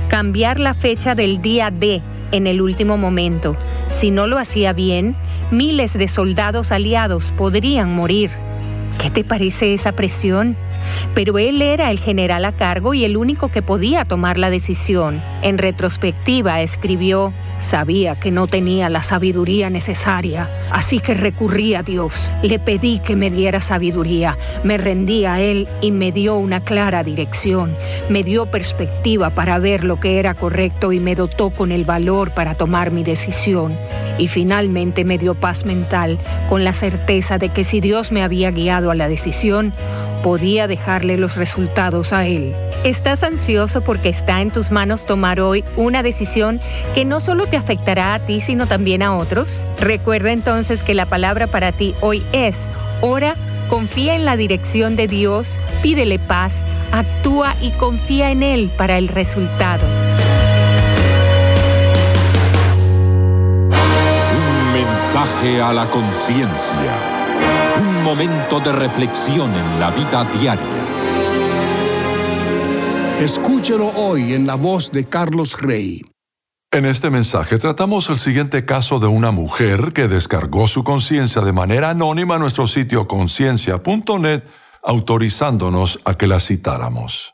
Cambiar 0.08 0.60
la 0.60 0.74
fecha 0.74 1.16
del 1.16 1.42
día 1.42 1.72
D 1.72 2.02
en 2.30 2.46
el 2.46 2.60
último 2.60 2.96
momento. 2.96 3.56
Si 3.90 4.12
no 4.12 4.28
lo 4.28 4.38
hacía 4.38 4.72
bien, 4.74 5.16
miles 5.50 5.98
de 5.98 6.06
soldados 6.06 6.70
aliados 6.70 7.32
podrían 7.36 7.92
morir. 7.92 8.30
¿Qué 9.00 9.10
te 9.10 9.24
parece 9.24 9.74
esa 9.74 9.92
presión? 9.92 10.56
pero 11.14 11.38
él 11.38 11.62
era 11.62 11.90
el 11.90 11.98
general 11.98 12.44
a 12.44 12.52
cargo 12.52 12.94
y 12.94 13.04
el 13.04 13.16
único 13.16 13.48
que 13.48 13.62
podía 13.62 14.04
tomar 14.04 14.38
la 14.38 14.50
decisión. 14.50 15.20
En 15.42 15.58
retrospectiva 15.58 16.60
escribió, 16.60 17.32
sabía 17.58 18.16
que 18.16 18.30
no 18.30 18.46
tenía 18.46 18.88
la 18.88 19.02
sabiduría 19.02 19.70
necesaria, 19.70 20.48
así 20.70 20.98
que 20.98 21.14
recurrí 21.14 21.74
a 21.74 21.82
Dios. 21.82 22.32
Le 22.42 22.58
pedí 22.58 22.98
que 22.98 23.16
me 23.16 23.30
diera 23.30 23.60
sabiduría, 23.60 24.36
me 24.64 24.76
rendí 24.76 25.24
a 25.24 25.40
Él 25.40 25.68
y 25.80 25.92
me 25.92 26.12
dio 26.12 26.36
una 26.36 26.60
clara 26.60 27.04
dirección, 27.04 27.76
me 28.08 28.22
dio 28.22 28.46
perspectiva 28.46 29.30
para 29.30 29.58
ver 29.58 29.84
lo 29.84 30.00
que 30.00 30.18
era 30.18 30.34
correcto 30.34 30.92
y 30.92 31.00
me 31.00 31.14
dotó 31.14 31.50
con 31.50 31.72
el 31.72 31.84
valor 31.84 32.32
para 32.32 32.54
tomar 32.54 32.90
mi 32.90 33.04
decisión. 33.04 33.76
Y 34.16 34.28
finalmente 34.28 35.04
me 35.04 35.18
dio 35.18 35.34
paz 35.34 35.64
mental 35.64 36.18
con 36.48 36.62
la 36.62 36.72
certeza 36.72 37.36
de 37.38 37.48
que 37.48 37.64
si 37.64 37.80
Dios 37.80 38.12
me 38.12 38.22
había 38.22 38.52
guiado 38.52 38.83
a 38.90 38.94
la 38.94 39.08
decisión, 39.08 39.72
podía 40.22 40.66
dejarle 40.66 41.18
los 41.18 41.36
resultados 41.36 42.12
a 42.12 42.26
él. 42.26 42.54
¿Estás 42.82 43.22
ansioso 43.22 43.82
porque 43.82 44.08
está 44.08 44.40
en 44.40 44.50
tus 44.50 44.70
manos 44.70 45.04
tomar 45.06 45.40
hoy 45.40 45.64
una 45.76 46.02
decisión 46.02 46.60
que 46.94 47.04
no 47.04 47.20
solo 47.20 47.46
te 47.46 47.56
afectará 47.56 48.14
a 48.14 48.18
ti, 48.18 48.40
sino 48.40 48.66
también 48.66 49.02
a 49.02 49.14
otros? 49.16 49.64
Recuerda 49.78 50.32
entonces 50.32 50.82
que 50.82 50.94
la 50.94 51.06
palabra 51.06 51.46
para 51.46 51.72
ti 51.72 51.94
hoy 52.00 52.22
es, 52.32 52.68
ora, 53.00 53.36
confía 53.68 54.14
en 54.14 54.24
la 54.24 54.36
dirección 54.36 54.96
de 54.96 55.08
Dios, 55.08 55.58
pídele 55.82 56.18
paz, 56.18 56.62
actúa 56.92 57.54
y 57.60 57.70
confía 57.72 58.30
en 58.30 58.42
Él 58.42 58.70
para 58.76 58.98
el 58.98 59.08
resultado. 59.08 59.84
Un 64.36 64.72
mensaje 64.72 65.60
a 65.60 65.72
la 65.72 65.86
conciencia. 65.90 67.13
Un 68.04 68.10
momento 68.10 68.60
de 68.60 68.70
reflexión 68.70 69.54
en 69.54 69.80
la 69.80 69.90
vida 69.90 70.24
diaria. 70.38 70.60
Escúchelo 73.18 73.86
hoy 73.96 74.34
en 74.34 74.46
la 74.46 74.56
voz 74.56 74.90
de 74.90 75.06
Carlos 75.06 75.58
Rey. 75.58 76.02
En 76.70 76.84
este 76.84 77.08
mensaje 77.08 77.56
tratamos 77.56 78.10
el 78.10 78.18
siguiente 78.18 78.66
caso 78.66 78.98
de 78.98 79.06
una 79.06 79.30
mujer 79.30 79.94
que 79.94 80.06
descargó 80.06 80.68
su 80.68 80.84
conciencia 80.84 81.40
de 81.40 81.54
manera 81.54 81.88
anónima 81.88 82.34
a 82.34 82.38
nuestro 82.38 82.66
sitio 82.66 83.08
conciencia.net, 83.08 84.42
autorizándonos 84.82 86.00
a 86.04 86.12
que 86.12 86.26
la 86.26 86.40
citáramos. 86.40 87.32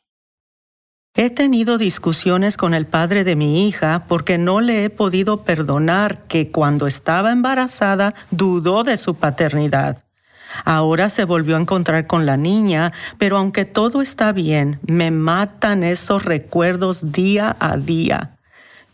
He 1.16 1.30
tenido 1.30 1.78
discusiones 1.78 2.56
con 2.56 2.74
el 2.74 2.86
padre 2.86 3.24
de 3.24 3.34
mi 3.34 3.66
hija 3.66 4.04
porque 4.06 4.38
no 4.38 4.60
le 4.60 4.84
he 4.84 4.90
podido 4.90 5.42
perdonar 5.42 6.28
que 6.28 6.52
cuando 6.52 6.86
estaba 6.86 7.32
embarazada 7.32 8.14
dudó 8.30 8.84
de 8.84 8.96
su 8.96 9.16
paternidad. 9.16 10.04
Ahora 10.64 11.08
se 11.10 11.24
volvió 11.24 11.56
a 11.56 11.60
encontrar 11.60 12.06
con 12.06 12.26
la 12.26 12.36
niña, 12.36 12.92
pero 13.18 13.36
aunque 13.36 13.64
todo 13.64 14.02
está 14.02 14.32
bien, 14.32 14.80
me 14.86 15.10
matan 15.10 15.82
esos 15.82 16.24
recuerdos 16.24 17.12
día 17.12 17.56
a 17.60 17.76
día. 17.76 18.36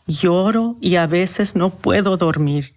Lloro 0.06 0.76
y 0.80 0.96
a 0.96 1.06
veces 1.06 1.56
no 1.56 1.70
puedo 1.70 2.16
dormir. 2.16 2.76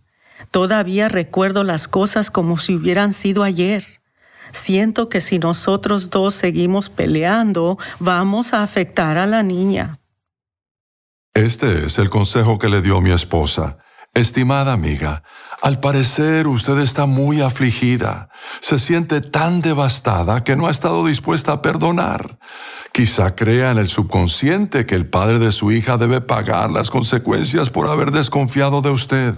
Todavía 0.52 1.10
recuerdo 1.10 1.64
las 1.64 1.88
cosas 1.88 2.32
como 2.32 2.58
si 2.58 2.76
hubieran 2.76 3.14
sido 3.14 3.44
ayer. 3.44 4.02
Siento 4.52 5.10
que 5.10 5.22
si 5.22 5.38
nosotros 5.38 6.10
dos 6.10 6.34
seguimos 6.34 6.90
peleando, 6.90 7.78
vamos 8.00 8.54
a 8.54 8.64
afectar 8.64 9.18
a 9.18 9.28
la 9.28 9.44
niña. 9.44 10.00
Este 11.36 11.86
es 11.86 12.00
el 12.00 12.10
consejo 12.10 12.58
que 12.58 12.70
le 12.70 12.82
dio 12.82 13.00
mi 13.02 13.12
esposa. 13.12 13.78
Estimada 14.16 14.74
amiga, 14.74 15.24
al 15.62 15.80
parecer 15.80 16.48
usted 16.48 16.78
está 16.80 17.06
muy 17.06 17.42
afligida. 17.42 18.30
Se 18.62 18.80
siente 18.80 19.22
tan 19.22 19.62
devastada 19.62 20.44
que 20.44 20.56
no 20.56 20.68
ha 20.68 20.72
estado 20.72 21.06
dispuesta 21.06 21.52
a 21.54 21.62
perdonar. 21.62 22.40
Quizá 23.00 23.34
crea 23.34 23.72
en 23.72 23.78
el 23.78 23.88
subconsciente 23.88 24.86
que 24.86 24.94
el 24.94 25.06
padre 25.06 25.40
de 25.40 25.54
su 25.54 25.72
hija 25.72 25.98
debe 25.98 26.20
pagar 26.20 26.70
las 26.70 26.90
consecuencias 26.90 27.70
por 27.70 27.88
haber 27.88 28.12
desconfiado 28.12 28.82
de 28.82 28.90
usted. 28.90 29.36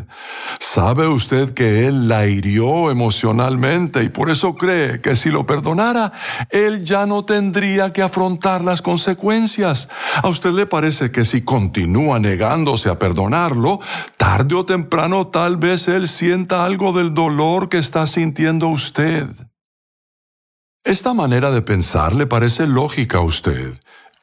Sabe 0.59 1.07
usted 1.07 1.53
que 1.53 1.85
él 1.85 2.07
la 2.07 2.25
hirió 2.25 2.89
emocionalmente 2.89 4.03
y 4.03 4.09
por 4.09 4.31
eso 4.31 4.55
cree 4.55 4.99
que 4.99 5.15
si 5.15 5.29
lo 5.29 5.45
perdonara, 5.45 6.11
él 6.49 6.83
ya 6.83 7.05
no 7.05 7.23
tendría 7.23 7.93
que 7.93 8.01
afrontar 8.01 8.63
las 8.63 8.81
consecuencias. 8.81 9.89
A 10.23 10.27
usted 10.27 10.53
le 10.53 10.65
parece 10.65 11.11
que 11.11 11.23
si 11.23 11.43
continúa 11.43 12.17
negándose 12.19 12.89
a 12.89 12.97
perdonarlo, 12.97 13.79
tarde 14.17 14.55
o 14.55 14.65
temprano 14.65 15.27
tal 15.27 15.57
vez 15.57 15.87
él 15.87 16.07
sienta 16.07 16.65
algo 16.65 16.93
del 16.93 17.13
dolor 17.13 17.69
que 17.69 17.77
está 17.77 18.07
sintiendo 18.07 18.69
usted. 18.69 19.27
Esta 20.83 21.13
manera 21.13 21.51
de 21.51 21.61
pensar 21.61 22.15
le 22.15 22.25
parece 22.25 22.65
lógica 22.65 23.19
a 23.19 23.21
usted. 23.21 23.73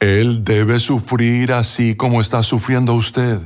Él 0.00 0.42
debe 0.42 0.80
sufrir 0.80 1.52
así 1.52 1.94
como 1.94 2.20
está 2.20 2.42
sufriendo 2.42 2.94
usted. 2.94 3.38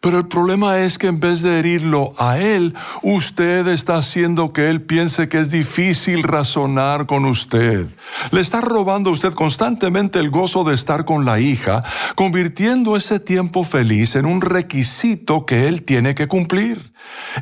Pero 0.00 0.18
el 0.18 0.26
problema 0.26 0.78
es 0.78 0.96
que 0.96 1.06
en 1.06 1.20
vez 1.20 1.42
de 1.42 1.58
herirlo 1.58 2.14
a 2.18 2.38
él, 2.38 2.74
usted 3.02 3.66
está 3.68 3.96
haciendo 3.96 4.54
que 4.54 4.70
él 4.70 4.80
piense 4.80 5.28
que 5.28 5.38
es 5.38 5.50
difícil 5.50 6.22
razonar 6.22 7.04
con 7.04 7.26
usted. 7.26 7.88
Le 8.30 8.40
está 8.40 8.62
robando 8.62 9.10
a 9.10 9.12
usted 9.12 9.34
constantemente 9.34 10.18
el 10.18 10.30
gozo 10.30 10.64
de 10.64 10.74
estar 10.74 11.04
con 11.04 11.26
la 11.26 11.38
hija, 11.40 11.84
convirtiendo 12.14 12.96
ese 12.96 13.20
tiempo 13.20 13.64
feliz 13.64 14.16
en 14.16 14.24
un 14.24 14.40
requisito 14.40 15.44
que 15.44 15.68
él 15.68 15.82
tiene 15.82 16.14
que 16.14 16.26
cumplir. 16.26 16.95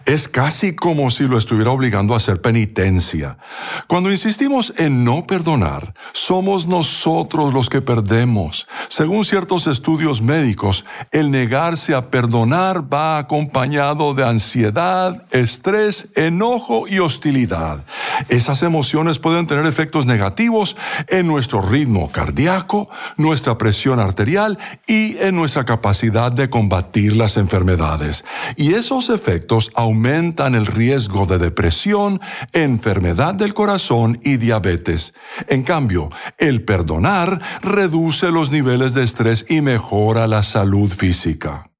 Es 0.04 0.28
casi 0.28 0.74
como 0.74 1.10
si 1.10 1.24
lo 1.24 1.38
estuviera 1.38 1.70
obligando 1.70 2.14
a 2.14 2.18
hacer 2.18 2.40
penitencia. 2.40 3.38
Cuando 3.86 4.10
insistimos 4.10 4.74
en 4.76 5.04
no 5.04 5.26
perdonar, 5.26 5.94
somos 6.12 6.66
nosotros 6.66 7.52
los 7.52 7.70
que 7.70 7.80
perdemos. 7.80 8.66
Según 8.88 9.24
ciertos 9.24 9.66
estudios 9.66 10.20
médicos, 10.20 10.84
el 11.12 11.30
negarse 11.30 11.94
a 11.94 12.10
perdonar 12.10 12.92
va 12.92 13.18
acompañado 13.18 14.14
de 14.14 14.24
ansiedad, 14.24 15.24
estrés, 15.30 16.08
enojo 16.14 16.86
y 16.88 16.98
hostilidad. 16.98 17.84
Esas 18.28 18.62
emociones 18.62 19.18
pueden 19.18 19.46
tener 19.46 19.66
efectos 19.66 20.06
negativos 20.06 20.76
en 21.08 21.26
nuestro 21.26 21.60
ritmo 21.62 22.10
cardíaco, 22.10 22.88
nuestra 23.16 23.56
presión 23.58 24.00
arterial 24.00 24.58
y 24.86 25.16
en 25.18 25.36
nuestra 25.36 25.64
capacidad 25.64 26.32
de 26.32 26.50
combatir 26.50 27.16
las 27.16 27.36
enfermedades. 27.36 28.24
Y 28.56 28.74
esos 28.74 29.10
efectos 29.10 29.53
aumentan 29.74 30.54
el 30.54 30.66
riesgo 30.66 31.26
de 31.26 31.38
depresión, 31.38 32.20
enfermedad 32.52 33.34
del 33.34 33.54
corazón 33.54 34.20
y 34.22 34.36
diabetes. 34.36 35.14
En 35.48 35.62
cambio, 35.62 36.10
el 36.38 36.64
perdonar 36.64 37.40
reduce 37.62 38.30
los 38.30 38.50
niveles 38.50 38.94
de 38.94 39.04
estrés 39.04 39.46
y 39.48 39.60
mejora 39.60 40.26
la 40.26 40.42
salud 40.42 40.90
física. 40.90 41.70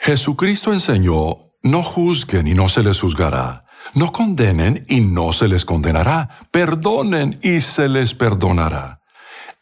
Jesucristo 0.00 0.72
enseñó, 0.72 1.36
no 1.62 1.82
juzguen 1.82 2.48
y 2.48 2.54
no 2.54 2.68
se 2.68 2.82
les 2.82 3.00
juzgará. 3.00 3.66
No 3.94 4.12
condenen 4.12 4.84
y 4.88 5.00
no 5.00 5.32
se 5.32 5.48
les 5.48 5.64
condenará. 5.64 6.28
Perdonen 6.50 7.38
y 7.42 7.60
se 7.60 7.88
les 7.88 8.14
perdonará. 8.14 9.01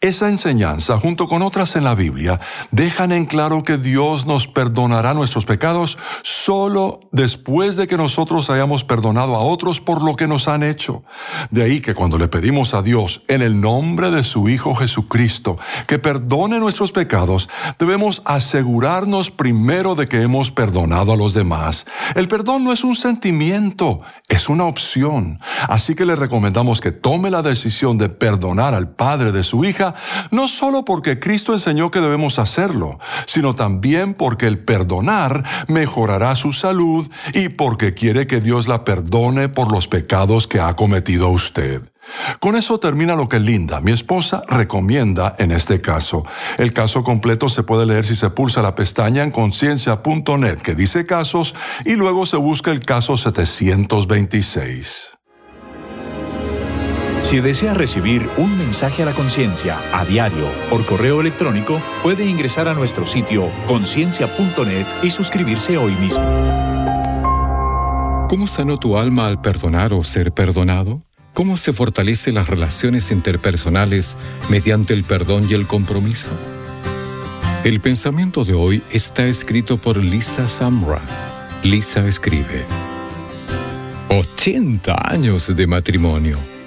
Esa 0.03 0.30
enseñanza, 0.30 0.98
junto 0.98 1.28
con 1.28 1.42
otras 1.42 1.76
en 1.76 1.84
la 1.84 1.94
Biblia, 1.94 2.40
dejan 2.70 3.12
en 3.12 3.26
claro 3.26 3.64
que 3.64 3.76
Dios 3.76 4.24
nos 4.24 4.48
perdonará 4.48 5.12
nuestros 5.12 5.44
pecados 5.44 5.98
solo 6.22 7.01
después 7.12 7.76
de 7.76 7.86
que 7.86 7.98
nosotros 7.98 8.48
hayamos 8.48 8.82
perdonado 8.82 9.36
a 9.36 9.40
otros 9.40 9.78
por 9.78 10.03
lo 10.03 10.16
que 10.16 10.26
nos 10.26 10.48
han 10.48 10.62
hecho. 10.62 11.05
De 11.51 11.62
ahí 11.64 11.80
que 11.82 11.92
cuando 11.92 12.16
le 12.16 12.28
pedimos 12.28 12.72
a 12.72 12.80
Dios 12.80 13.24
en 13.28 13.42
el 13.42 13.61
nombre 13.61 14.11
de 14.11 14.22
su 14.22 14.48
Hijo 14.48 14.74
Jesucristo 14.74 15.59
que 15.86 15.98
perdone 15.98 16.61
nuestros 16.61 16.92
pecados, 16.92 17.51
debemos 17.78 18.22
asegurarnos 18.24 19.30
primero 19.30 19.96
de 19.96 20.07
que 20.07 20.22
hemos 20.22 20.51
perdonado 20.51 21.12
a 21.12 21.16
los 21.18 21.34
demás. 21.34 21.84
El 22.14 22.26
perdón 22.26 22.64
no 22.64 22.72
es 22.72 22.84
un 22.84 22.96
sentimiento, 22.96 24.01
es 24.30 24.48
una 24.48 24.64
opción. 24.64 25.40
Así 25.68 25.94
que 25.94 26.07
le 26.07 26.16
recomendamos 26.16 26.80
que 26.80 26.90
tome 26.90 27.28
la 27.30 27.42
decisión 27.42 27.98
de 27.98 28.09
perdonar 28.09 28.72
al 28.72 28.88
padre 28.88 29.30
de 29.30 29.42
su 29.42 29.62
hija 29.66 29.89
no 30.30 30.49
solo 30.49 30.84
porque 30.84 31.18
Cristo 31.18 31.53
enseñó 31.53 31.91
que 31.91 32.01
debemos 32.01 32.38
hacerlo, 32.38 32.99
sino 33.26 33.55
también 33.55 34.14
porque 34.14 34.47
el 34.47 34.59
perdonar 34.59 35.45
mejorará 35.68 36.36
su 36.36 36.53
salud 36.53 37.11
y 37.34 37.51
porque 37.51 37.95
quiere 37.95 38.26
que 38.26 38.41
Dios 38.41 38.68
la 38.68 38.84
perdone 38.84 39.49
por 39.49 39.72
los 39.72 39.88
pecados 39.88 40.47
que 40.47 40.61
ha 40.61 40.74
cometido 40.76 41.28
usted. 41.28 41.82
Con 42.41 42.57
eso 42.57 42.80
termina 42.80 43.14
lo 43.14 43.28
que 43.28 43.38
Linda, 43.38 43.80
mi 43.80 43.93
esposa, 43.93 44.43
recomienda 44.49 45.36
en 45.38 45.53
este 45.53 45.80
caso. 45.80 46.24
El 46.59 46.72
caso 46.72 47.03
completo 47.03 47.49
se 47.49 47.62
puede 47.62 47.86
leer 47.86 48.05
si 48.05 48.16
se 48.16 48.30
pulsa 48.30 48.62
la 48.62 48.74
pestaña 48.74 49.22
en 49.22 49.30
conciencia.net 49.30 50.59
que 50.59 50.74
dice 50.74 51.07
casos 51.07 51.55
y 51.84 51.95
luego 51.95 52.26
se 52.26 52.36
busca 52.36 52.70
el 52.70 52.80
caso 52.80 53.16
726. 53.16 55.19
Si 57.22 57.40
desea 57.40 57.74
recibir 57.74 58.28
un 58.38 58.58
mensaje 58.58 59.02
a 59.02 59.06
la 59.06 59.12
conciencia 59.12 59.78
a 59.92 60.04
diario 60.04 60.46
por 60.68 60.84
correo 60.84 61.20
electrónico, 61.20 61.80
puede 62.02 62.24
ingresar 62.26 62.66
a 62.66 62.74
nuestro 62.74 63.06
sitio 63.06 63.48
conciencia.net 63.66 64.86
y 65.02 65.10
suscribirse 65.10 65.76
hoy 65.76 65.92
mismo. 65.96 66.24
¿Cómo 68.28 68.46
sanó 68.46 68.78
tu 68.78 68.96
alma 68.96 69.26
al 69.26 69.40
perdonar 69.40 69.92
o 69.92 70.02
ser 70.02 70.32
perdonado? 70.32 71.02
¿Cómo 71.34 71.56
se 71.56 71.72
fortalecen 71.72 72.34
las 72.34 72.48
relaciones 72.48 73.10
interpersonales 73.10 74.16
mediante 74.48 74.94
el 74.94 75.04
perdón 75.04 75.46
y 75.48 75.54
el 75.54 75.66
compromiso? 75.66 76.32
El 77.62 77.80
pensamiento 77.80 78.44
de 78.44 78.54
hoy 78.54 78.82
está 78.90 79.24
escrito 79.26 79.76
por 79.76 79.98
Lisa 79.98 80.48
Samra. 80.48 81.00
Lisa 81.62 82.06
escribe. 82.08 82.64
80 84.08 84.96
años 85.04 85.54
de 85.54 85.66
matrimonio. 85.66 86.59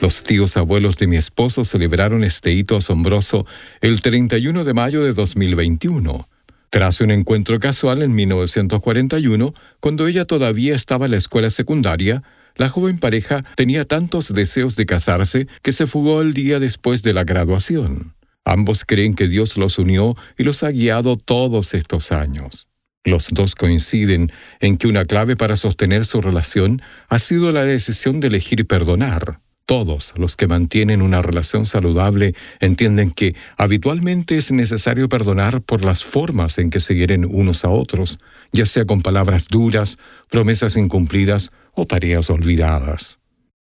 Los 0.00 0.22
tíos 0.22 0.56
abuelos 0.56 0.96
de 0.96 1.06
mi 1.06 1.16
esposo 1.18 1.62
celebraron 1.64 2.24
este 2.24 2.52
hito 2.52 2.76
asombroso 2.76 3.44
el 3.82 4.00
31 4.00 4.64
de 4.64 4.72
mayo 4.72 5.04
de 5.04 5.12
2021. 5.12 6.26
Tras 6.70 7.02
un 7.02 7.10
encuentro 7.10 7.58
casual 7.58 8.02
en 8.02 8.14
1941, 8.14 9.52
cuando 9.78 10.06
ella 10.06 10.24
todavía 10.24 10.74
estaba 10.74 11.04
en 11.04 11.10
la 11.12 11.18
escuela 11.18 11.50
secundaria, 11.50 12.22
La 12.56 12.68
joven 12.68 12.98
pareja 12.98 13.44
tenía 13.56 13.84
tantos 13.84 14.32
deseos 14.32 14.74
de 14.76 14.84
casarse 14.84 15.46
que 15.62 15.72
se 15.72 15.86
fugó 15.86 16.20
el 16.20 16.34
día 16.34 16.58
después 16.58 17.02
de 17.02 17.12
la 17.12 17.24
graduación. 17.24 18.14
Ambos 18.44 18.84
creen 18.84 19.14
que 19.14 19.28
Dios 19.28 19.56
los 19.56 19.78
unió 19.78 20.16
y 20.36 20.42
los 20.42 20.62
ha 20.62 20.70
guiado 20.70 21.16
todos 21.16 21.72
estos 21.74 22.10
años. 22.10 22.68
Los 23.04 23.28
dos 23.30 23.54
coinciden 23.54 24.32
en 24.60 24.76
que 24.76 24.88
una 24.88 25.04
clave 25.04 25.36
para 25.36 25.56
sostener 25.56 26.04
su 26.04 26.20
relación 26.20 26.82
ha 27.08 27.18
sido 27.18 27.50
la 27.52 27.64
decisión 27.64 28.20
de 28.20 28.28
elegir 28.28 28.66
perdonar. 28.66 29.40
Todos 29.66 30.14
los 30.16 30.34
que 30.34 30.48
mantienen 30.48 31.00
una 31.00 31.22
relación 31.22 31.64
saludable 31.64 32.34
entienden 32.58 33.12
que 33.12 33.36
habitualmente 33.56 34.36
es 34.36 34.50
necesario 34.50 35.08
perdonar 35.08 35.62
por 35.62 35.84
las 35.84 36.02
formas 36.02 36.58
en 36.58 36.70
que 36.70 36.80
se 36.80 36.96
hieren 36.96 37.24
unos 37.24 37.64
a 37.64 37.70
otros, 37.70 38.18
ya 38.52 38.66
sea 38.66 38.84
con 38.84 39.00
palabras 39.00 39.46
duras, 39.48 39.98
promesas 40.28 40.76
incumplidas 40.76 41.52
o 41.72 41.86
tareas 41.86 42.30
olvidadas. 42.30 43.20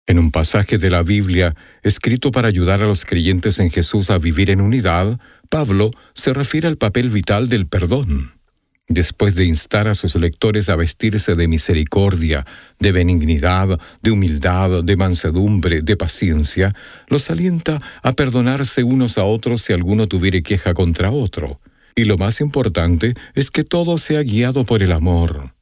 En 0.06 0.20
un 0.20 0.32
pasaje 0.32 0.78
de 0.78 0.90
la 0.90 1.02
Biblia, 1.02 1.56
escrito 1.82 2.32
para 2.32 2.50
ayudar 2.50 2.82
a 2.82 2.88
los 2.88 3.06
creyentes 3.06 3.60
en 3.60 3.72
Jesús 3.72 4.10
a 4.10 4.18
vivir 4.18 4.50
en 4.50 4.60
unidad, 4.60 5.20
Pablo 5.48 5.92
se 6.14 6.34
refiere 6.34 6.68
al 6.68 6.78
papel 6.78 7.10
vital 7.10 7.48
del 7.48 7.68
perdón. 7.68 8.33
Después 8.94 9.34
de 9.34 9.46
instar 9.46 9.88
a 9.88 9.96
sus 9.96 10.14
lectores 10.16 10.70
a 10.70 10.76
vestirse 10.76 11.34
de 11.34 11.48
misericordia, 11.48 12.46
de 12.78 12.92
benignidad, 12.92 13.80
de 14.04 14.12
humildad, 14.12 14.84
de 14.84 14.96
mansedumbre, 14.96 15.82
de 15.82 15.98
paciencia, 15.98 16.76
los 17.08 17.32
alienta 17.32 17.82
a 18.04 18.14
perdonarse 18.14 18.84
unos 18.84 19.18
a 19.18 19.24
otros 19.24 19.64
si 19.64 19.74
alguno 19.74 20.08
tuviere 20.08 20.44
queja 20.44 20.76
contra 20.76 21.10
otro. 21.10 21.60
Y 21.96 22.04
lo 22.04 22.20
más 22.20 22.40
importante 22.40 23.16
es 23.34 23.50
que 23.50 23.64
todo 23.64 23.98
sea 23.98 24.22
guiado 24.22 24.64
por 24.64 24.84
el 24.84 24.92
amor. 24.92 25.56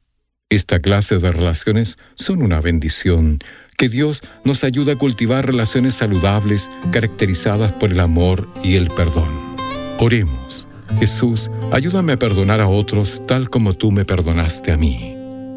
Esta 0.50 0.80
clase 0.80 1.16
de 1.16 1.32
relaciones 1.32 1.96
son 2.14 2.42
una 2.42 2.60
bendición. 2.60 3.38
Que 3.78 3.88
Dios 3.88 4.20
nos 4.44 4.62
ayude 4.62 4.92
a 4.92 4.96
cultivar 4.96 5.46
relaciones 5.46 5.94
saludables 5.94 6.70
caracterizadas 6.90 7.72
por 7.72 7.92
el 7.92 8.00
amor 8.00 8.46
y 8.62 8.76
el 8.76 8.88
perdón. 8.88 9.56
Oremos. 9.98 10.68
Jesús, 10.98 11.50
ayúdame 11.72 12.12
a 12.12 12.16
perdonar 12.16 12.60
a 12.60 12.68
otros 12.68 13.22
tal 13.26 13.50
como 13.50 13.74
tú 13.74 13.90
me 13.90 14.04
perdonaste 14.04 14.72
a 14.72 14.76
mí. 14.76 15.16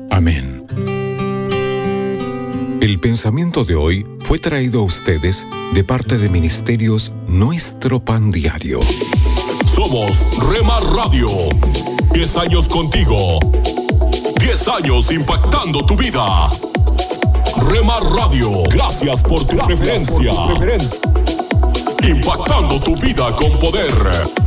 Amén. 0.09 0.65
El 2.81 2.99
pensamiento 2.99 3.65
de 3.65 3.75
hoy 3.75 4.05
fue 4.19 4.37
traído 4.37 4.81
a 4.81 4.83
ustedes 4.83 5.47
de 5.73 5.83
parte 5.83 6.17
de 6.17 6.29
Ministerios 6.29 7.11
Nuestro 7.27 7.99
Pan 7.99 8.31
Diario. 8.31 8.79
Somos 9.65 10.27
Rema 10.51 10.79
Radio. 10.95 11.27
10 12.13 12.37
años 12.37 12.69
contigo. 12.69 13.39
10 14.39 14.67
años 14.67 15.11
impactando 15.11 15.85
tu 15.85 15.97
vida. 15.97 16.47
Rema 17.69 17.99
Radio, 18.15 18.63
gracias 18.69 19.23
por 19.23 19.45
tu 19.47 19.57
preferencia. 19.57 20.31
Impactando 22.07 22.79
tu 22.79 22.95
vida 22.97 23.35
con 23.35 23.51
poder. 23.59 24.44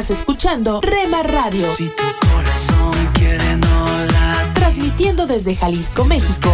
Estás 0.00 0.18
escuchando 0.18 0.80
Rema 0.80 1.22
Radio. 1.22 1.66
Transmitiendo 4.54 5.26
desde 5.26 5.54
Jalisco, 5.54 6.06
México. 6.06 6.50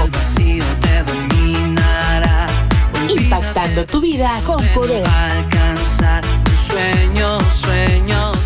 Impactando 3.08 3.86
tu 3.86 4.00
vida 4.00 4.42
con 4.44 4.60
poder. 4.74 5.06
Alcanzar 5.06 6.24
tus 6.42 6.58
sueños, 6.58 7.44
sueños. 7.54 8.36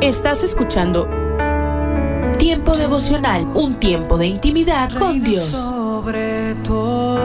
Estás 0.00 0.44
escuchando 0.44 1.08
Tiempo 2.38 2.76
devocional, 2.76 3.44
un 3.54 3.80
tiempo 3.80 4.16
de 4.16 4.28
intimidad 4.28 4.96
con 4.96 5.24
Dios. 5.24 5.50
Sobre 5.50 6.54
todo, 6.62 7.18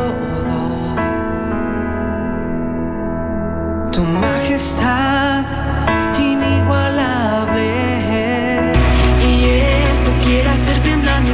tu 3.91 4.01
majestad 4.01 5.28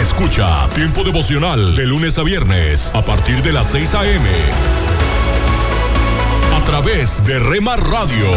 Escucha. 0.00 0.68
Tiempo 0.76 1.02
devocional 1.02 1.74
de 1.74 1.84
lunes 1.84 2.18
a 2.20 2.22
viernes 2.22 2.92
a 2.94 3.04
partir 3.04 3.42
de 3.42 3.52
las 3.52 3.68
6 3.72 3.94
a.m. 3.96 4.28
A 6.54 6.64
través 6.64 7.24
de 7.26 7.40
Rema 7.40 7.74
Radio. 7.74 8.30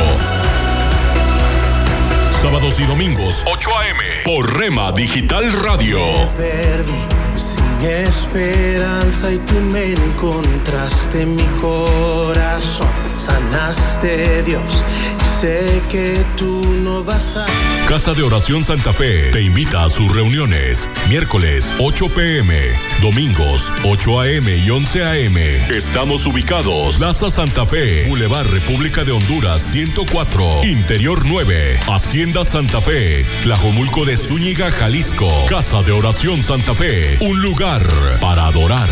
Sábados 2.32 2.80
y 2.80 2.84
domingos 2.86 3.43
8 3.45 3.70
a.m. 3.78 3.99
por 4.26 4.57
Rema 4.57 4.91
Digital 4.91 5.51
Radio. 5.62 5.99
perdí 6.36 6.93
sin 7.36 7.88
esperanza 7.88 9.32
y 9.32 9.38
tú 9.38 9.53
me 9.72 9.93
encontraste 9.93 11.22
en 11.22 11.36
mi 11.36 11.45
corazón. 11.62 12.88
Sanaste 13.18 14.41
Dios 14.43 14.84
sé 15.42 15.82
que 15.89 16.24
tú 16.38 16.62
no 16.84 17.04
vas 17.04 17.36
a... 17.36 17.48
Casa 17.89 18.14
de 18.14 18.22
Oración 18.22 18.64
Santa 18.64 18.94
Fe 18.94 19.32
te 19.32 19.42
invita 19.42 19.84
a 19.84 19.89
sus 19.89 20.14
reuniones. 20.14 20.88
Miércoles 21.10 21.74
8 21.80 22.10
pm, 22.10 22.56
domingos 23.02 23.74
8 23.84 24.22
am 24.22 24.48
y 24.48 24.70
11 24.70 25.04
am. 25.04 25.38
Estamos 25.72 26.28
ubicados. 26.28 26.98
Plaza 27.00 27.32
Santa 27.32 27.66
Fe, 27.66 28.08
Boulevard 28.08 28.52
República 28.52 29.04
de 29.04 29.14
Honduras 29.14 29.64
104, 29.64 30.64
Interior 30.64 31.26
9, 31.26 31.80
Hacienda 31.88 32.46
Santa 32.46 32.80
Fe, 32.80 33.26
Tlajomulco 33.42 34.06
de 34.06 34.18
Zúñiga, 34.18 34.70
Jalisco. 34.70 35.48
Casa 35.50 35.82
de 35.82 35.92
Oración 35.92 36.44
Santa 36.44 36.76
Fe, 36.76 37.18
un 37.20 37.42
lugar 37.42 37.84
para 38.22 38.46
adorar. 38.46 38.92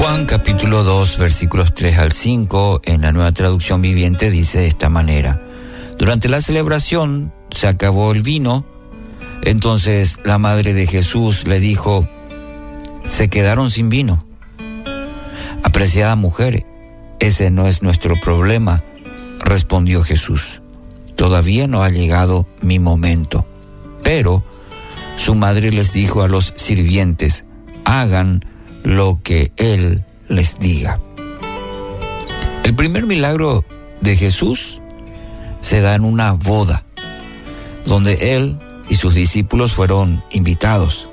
Juan 0.00 0.24
capítulo 0.24 0.82
2 0.82 1.18
versículos 1.18 1.74
3 1.74 1.98
al 1.98 2.12
5 2.12 2.80
en 2.84 3.02
la 3.02 3.12
nueva 3.12 3.32
traducción 3.32 3.82
viviente 3.82 4.30
dice 4.30 4.60
de 4.60 4.66
esta 4.66 4.88
manera. 4.88 5.42
Durante 5.98 6.30
la 6.30 6.40
celebración 6.40 7.34
se 7.50 7.68
acabó 7.68 8.10
el 8.10 8.22
vino, 8.22 8.64
entonces 9.42 10.18
la 10.24 10.38
madre 10.38 10.72
de 10.72 10.86
Jesús 10.86 11.46
le 11.46 11.60
dijo, 11.60 12.08
se 13.04 13.28
quedaron 13.28 13.70
sin 13.70 13.90
vino. 13.90 14.24
Apreciada 15.64 16.16
mujer, 16.16 16.64
ese 17.18 17.50
no 17.50 17.66
es 17.66 17.82
nuestro 17.82 18.18
problema, 18.18 18.82
respondió 19.38 20.00
Jesús. 20.00 20.62
Todavía 21.14 21.66
no 21.66 21.82
ha 21.82 21.90
llegado 21.90 22.46
mi 22.62 22.78
momento. 22.78 23.44
Pero 24.02 24.42
su 25.16 25.34
madre 25.34 25.70
les 25.70 25.92
dijo 25.92 26.22
a 26.22 26.28
los 26.28 26.54
sirvientes, 26.56 27.44
hagan 27.84 28.42
lo 28.82 29.20
que 29.22 29.52
Él 29.56 30.04
les 30.28 30.58
diga. 30.58 31.00
El 32.62 32.74
primer 32.74 33.06
milagro 33.06 33.64
de 34.00 34.16
Jesús 34.16 34.80
se 35.60 35.80
da 35.80 35.94
en 35.94 36.04
una 36.04 36.32
boda, 36.32 36.84
donde 37.84 38.36
él 38.36 38.58
y 38.88 38.94
sus 38.94 39.14
discípulos 39.14 39.72
fueron 39.72 40.22
invitados. 40.30 41.08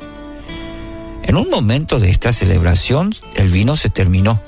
En 1.24 1.36
un 1.36 1.50
momento 1.50 2.00
de 2.00 2.10
esta 2.10 2.32
celebración, 2.32 3.12
el 3.36 3.50
vino 3.50 3.76
se 3.76 3.90
terminó. 3.90 4.42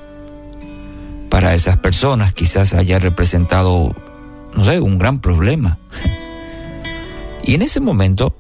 Para 1.30 1.54
esas 1.54 1.78
personas 1.78 2.34
quizás 2.34 2.74
haya 2.74 3.00
representado, 3.00 3.96
no 4.56 4.64
sé, 4.64 4.80
un 4.80 4.98
gran 4.98 5.20
problema. 5.20 5.78
Y 7.42 7.56
en 7.56 7.64
ese 7.64 7.80
momento 7.80 8.36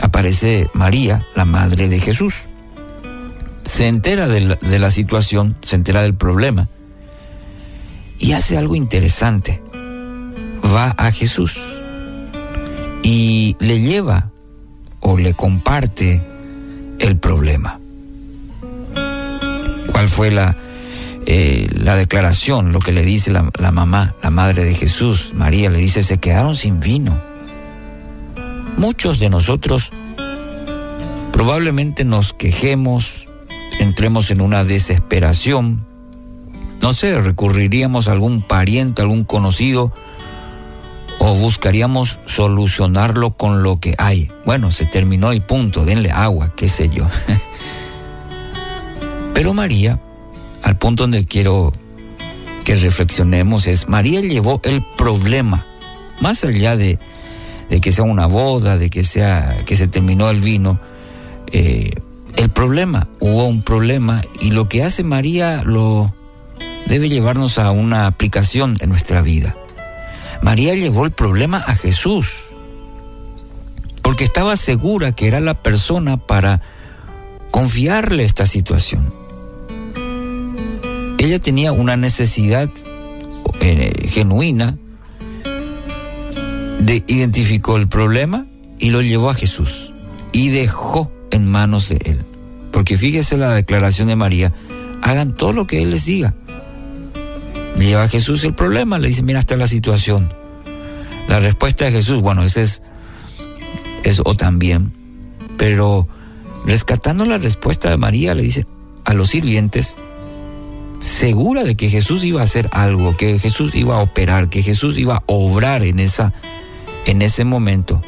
aparece 0.00 0.68
María, 0.72 1.24
la 1.36 1.44
madre 1.44 1.88
de 1.88 2.00
Jesús. 2.00 2.48
Se 3.68 3.86
entera 3.86 4.28
de 4.28 4.40
la, 4.40 4.54
de 4.54 4.78
la 4.78 4.90
situación, 4.90 5.54
se 5.60 5.76
entera 5.76 6.02
del 6.02 6.14
problema 6.14 6.70
y 8.18 8.32
hace 8.32 8.56
algo 8.56 8.74
interesante. 8.74 9.62
Va 10.64 10.94
a 10.96 11.12
Jesús 11.12 11.60
y 13.02 13.56
le 13.60 13.80
lleva 13.80 14.30
o 15.00 15.18
le 15.18 15.34
comparte 15.34 16.24
el 16.98 17.18
problema. 17.18 17.78
¿Cuál 19.92 20.08
fue 20.08 20.30
la, 20.30 20.56
eh, 21.26 21.68
la 21.70 21.94
declaración? 21.94 22.72
Lo 22.72 22.80
que 22.80 22.92
le 22.92 23.04
dice 23.04 23.30
la, 23.32 23.50
la 23.58 23.70
mamá, 23.70 24.14
la 24.22 24.30
madre 24.30 24.64
de 24.64 24.74
Jesús, 24.74 25.32
María, 25.34 25.68
le 25.68 25.78
dice, 25.78 26.02
se 26.02 26.16
quedaron 26.16 26.56
sin 26.56 26.80
vino. 26.80 27.20
Muchos 28.78 29.18
de 29.18 29.28
nosotros 29.28 29.92
probablemente 31.32 32.06
nos 32.06 32.32
quejemos, 32.32 33.27
entremos 33.78 34.30
en 34.30 34.40
una 34.40 34.64
desesperación, 34.64 35.86
no 36.80 36.94
sé, 36.94 37.20
recurriríamos 37.20 38.08
a 38.08 38.12
algún 38.12 38.42
pariente, 38.42 39.02
algún 39.02 39.24
conocido, 39.24 39.92
o 41.18 41.34
buscaríamos 41.34 42.20
solucionarlo 42.26 43.36
con 43.36 43.62
lo 43.62 43.80
que 43.80 43.94
hay. 43.98 44.30
Bueno, 44.44 44.70
se 44.70 44.86
terminó 44.86 45.32
y 45.32 45.40
punto, 45.40 45.84
denle 45.84 46.10
agua, 46.10 46.52
qué 46.54 46.68
sé 46.68 46.88
yo. 46.88 47.06
Pero 49.34 49.54
María, 49.54 50.00
al 50.62 50.78
punto 50.78 51.04
donde 51.04 51.26
quiero 51.26 51.72
que 52.64 52.76
reflexionemos 52.76 53.66
es, 53.66 53.88
María 53.88 54.20
llevó 54.20 54.60
el 54.64 54.82
problema, 54.96 55.66
más 56.20 56.44
allá 56.44 56.76
de, 56.76 56.98
de 57.70 57.80
que 57.80 57.92
sea 57.92 58.04
una 58.04 58.26
boda, 58.26 58.78
de 58.78 58.90
que 58.90 59.04
sea 59.04 59.64
que 59.64 59.76
se 59.76 59.88
terminó 59.88 60.30
el 60.30 60.40
vino, 60.40 60.80
eh, 61.52 61.90
el 62.38 62.50
problema, 62.50 63.08
hubo 63.18 63.46
un 63.46 63.62
problema 63.62 64.22
y 64.40 64.50
lo 64.50 64.68
que 64.68 64.84
hace 64.84 65.02
María 65.02 65.62
lo 65.64 66.14
debe 66.86 67.08
llevarnos 67.08 67.58
a 67.58 67.72
una 67.72 68.06
aplicación 68.06 68.76
en 68.78 68.90
nuestra 68.90 69.22
vida. 69.22 69.56
María 70.40 70.76
llevó 70.76 71.04
el 71.04 71.10
problema 71.10 71.58
a 71.58 71.74
Jesús, 71.74 72.44
porque 74.02 74.22
estaba 74.22 74.56
segura 74.56 75.10
que 75.12 75.26
era 75.26 75.40
la 75.40 75.54
persona 75.54 76.16
para 76.16 76.62
confiarle 77.50 78.24
esta 78.24 78.46
situación. 78.46 79.12
Ella 81.18 81.40
tenía 81.40 81.72
una 81.72 81.96
necesidad 81.96 82.70
eh, 83.58 83.92
genuina, 84.08 84.78
de, 86.78 87.02
identificó 87.08 87.76
el 87.76 87.88
problema 87.88 88.46
y 88.78 88.90
lo 88.90 89.02
llevó 89.02 89.28
a 89.28 89.34
Jesús 89.34 89.92
y 90.30 90.50
dejó 90.50 91.10
en 91.30 91.46
manos 91.46 91.88
de 91.88 91.98
él. 92.04 92.24
Porque 92.72 92.96
fíjese 92.96 93.36
la 93.36 93.54
declaración 93.54 94.08
de 94.08 94.16
María, 94.16 94.52
hagan 95.02 95.34
todo 95.34 95.52
lo 95.52 95.66
que 95.66 95.82
Él 95.82 95.90
les 95.90 96.04
diga. 96.04 96.34
Le 97.76 97.86
lleva 97.86 98.04
a 98.04 98.08
Jesús 98.08 98.44
el 98.44 98.54
problema, 98.54 98.98
le 98.98 99.08
dice, 99.08 99.22
mira, 99.22 99.38
esta 99.38 99.54
es 99.54 99.60
la 99.60 99.68
situación. 99.68 100.32
La 101.28 101.40
respuesta 101.40 101.84
de 101.84 101.92
Jesús, 101.92 102.20
bueno, 102.20 102.42
ese 102.42 102.62
es 102.62 102.82
eso 104.04 104.24
también. 104.34 104.92
Pero 105.56 106.08
rescatando 106.64 107.24
la 107.24 107.38
respuesta 107.38 107.90
de 107.90 107.96
María, 107.96 108.34
le 108.34 108.42
dice 108.42 108.66
a 109.04 109.14
los 109.14 109.30
sirvientes, 109.30 109.98
segura 111.00 111.64
de 111.64 111.76
que 111.76 111.88
Jesús 111.88 112.24
iba 112.24 112.40
a 112.40 112.44
hacer 112.44 112.68
algo, 112.72 113.16
que 113.16 113.38
Jesús 113.38 113.74
iba 113.74 113.96
a 113.96 114.02
operar, 114.02 114.50
que 114.50 114.62
Jesús 114.62 114.98
iba 114.98 115.16
a 115.16 115.22
obrar 115.26 115.82
en, 115.82 116.00
esa, 116.00 116.32
en 117.06 117.22
ese 117.22 117.44
momento. 117.44 118.02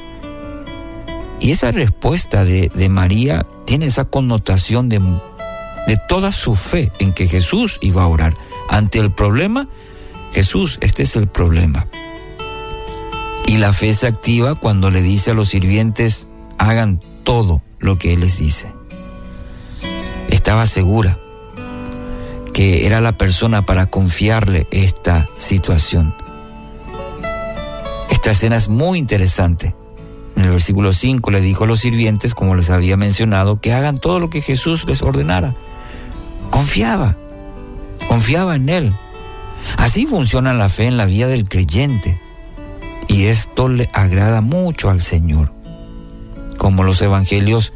Y 1.41 1.53
esa 1.53 1.73
respuesta 1.73 2.45
de, 2.45 2.71
de 2.75 2.89
María 2.89 3.47
tiene 3.65 3.87
esa 3.87 4.05
connotación 4.05 4.89
de, 4.89 5.01
de 5.87 5.97
toda 6.09 6.33
su 6.33 6.55
fe 6.55 6.93
en 6.99 7.13
que 7.13 7.27
Jesús 7.27 7.79
iba 7.81 8.03
a 8.03 8.07
orar. 8.07 8.35
Ante 8.69 8.99
el 8.99 9.11
problema, 9.11 9.67
Jesús, 10.33 10.79
este 10.83 11.03
es 11.03 11.17
el 11.17 11.27
problema. 11.27 11.87
Y 13.47 13.57
la 13.57 13.73
fe 13.73 13.93
se 13.95 14.07
activa 14.07 14.55
cuando 14.55 14.91
le 14.91 15.03
dice 15.03 15.33
a 15.33 15.35
los 15.35 15.49
sirvientes, 15.49 16.29
hagan 16.59 17.01
todo 17.25 17.63
lo 17.79 17.99
que 17.99 18.13
Él 18.13 18.21
les 18.21 18.39
dice. 18.39 18.73
Estaba 20.29 20.67
segura 20.67 21.19
que 22.53 22.87
era 22.87 23.01
la 23.01 23.17
persona 23.17 23.65
para 23.65 23.87
confiarle 23.87 24.67
esta 24.71 25.29
situación. 25.39 26.15
Esta 28.11 28.33
escena 28.33 28.57
es 28.57 28.69
muy 28.69 28.99
interesante. 28.99 29.75
En 30.41 30.47
el 30.47 30.53
versículo 30.53 30.95
5 30.95 31.31
le 31.33 31.43
dijo 31.43 31.65
a 31.65 31.67
los 31.67 31.81
sirvientes, 31.81 32.35
como 32.35 32.55
les 32.55 32.71
había 32.71 32.97
mencionado, 32.97 33.61
que 33.61 33.75
hagan 33.75 33.99
todo 33.99 34.21
lo 34.21 34.31
que 34.31 34.41
Jesús 34.41 34.87
les 34.87 35.03
ordenara. 35.03 35.55
Confiaba, 36.49 37.19
confiaba 38.09 38.57
en 38.57 38.71
Él. 38.71 38.95
Así 39.77 40.07
funciona 40.07 40.55
la 40.55 40.71
fe 40.71 40.87
en 40.87 40.97
la 40.97 41.05
vida 41.05 41.27
del 41.27 41.47
creyente. 41.47 42.19
Y 43.07 43.25
esto 43.25 43.69
le 43.69 43.91
agrada 43.93 44.41
mucho 44.41 44.89
al 44.89 45.03
Señor. 45.03 45.53
Como 46.57 46.85
los 46.85 47.03
evangelios 47.03 47.75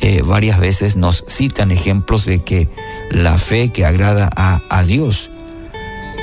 eh, 0.00 0.22
varias 0.24 0.58
veces 0.58 0.96
nos 0.96 1.22
citan 1.28 1.70
ejemplos 1.70 2.24
de 2.24 2.38
que 2.38 2.70
la 3.10 3.36
fe 3.36 3.68
que 3.68 3.84
agrada 3.84 4.30
a, 4.34 4.62
a 4.70 4.84
Dios, 4.84 5.30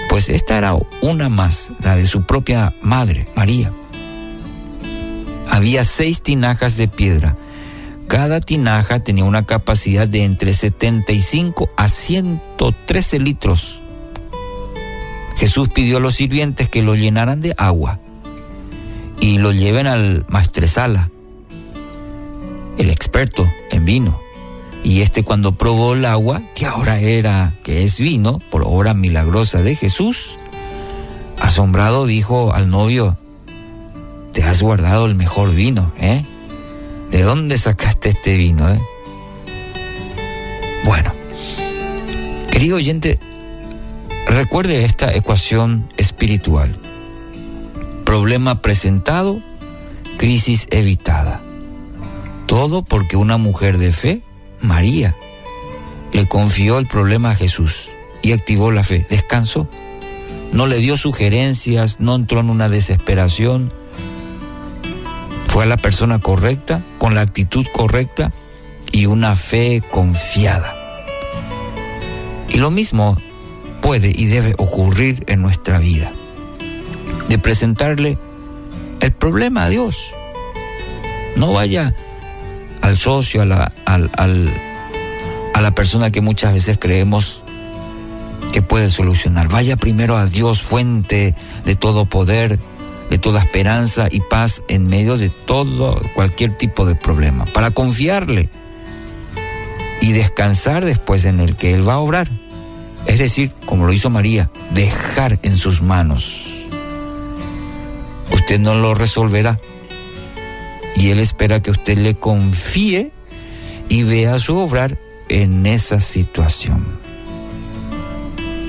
pues 0.09 0.29
esta 0.29 0.57
era 0.57 0.75
una 1.03 1.29
más, 1.29 1.69
la 1.81 1.95
de 1.95 2.07
su 2.07 2.25
propia 2.25 2.73
madre, 2.81 3.27
María. 3.35 3.71
Había 5.57 5.83
seis 5.83 6.21
tinajas 6.21 6.77
de 6.77 6.87
piedra. 6.87 7.35
Cada 8.07 8.41
tinaja 8.41 8.99
tenía 8.99 9.23
una 9.23 9.47
capacidad 9.47 10.07
de 10.07 10.23
entre 10.23 10.53
75 10.53 11.71
a 11.75 11.87
113 11.87 13.17
litros. 13.17 13.81
Jesús 15.35 15.69
pidió 15.69 15.97
a 15.97 15.99
los 15.99 16.13
sirvientes 16.13 16.69
que 16.69 16.83
lo 16.83 16.93
llenaran 16.93 17.41
de 17.41 17.55
agua 17.57 17.99
y 19.19 19.39
lo 19.39 19.51
lleven 19.51 19.87
al 19.87 20.27
maestresala, 20.29 21.09
el 22.77 22.91
experto 22.91 23.51
en 23.71 23.83
vino. 23.83 24.21
Y 24.83 25.01
este 25.01 25.23
cuando 25.23 25.53
probó 25.53 25.93
el 25.93 26.05
agua, 26.05 26.43
que 26.53 26.67
ahora 26.67 26.99
era, 26.99 27.55
que 27.63 27.83
es 27.83 27.99
vino, 27.99 28.37
por 28.51 28.61
obra 28.63 28.93
milagrosa 28.93 29.63
de 29.63 29.73
Jesús, 29.73 30.37
asombrado 31.39 32.05
dijo 32.05 32.53
al 32.53 32.69
novio, 32.69 33.17
te 34.37 34.43
has 34.43 34.61
guardado 34.61 35.07
el 35.07 35.15
mejor 35.15 35.55
vino, 35.55 35.91
¿eh? 35.97 36.23
¿De 37.09 37.23
dónde 37.23 37.57
sacaste 37.57 38.09
este 38.09 38.37
vino, 38.37 38.71
eh? 38.71 38.79
Bueno, 40.85 41.11
querido 42.51 42.75
oyente, 42.75 43.17
recuerde 44.27 44.85
esta 44.85 45.11
ecuación 45.11 45.89
espiritual. 45.97 46.79
Problema 48.05 48.61
presentado, 48.61 49.41
crisis 50.19 50.67
evitada. 50.69 51.41
Todo 52.45 52.83
porque 52.83 53.17
una 53.17 53.37
mujer 53.37 53.79
de 53.79 53.91
fe, 53.91 54.21
María, 54.61 55.15
le 56.13 56.27
confió 56.27 56.77
el 56.77 56.85
problema 56.85 57.31
a 57.31 57.35
Jesús 57.35 57.89
y 58.21 58.33
activó 58.33 58.69
la 58.69 58.83
fe. 58.83 59.03
Descansó. 59.09 59.67
No 60.51 60.67
le 60.67 60.77
dio 60.77 60.95
sugerencias, 60.95 61.99
no 61.99 62.15
entró 62.15 62.41
en 62.41 62.51
una 62.51 62.69
desesperación. 62.69 63.73
Fue 65.57 65.63
a 65.63 65.67
la 65.67 65.77
persona 65.77 66.19
correcta, 66.19 66.83
con 66.99 67.15
la 67.15 67.21
actitud 67.21 67.65
correcta 67.73 68.31
y 68.91 69.07
una 69.07 69.35
fe 69.35 69.81
confiada. 69.89 70.71
Y 72.47 72.57
lo 72.57 72.69
mismo 72.69 73.17
puede 73.81 74.13
y 74.15 74.25
debe 74.25 74.53
ocurrir 74.59 75.23
en 75.25 75.41
nuestra 75.41 75.79
vida 75.79 76.13
de 77.27 77.39
presentarle 77.39 78.19
el 78.99 79.13
problema 79.13 79.63
a 79.63 79.69
Dios. 79.69 80.13
No 81.37 81.53
vaya 81.53 81.95
al 82.83 82.95
socio, 82.99 83.41
a 83.41 83.45
la, 83.45 83.73
al, 83.85 84.11
al, 84.15 84.53
a 85.55 85.61
la 85.61 85.71
persona 85.73 86.11
que 86.11 86.21
muchas 86.21 86.53
veces 86.53 86.77
creemos 86.79 87.41
que 88.53 88.61
puede 88.61 88.91
solucionar. 88.91 89.47
Vaya 89.47 89.75
primero 89.75 90.17
a 90.17 90.27
Dios, 90.27 90.61
fuente 90.61 91.33
de 91.65 91.75
todo 91.75 92.05
poder, 92.05 92.59
de 93.09 93.17
toda 93.17 93.41
esperanza 93.41 94.07
y 94.11 94.19
paz 94.19 94.63
en 94.67 94.87
medio 94.87 95.17
de 95.17 95.29
todo, 95.29 96.01
cualquier 96.13 96.53
tipo 96.53 96.85
de 96.85 96.95
problema, 96.95 97.45
para 97.45 97.71
confiarle 97.71 98.49
y 100.01 100.11
descansar 100.11 100.85
después 100.85 101.25
en 101.25 101.39
el 101.39 101.55
que 101.55 101.73
Él 101.73 101.87
va 101.87 101.93
a 101.93 101.99
obrar. 101.99 102.29
Es 103.05 103.19
decir, 103.19 103.51
como 103.65 103.85
lo 103.85 103.93
hizo 103.93 104.09
María, 104.09 104.51
dejar 104.71 105.39
en 105.43 105.57
sus 105.57 105.81
manos 105.81 106.47
usted 108.47 108.61
no 108.61 108.75
lo 108.75 108.95
resolverá. 108.95 109.59
Y 110.95 111.09
Él 111.09 111.19
espera 111.19 111.61
que 111.61 111.69
usted 111.69 111.97
le 111.97 112.15
confíe 112.15 113.11
y 113.89 114.03
vea 114.03 114.39
su 114.39 114.55
obrar 114.57 114.97
en 115.27 115.65
esa 115.65 115.99
situación. 115.99 116.87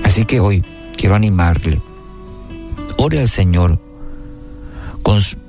Así 0.02 0.24
que 0.24 0.40
hoy 0.40 0.64
quiero 0.96 1.14
animarle. 1.14 1.80
Ore 2.96 3.20
al 3.20 3.28
Señor, 3.28 3.78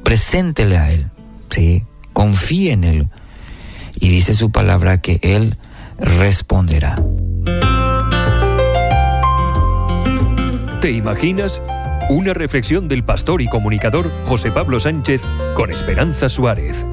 preséntele 0.04 0.78
a 0.78 0.92
Él, 0.92 1.08
¿sí? 1.50 1.84
confíe 2.14 2.72
en 2.72 2.84
Él. 2.84 3.08
Y 4.00 4.10
dice 4.10 4.34
su 4.34 4.52
palabra 4.52 5.00
que 5.02 5.20
Él 5.22 5.56
responderá. 5.98 6.96
¿Te 10.82 10.92
imaginas? 10.92 11.62
Una 12.10 12.34
reflexión 12.34 12.88
del 12.88 13.04
pastor 13.04 13.42
y 13.42 13.48
comunicador 13.48 14.12
José 14.26 14.52
Pablo 14.52 14.80
Sánchez 14.80 15.24
con 15.56 15.72
Esperanza 15.72 16.30
Suárez. 16.30 16.86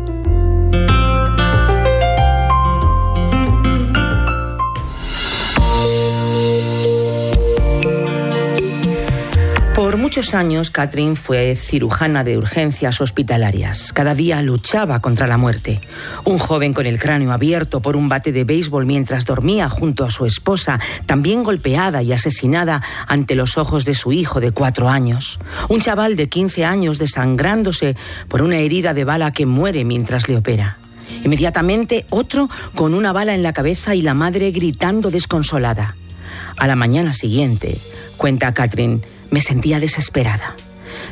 Por 9.96 10.02
muchos 10.02 10.34
años, 10.34 10.70
Catherine 10.70 11.16
fue 11.16 11.56
cirujana 11.56 12.22
de 12.22 12.36
urgencias 12.36 13.00
hospitalarias. 13.00 13.94
Cada 13.94 14.14
día 14.14 14.42
luchaba 14.42 15.00
contra 15.00 15.26
la 15.26 15.38
muerte. 15.38 15.80
Un 16.24 16.38
joven 16.38 16.74
con 16.74 16.84
el 16.84 16.98
cráneo 16.98 17.32
abierto 17.32 17.80
por 17.80 17.96
un 17.96 18.10
bate 18.10 18.30
de 18.30 18.44
béisbol 18.44 18.84
mientras 18.84 19.24
dormía 19.24 19.70
junto 19.70 20.04
a 20.04 20.10
su 20.10 20.26
esposa, 20.26 20.80
también 21.06 21.44
golpeada 21.44 22.02
y 22.02 22.12
asesinada 22.12 22.82
ante 23.06 23.34
los 23.34 23.56
ojos 23.56 23.86
de 23.86 23.94
su 23.94 24.12
hijo 24.12 24.38
de 24.38 24.52
cuatro 24.52 24.90
años. 24.90 25.38
Un 25.70 25.80
chaval 25.80 26.14
de 26.14 26.28
15 26.28 26.66
años 26.66 26.98
desangrándose 26.98 27.96
por 28.28 28.42
una 28.42 28.58
herida 28.58 28.92
de 28.92 29.04
bala 29.04 29.32
que 29.32 29.46
muere 29.46 29.86
mientras 29.86 30.28
le 30.28 30.36
opera. 30.36 30.76
Inmediatamente 31.24 32.04
otro 32.10 32.50
con 32.74 32.92
una 32.92 33.14
bala 33.14 33.34
en 33.34 33.42
la 33.42 33.54
cabeza 33.54 33.94
y 33.94 34.02
la 34.02 34.12
madre 34.12 34.50
gritando 34.50 35.10
desconsolada. 35.10 35.96
A 36.58 36.66
la 36.66 36.76
mañana 36.76 37.14
siguiente, 37.14 37.78
cuenta 38.18 38.52
Catherine, 38.52 39.00
me 39.30 39.40
sentía 39.40 39.80
desesperada. 39.80 40.54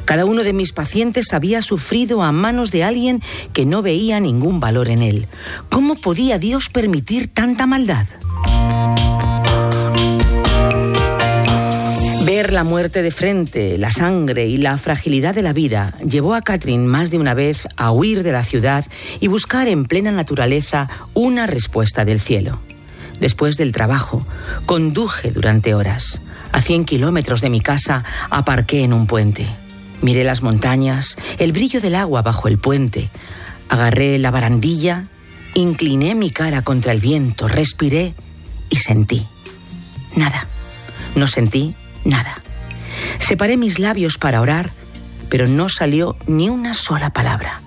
Cada 0.04 0.26
uno 0.26 0.42
de 0.42 0.52
mis 0.52 0.72
pacientes 0.72 1.32
había 1.32 1.62
sufrido 1.62 2.22
a 2.22 2.32
manos 2.32 2.70
de 2.70 2.84
alguien 2.84 3.22
que 3.52 3.64
no 3.64 3.80
veía 3.80 4.20
ningún 4.20 4.60
valor 4.60 4.88
en 4.88 5.02
él. 5.02 5.28
¿Cómo 5.70 5.96
podía 5.96 6.38
Dios 6.38 6.68
permitir 6.68 7.32
tanta 7.32 7.66
maldad? 7.66 8.06
Ver 12.26 12.52
la 12.52 12.64
muerte 12.64 13.02
de 13.02 13.10
frente, 13.10 13.76
la 13.76 13.92
sangre 13.92 14.46
y 14.46 14.56
la 14.56 14.78
fragilidad 14.78 15.34
de 15.34 15.42
la 15.42 15.52
vida 15.52 15.94
llevó 15.98 16.34
a 16.34 16.42
Catherine 16.42 16.86
más 16.86 17.10
de 17.10 17.18
una 17.18 17.34
vez 17.34 17.68
a 17.76 17.90
huir 17.90 18.22
de 18.22 18.32
la 18.32 18.44
ciudad 18.44 18.84
y 19.20 19.28
buscar 19.28 19.68
en 19.68 19.84
plena 19.84 20.10
naturaleza 20.10 20.88
una 21.12 21.46
respuesta 21.46 22.04
del 22.04 22.20
cielo. 22.20 22.58
Después 23.20 23.56
del 23.56 23.72
trabajo, 23.72 24.26
conduje 24.66 25.30
durante 25.30 25.74
horas. 25.74 26.20
A 26.54 26.62
100 26.62 26.84
kilómetros 26.84 27.40
de 27.40 27.50
mi 27.50 27.60
casa 27.60 28.04
aparqué 28.30 28.84
en 28.84 28.92
un 28.92 29.08
puente. 29.08 29.44
Miré 30.02 30.22
las 30.22 30.40
montañas, 30.40 31.16
el 31.38 31.52
brillo 31.52 31.80
del 31.80 31.96
agua 31.96 32.22
bajo 32.22 32.46
el 32.46 32.58
puente. 32.58 33.10
Agarré 33.68 34.20
la 34.20 34.30
barandilla, 34.30 35.06
incliné 35.54 36.14
mi 36.14 36.30
cara 36.30 36.62
contra 36.62 36.92
el 36.92 37.00
viento, 37.00 37.48
respiré 37.48 38.14
y 38.70 38.76
sentí. 38.76 39.26
Nada. 40.14 40.46
No 41.16 41.26
sentí 41.26 41.74
nada. 42.04 42.40
Separé 43.18 43.56
mis 43.56 43.80
labios 43.80 44.16
para 44.16 44.40
orar, 44.40 44.70
pero 45.28 45.48
no 45.48 45.68
salió 45.68 46.16
ni 46.28 46.50
una 46.50 46.74
sola 46.74 47.10
palabra. 47.10 47.62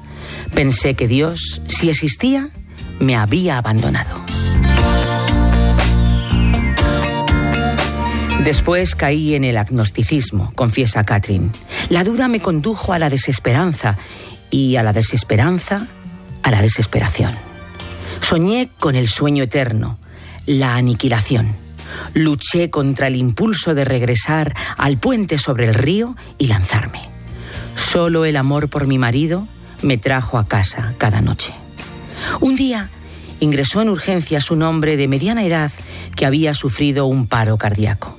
Pensé 0.55 0.93
que 0.93 1.09
Dios, 1.09 1.61
si 1.68 1.89
existía, 1.89 2.47
me 3.01 3.18
había 3.18 3.57
abandonado. 3.57 4.23
Después 8.48 8.95
caí 8.95 9.36
en 9.36 9.44
el 9.44 9.57
agnosticismo, 9.57 10.53
confiesa 10.56 11.03
Catherine. 11.03 11.49
La 11.90 12.06
duda 12.06 12.30
me 12.30 12.40
condujo 12.40 12.94
a 12.94 12.98
la 12.98 13.10
desesperanza 13.10 13.98
y 14.49 14.78
a 14.78 14.84
la 14.84 14.94
desesperanza 14.94 15.86
a 16.44 16.52
la 16.52 16.61
desesperación. 16.61 17.36
Soñé 18.22 18.69
con 18.80 18.95
el 18.95 19.10
sueño 19.10 19.44
eterno, 19.44 19.99
la 20.45 20.76
aniquilación. 20.76 21.57
Luché 22.14 22.69
contra 22.69 23.07
el 23.07 23.18
impulso 23.18 23.76
de 23.76 23.84
regresar 23.84 24.56
al 24.78 24.98
puente 24.98 25.38
sobre 25.40 25.65
el 25.65 25.74
río 25.74 26.15
y 26.38 26.48
lanzarme. 26.48 27.02
Solo 27.76 28.24
el 28.24 28.38
amor 28.38 28.69
por 28.69 28.88
mi 28.88 28.98
marido 28.98 29.45
me 29.82 29.98
trajo 29.98 30.38
a 30.38 30.48
casa 30.48 30.94
cada 30.98 31.19
noche. 31.19 31.53
Un 32.40 32.56
día 32.56 32.90
ingresó 33.41 33.82
en 33.82 33.90
urgencias 33.90 34.52
un 34.52 34.61
hombre 34.61 34.95
de 34.95 35.10
mediana 35.10 35.44
edad 35.44 35.74
que 36.15 36.26
había 36.26 36.53
sufrido 36.53 37.07
un 37.07 37.28
paro 37.28 37.57
cardíaco 37.57 38.16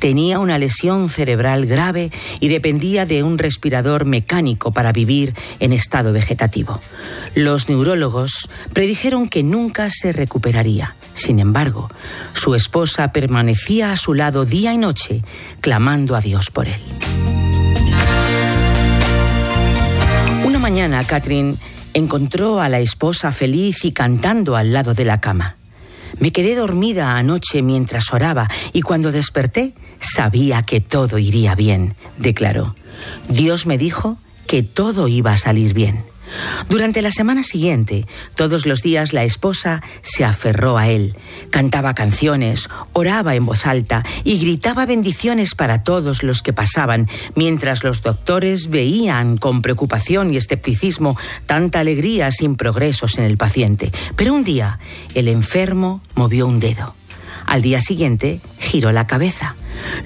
tenía 0.00 0.40
una 0.40 0.58
lesión 0.58 1.10
cerebral 1.10 1.66
grave 1.66 2.10
y 2.40 2.48
dependía 2.48 3.06
de 3.06 3.22
un 3.22 3.38
respirador 3.38 4.06
mecánico 4.06 4.72
para 4.72 4.92
vivir 4.92 5.34
en 5.60 5.72
estado 5.72 6.12
vegetativo. 6.12 6.80
Los 7.36 7.68
neurólogos 7.68 8.48
predijeron 8.72 9.28
que 9.28 9.44
nunca 9.44 9.88
se 9.90 10.12
recuperaría. 10.12 10.96
Sin 11.14 11.38
embargo, 11.38 11.90
su 12.32 12.54
esposa 12.54 13.12
permanecía 13.12 13.92
a 13.92 13.96
su 13.96 14.14
lado 14.14 14.44
día 14.44 14.72
y 14.72 14.78
noche, 14.78 15.22
clamando 15.60 16.16
a 16.16 16.20
Dios 16.20 16.50
por 16.50 16.66
él. 16.66 16.80
Una 20.44 20.58
mañana, 20.58 21.04
Catherine 21.04 21.54
encontró 21.92 22.60
a 22.60 22.68
la 22.68 22.80
esposa 22.80 23.32
feliz 23.32 23.84
y 23.84 23.92
cantando 23.92 24.56
al 24.56 24.72
lado 24.72 24.94
de 24.94 25.04
la 25.04 25.20
cama. 25.20 25.56
Me 26.18 26.32
quedé 26.32 26.54
dormida 26.54 27.16
anoche 27.16 27.62
mientras 27.62 28.12
oraba 28.12 28.48
y 28.72 28.82
cuando 28.82 29.12
desperté 29.12 29.72
sabía 30.00 30.62
que 30.62 30.80
todo 30.80 31.18
iría 31.18 31.54
bien, 31.54 31.94
declaró. 32.18 32.74
Dios 33.28 33.66
me 33.66 33.78
dijo 33.78 34.18
que 34.46 34.62
todo 34.62 35.08
iba 35.08 35.32
a 35.32 35.36
salir 35.36 35.74
bien. 35.74 36.10
Durante 36.68 37.02
la 37.02 37.10
semana 37.10 37.42
siguiente, 37.42 38.06
todos 38.34 38.66
los 38.66 38.82
días 38.82 39.12
la 39.12 39.24
esposa 39.24 39.82
se 40.02 40.24
aferró 40.24 40.78
a 40.78 40.88
él, 40.88 41.16
cantaba 41.50 41.94
canciones, 41.94 42.68
oraba 42.92 43.34
en 43.34 43.46
voz 43.46 43.66
alta 43.66 44.04
y 44.24 44.38
gritaba 44.38 44.86
bendiciones 44.86 45.54
para 45.54 45.82
todos 45.82 46.22
los 46.22 46.42
que 46.42 46.52
pasaban, 46.52 47.08
mientras 47.34 47.82
los 47.82 48.02
doctores 48.02 48.70
veían 48.70 49.36
con 49.36 49.60
preocupación 49.62 50.32
y 50.32 50.36
escepticismo 50.36 51.16
tanta 51.46 51.80
alegría 51.80 52.30
sin 52.30 52.56
progresos 52.56 53.18
en 53.18 53.24
el 53.24 53.36
paciente. 53.36 53.90
Pero 54.16 54.34
un 54.34 54.44
día, 54.44 54.78
el 55.14 55.28
enfermo 55.28 56.00
movió 56.14 56.46
un 56.46 56.60
dedo. 56.60 56.94
Al 57.46 57.62
día 57.62 57.80
siguiente, 57.80 58.40
giró 58.58 58.92
la 58.92 59.06
cabeza. 59.08 59.56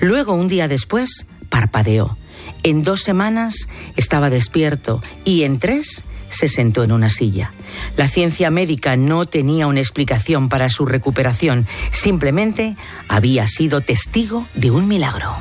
Luego, 0.01 0.35
un 0.35 0.49
día 0.49 0.69
después, 0.69 1.27
parpadeó. 1.49 2.17
En 2.63 2.83
dos 2.83 3.03
semanas 3.03 3.69
estaba 3.97 4.31
despierto 4.31 5.03
y 5.25 5.45
en 5.45 5.59
tres 5.59 6.05
se 6.31 6.49
sentó 6.49 6.83
en 6.83 6.93
una 6.93 7.11
silla. 7.11 7.53
La 7.97 8.09
ciencia 8.09 8.51
médica 8.51 8.97
no 8.97 9.27
tenía 9.27 9.67
una 9.67 9.81
explicación 9.81 10.49
para 10.49 10.69
su 10.69 10.87
recuperación, 10.87 11.67
simplemente 11.93 12.77
había 13.09 13.47
sido 13.47 13.81
testigo 13.81 14.47
de 14.55 14.71
un 14.71 14.89
milagro. 14.89 15.35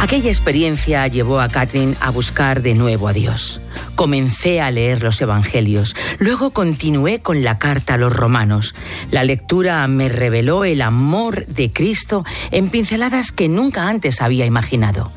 Aquella 0.00 0.30
experiencia 0.30 1.06
llevó 1.08 1.40
a 1.40 1.48
Catherine 1.48 1.96
a 2.00 2.10
buscar 2.10 2.62
de 2.62 2.74
nuevo 2.74 3.08
a 3.08 3.12
Dios. 3.12 3.60
Comencé 3.96 4.60
a 4.60 4.70
leer 4.70 5.02
los 5.02 5.20
Evangelios, 5.22 5.96
luego 6.18 6.50
continué 6.50 7.20
con 7.20 7.42
la 7.42 7.58
carta 7.58 7.94
a 7.94 7.96
los 7.96 8.14
romanos. 8.14 8.74
La 9.10 9.24
lectura 9.24 9.86
me 9.88 10.10
reveló 10.10 10.64
el 10.64 10.82
amor 10.82 11.46
de 11.46 11.72
Cristo 11.72 12.22
en 12.50 12.68
pinceladas 12.68 13.32
que 13.32 13.48
nunca 13.48 13.88
antes 13.88 14.20
había 14.20 14.44
imaginado. 14.44 15.12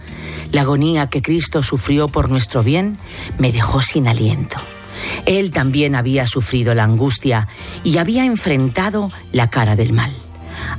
La 0.53 0.61
agonía 0.61 1.07
que 1.07 1.21
Cristo 1.21 1.61
sufrió 1.61 2.07
por 2.07 2.29
nuestro 2.29 2.63
bien 2.63 2.97
me 3.37 3.51
dejó 3.51 3.81
sin 3.81 4.07
aliento. 4.07 4.57
Él 5.25 5.51
también 5.51 5.93
había 5.93 6.25
sufrido 6.25 6.73
la 6.73 6.85
angustia 6.85 7.49
y 7.83 7.97
había 7.97 8.23
enfrentado 8.23 9.11
la 9.33 9.49
cara 9.49 9.75
del 9.75 9.91
mal. 9.91 10.15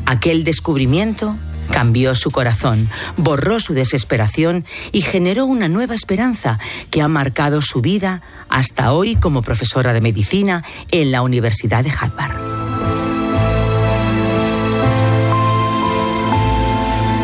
Aquel 0.07 0.43
descubrimiento 0.43 1.37
cambió 1.71 2.15
su 2.15 2.31
corazón, 2.31 2.89
borró 3.17 3.61
su 3.61 3.73
desesperación 3.73 4.65
y 4.93 5.03
generó 5.03 5.47
una 5.47 5.69
nueva 5.69 5.95
esperanza 5.95 6.59
que 6.91 7.03
ha 7.03 7.09
marcado 7.09 7.63
su 7.63 7.81
vida 7.81 8.23
hasta 8.49 8.93
hoy 8.93 9.17
como 9.17 9.43
profesora 9.43 9.93
de 9.93 10.01
medicina 10.01 10.65
en 10.91 11.13
la 11.13 11.23
Universidad 11.23 11.85
de 11.85 11.91
Harvard. 11.91 12.37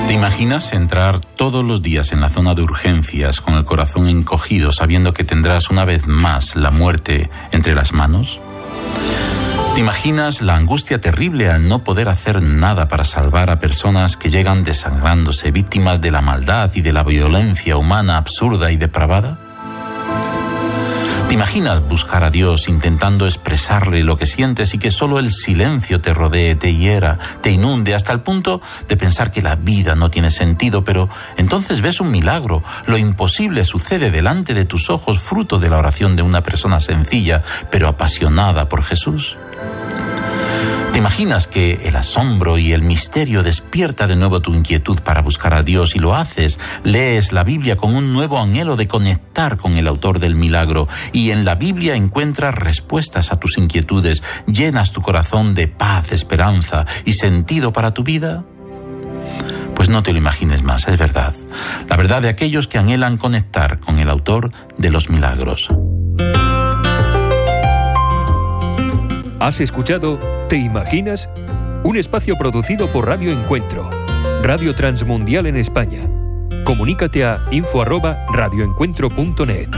¿Te 0.07 0.13
imaginas 0.13 0.73
entrar 0.73 1.21
todos 1.21 1.65
los 1.65 1.83
días 1.83 2.13
en 2.13 2.21
la 2.21 2.31
zona 2.31 2.55
de 2.55 2.63
urgencias 2.63 3.41
con 3.41 3.55
el 3.55 3.65
corazón 3.65 4.09
encogido 4.09 4.71
sabiendo 4.71 5.13
que 5.13 5.25
tendrás 5.25 5.69
una 5.69 5.85
vez 5.85 6.07
más 6.07 6.55
la 6.55 6.71
muerte 6.71 7.29
entre 7.51 7.75
las 7.75 7.93
manos? 7.93 8.39
¿Te 9.77 9.81
imaginas 9.81 10.41
la 10.41 10.57
angustia 10.57 11.03
terrible 11.03 11.51
al 11.51 11.69
no 11.69 11.85
poder 11.85 12.09
hacer 12.09 12.41
nada 12.41 12.89
para 12.89 13.05
salvar 13.05 13.51
a 13.51 13.59
personas 13.59 14.17
que 14.17 14.31
llegan 14.31 14.65
desangrándose, 14.65 15.51
víctimas 15.51 16.01
de 16.01 16.11
la 16.11 16.23
maldad 16.23 16.71
y 16.75 16.81
de 16.81 16.95
la 16.95 17.03
violencia 17.03 17.77
humana 17.77 18.17
absurda 18.17 18.73
y 18.73 18.79
depravada? 18.79 19.37
¿Te 21.29 21.35
imaginas 21.35 21.87
buscar 21.87 22.25
a 22.25 22.31
Dios 22.31 22.69
intentando 22.69 23.27
expresarle 23.27 24.03
lo 24.03 24.17
que 24.17 24.25
sientes 24.25 24.73
y 24.73 24.79
que 24.79 24.91
solo 24.91 25.19
el 25.19 25.31
silencio 25.31 26.01
te 26.01 26.15
rodee, 26.15 26.55
te 26.55 26.75
hiera, 26.75 27.19
te 27.43 27.51
inunde 27.51 27.95
hasta 27.95 28.15
el 28.15 28.23
punto 28.23 28.63
de 28.89 28.97
pensar 28.97 29.31
que 29.31 29.43
la 29.43 29.57
vida 29.57 29.95
no 29.95 30.11
tiene 30.11 30.31
sentido, 30.31 30.85
pero 30.85 31.11
entonces 31.37 31.83
ves 31.83 32.01
un 32.01 32.11
milagro, 32.11 32.65
lo 32.87 32.97
imposible 32.97 33.63
sucede 33.67 34.11
delante 34.11 34.55
de 34.55 34.65
tus 34.65 34.89
ojos 34.89 35.19
fruto 35.19 35.59
de 35.59 35.69
la 35.69 35.77
oración 35.77 36.17
de 36.17 36.23
una 36.23 36.43
persona 36.43 36.81
sencilla 36.81 37.43
pero 37.71 37.89
apasionada 37.89 38.71
por 38.71 38.83
Jesús? 38.83 39.37
¿Te 40.97 41.01
imaginas 41.01 41.47
que 41.47 41.81
el 41.85 41.95
asombro 41.95 42.57
y 42.57 42.73
el 42.73 42.81
misterio 42.81 43.43
despierta 43.43 44.07
de 44.07 44.17
nuevo 44.17 44.41
tu 44.41 44.55
inquietud 44.55 45.01
para 45.03 45.21
buscar 45.21 45.53
a 45.53 45.63
Dios 45.63 45.95
y 45.95 45.99
lo 45.99 46.15
haces? 46.15 46.59
Lees 46.85 47.33
la 47.33 47.45
Biblia 47.45 47.77
con 47.77 47.95
un 47.95 48.15
nuevo 48.15 48.41
anhelo 48.41 48.77
de 48.77 48.89
conectar 48.89 49.59
con 49.59 49.77
el 49.77 49.89
autor 49.89 50.21
del 50.21 50.37
milagro 50.37 50.89
y 51.13 51.33
en 51.33 51.45
la 51.45 51.55
Biblia 51.55 51.97
encuentras 51.97 52.55
respuestas 52.55 53.31
a 53.31 53.39
tus 53.39 53.59
inquietudes, 53.59 54.23
llenas 54.47 54.91
tu 54.91 55.03
corazón 55.03 55.55
de 55.55 55.69
paz, 55.69 56.13
esperanza 56.13 56.87
y 57.05 57.13
sentido 57.13 57.75
para 57.75 57.93
tu 57.93 58.03
vida. 58.03 58.43
Pues 59.75 59.91
no 59.91 60.03
te 60.03 60.13
lo 60.13 60.19
imagines 60.19 60.63
más, 60.63 60.89
es 60.89 60.99
verdad. 60.99 61.35
La 61.91 61.99
verdad 61.99 62.23
de 62.23 62.31
aquellos 62.31 62.69
que 62.69 62.79
anhelan 62.79 63.19
conectar 63.19 63.81
con 63.81 63.99
el 63.99 64.09
autor 64.09 64.51
de 64.79 64.91
los 64.91 65.11
milagros. 65.11 65.69
Has 69.47 69.61
escuchado 69.61 70.19
¿Te 70.49 70.57
imaginas? 70.57 71.29
Un 71.85 71.97
espacio 71.97 72.37
producido 72.37 72.91
por 72.91 73.07
Radio 73.07 73.31
Encuentro, 73.31 73.89
Radio 74.43 74.75
Transmundial 74.75 75.47
en 75.47 75.57
España. 75.57 76.01
Comunícate 76.65 77.25
a 77.25 77.45
info@radioencuentro.net. 77.53 79.69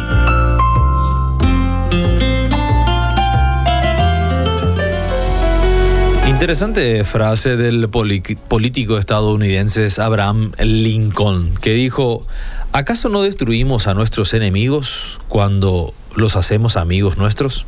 Interesante 6.27 7.05
frase 7.05 7.59
del 7.59 7.91
político 7.91 8.97
estadounidense 8.97 9.87
Abraham 10.01 10.53
Lincoln, 10.59 11.53
que 11.61 11.75
dijo, 11.75 12.27
¿acaso 12.73 13.11
no 13.11 13.21
destruimos 13.21 13.87
a 13.87 13.93
nuestros 13.93 14.33
enemigos 14.33 15.21
cuando 15.29 15.93
los 16.17 16.37
hacemos 16.37 16.79
amigos 16.79 17.19
nuestros? 17.19 17.67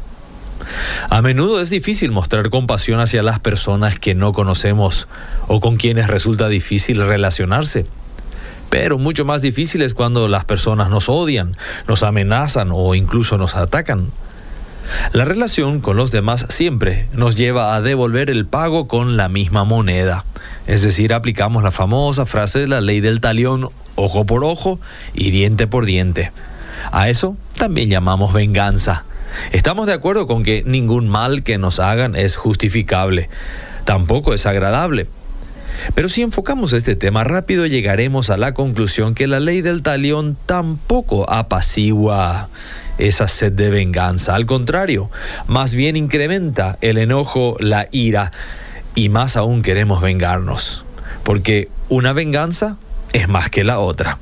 A 1.08 1.22
menudo 1.22 1.60
es 1.60 1.70
difícil 1.70 2.10
mostrar 2.12 2.50
compasión 2.50 3.00
hacia 3.00 3.22
las 3.22 3.40
personas 3.40 3.98
que 3.98 4.14
no 4.14 4.32
conocemos 4.32 5.08
o 5.48 5.60
con 5.60 5.76
quienes 5.76 6.08
resulta 6.08 6.48
difícil 6.48 7.04
relacionarse. 7.04 7.86
Pero 8.70 8.98
mucho 8.98 9.24
más 9.24 9.42
difícil 9.42 9.82
es 9.82 9.94
cuando 9.94 10.28
las 10.28 10.44
personas 10.44 10.90
nos 10.90 11.08
odian, 11.08 11.56
nos 11.88 12.02
amenazan 12.02 12.70
o 12.72 12.94
incluso 12.94 13.36
nos 13.36 13.56
atacan. 13.56 14.10
La 15.12 15.24
relación 15.24 15.80
con 15.80 15.96
los 15.96 16.10
demás 16.10 16.46
siempre 16.48 17.08
nos 17.12 17.36
lleva 17.36 17.74
a 17.74 17.80
devolver 17.80 18.30
el 18.30 18.46
pago 18.46 18.88
con 18.88 19.16
la 19.16 19.28
misma 19.28 19.64
moneda. 19.64 20.24
Es 20.66 20.82
decir, 20.82 21.12
aplicamos 21.12 21.62
la 21.62 21.70
famosa 21.70 22.26
frase 22.26 22.60
de 22.60 22.68
la 22.68 22.80
ley 22.80 23.00
del 23.00 23.20
talión, 23.20 23.68
ojo 23.96 24.24
por 24.24 24.44
ojo 24.44 24.78
y 25.14 25.30
diente 25.30 25.66
por 25.66 25.84
diente. 25.84 26.32
A 26.92 27.08
eso 27.08 27.36
también 27.56 27.90
llamamos 27.90 28.32
venganza. 28.32 29.04
Estamos 29.52 29.86
de 29.86 29.92
acuerdo 29.92 30.26
con 30.26 30.42
que 30.42 30.62
ningún 30.64 31.08
mal 31.08 31.42
que 31.42 31.58
nos 31.58 31.80
hagan 31.80 32.16
es 32.16 32.36
justificable, 32.36 33.28
tampoco 33.84 34.34
es 34.34 34.46
agradable. 34.46 35.06
Pero 35.94 36.08
si 36.08 36.22
enfocamos 36.22 36.72
este 36.72 36.96
tema 36.96 37.24
rápido 37.24 37.66
llegaremos 37.66 38.30
a 38.30 38.36
la 38.36 38.54
conclusión 38.54 39.14
que 39.14 39.26
la 39.26 39.40
ley 39.40 39.62
del 39.62 39.82
talión 39.82 40.36
tampoco 40.46 41.30
apacigua 41.30 42.48
esa 42.98 43.28
sed 43.28 43.52
de 43.52 43.70
venganza. 43.70 44.34
Al 44.34 44.46
contrario, 44.46 45.10
más 45.46 45.74
bien 45.74 45.96
incrementa 45.96 46.76
el 46.80 46.98
enojo, 46.98 47.56
la 47.60 47.88
ira 47.92 48.32
y 48.94 49.08
más 49.08 49.36
aún 49.36 49.62
queremos 49.62 50.02
vengarnos. 50.02 50.84
Porque 51.24 51.68
una 51.88 52.12
venganza 52.12 52.76
es 53.12 53.28
más 53.28 53.50
que 53.50 53.64
la 53.64 53.78
otra. 53.78 54.18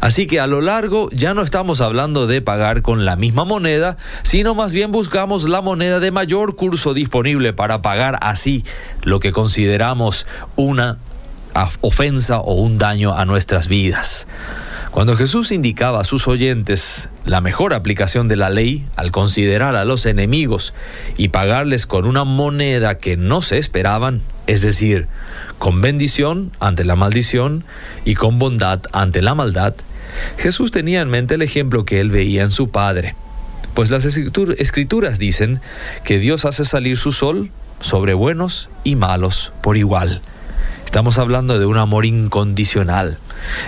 Así 0.00 0.26
que 0.26 0.40
a 0.40 0.46
lo 0.46 0.60
largo 0.60 1.08
ya 1.12 1.34
no 1.34 1.42
estamos 1.42 1.80
hablando 1.80 2.26
de 2.26 2.42
pagar 2.42 2.82
con 2.82 3.04
la 3.04 3.16
misma 3.16 3.44
moneda, 3.44 3.96
sino 4.22 4.54
más 4.54 4.72
bien 4.72 4.92
buscamos 4.92 5.48
la 5.48 5.60
moneda 5.60 6.00
de 6.00 6.10
mayor 6.10 6.56
curso 6.56 6.94
disponible 6.94 7.52
para 7.52 7.82
pagar 7.82 8.18
así 8.20 8.64
lo 9.02 9.20
que 9.20 9.32
consideramos 9.32 10.26
una 10.56 10.98
ofensa 11.80 12.40
o 12.40 12.54
un 12.54 12.78
daño 12.78 13.16
a 13.16 13.24
nuestras 13.24 13.68
vidas. 13.68 14.26
Cuando 14.90 15.16
Jesús 15.16 15.52
indicaba 15.52 16.00
a 16.00 16.04
sus 16.04 16.28
oyentes 16.28 17.08
la 17.24 17.40
mejor 17.40 17.72
aplicación 17.72 18.28
de 18.28 18.36
la 18.36 18.50
ley 18.50 18.84
al 18.94 19.10
considerar 19.10 19.74
a 19.74 19.86
los 19.86 20.04
enemigos 20.04 20.74
y 21.16 21.28
pagarles 21.28 21.86
con 21.86 22.04
una 22.04 22.24
moneda 22.24 22.98
que 22.98 23.16
no 23.16 23.40
se 23.40 23.56
esperaban, 23.56 24.20
es 24.46 24.60
decir, 24.60 25.08
con 25.62 25.80
bendición 25.80 26.50
ante 26.58 26.84
la 26.84 26.96
maldición 26.96 27.62
y 28.04 28.16
con 28.16 28.40
bondad 28.40 28.80
ante 28.90 29.22
la 29.22 29.36
maldad, 29.36 29.74
Jesús 30.36 30.72
tenía 30.72 31.02
en 31.02 31.08
mente 31.08 31.36
el 31.36 31.42
ejemplo 31.42 31.84
que 31.84 32.00
él 32.00 32.10
veía 32.10 32.42
en 32.42 32.50
su 32.50 32.70
Padre. 32.70 33.14
Pues 33.72 33.88
las 33.88 34.04
escrituras 34.04 35.18
dicen 35.20 35.60
que 36.02 36.18
Dios 36.18 36.46
hace 36.46 36.64
salir 36.64 36.96
su 36.96 37.12
sol 37.12 37.52
sobre 37.78 38.12
buenos 38.12 38.70
y 38.82 38.96
malos 38.96 39.52
por 39.62 39.76
igual. 39.76 40.20
Estamos 40.84 41.18
hablando 41.18 41.60
de 41.60 41.66
un 41.66 41.76
amor 41.76 42.06
incondicional. 42.06 43.18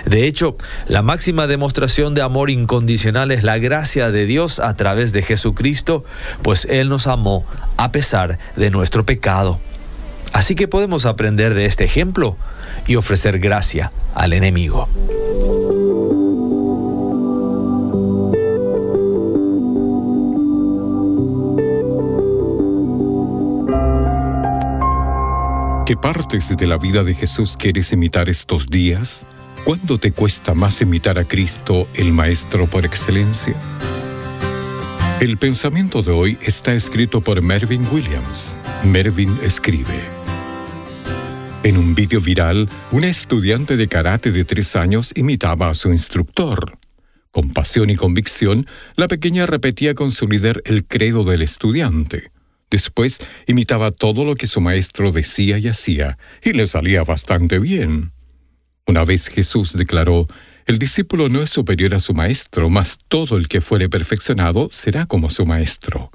De 0.05 0.27
hecho, 0.27 0.57
la 0.89 1.01
máxima 1.01 1.47
demostración 1.47 2.13
de 2.13 2.23
amor 2.23 2.49
incondicional 2.49 3.31
es 3.31 3.43
la 3.45 3.57
gracia 3.57 4.11
de 4.11 4.25
Dios 4.25 4.59
a 4.59 4.75
través 4.75 5.13
de 5.13 5.21
Jesucristo, 5.21 6.03
pues 6.41 6.65
Él 6.65 6.89
nos 6.89 7.07
amó 7.07 7.45
a 7.77 7.93
pesar 7.93 8.37
de 8.57 8.69
nuestro 8.69 9.05
pecado. 9.05 9.61
Así 10.35 10.53
que 10.53 10.67
podemos 10.67 11.05
aprender 11.05 11.53
de 11.53 11.65
este 11.65 11.85
ejemplo 11.85 12.35
y 12.87 12.97
ofrecer 12.97 13.39
gracia 13.39 13.93
al 14.13 14.33
enemigo. 14.33 14.89
¿Qué 25.85 25.95
partes 25.95 26.53
de 26.57 26.67
la 26.67 26.77
vida 26.79 27.05
de 27.05 27.13
Jesús 27.13 27.55
quieres 27.55 27.93
imitar 27.93 28.27
estos 28.27 28.67
días? 28.67 29.25
¿Cuándo 29.63 29.99
te 29.99 30.11
cuesta 30.11 30.53
más 30.53 30.81
imitar 30.81 31.17
a 31.17 31.23
Cristo, 31.23 31.87
el 31.93 32.11
Maestro 32.11 32.67
por 32.67 32.85
excelencia? 32.85 33.55
El 35.21 35.37
pensamiento 35.37 36.01
de 36.01 36.11
hoy 36.11 36.37
está 36.41 36.73
escrito 36.73 37.21
por 37.21 37.41
Mervyn 37.41 37.87
Williams. 37.89 38.57
Mervyn 38.83 39.39
escribe. 39.41 40.14
En 41.65 41.79
un 41.79 41.95
vídeo 41.95 42.21
viral, 42.21 42.69
una 42.91 43.07
estudiante 43.07 43.75
de 43.75 43.87
karate 43.87 44.31
de 44.31 44.45
tres 44.45 44.75
años 44.75 45.11
imitaba 45.15 45.67
a 45.67 45.73
su 45.73 45.89
instructor. 45.89 46.77
Con 47.31 47.53
pasión 47.53 47.89
y 47.89 47.95
convicción, 47.95 48.67
la 48.95 49.07
pequeña 49.07 49.47
repetía 49.47 49.95
con 49.95 50.11
su 50.11 50.27
líder 50.27 50.61
el 50.65 50.85
credo 50.85 51.23
del 51.23 51.41
estudiante. 51.41 52.29
Después 52.69 53.17
imitaba 53.47 53.89
todo 53.89 54.25
lo 54.25 54.35
que 54.35 54.45
su 54.45 54.61
maestro 54.61 55.11
decía 55.11 55.57
y 55.57 55.67
hacía, 55.67 56.19
y 56.43 56.53
le 56.53 56.67
salía 56.67 57.03
bastante 57.03 57.57
bien. 57.57 58.11
Una 58.85 59.03
vez 59.03 59.27
Jesús 59.27 59.73
declaró, 59.73 60.27
el 60.67 60.77
discípulo 60.77 61.29
no 61.29 61.41
es 61.41 61.49
superior 61.49 61.95
a 61.95 61.99
su 61.99 62.13
maestro, 62.13 62.69
mas 62.69 62.99
todo 63.07 63.37
el 63.37 63.47
que 63.47 63.61
fuere 63.61 63.89
perfeccionado 63.89 64.69
será 64.71 65.07
como 65.07 65.31
su 65.31 65.47
maestro. 65.47 66.11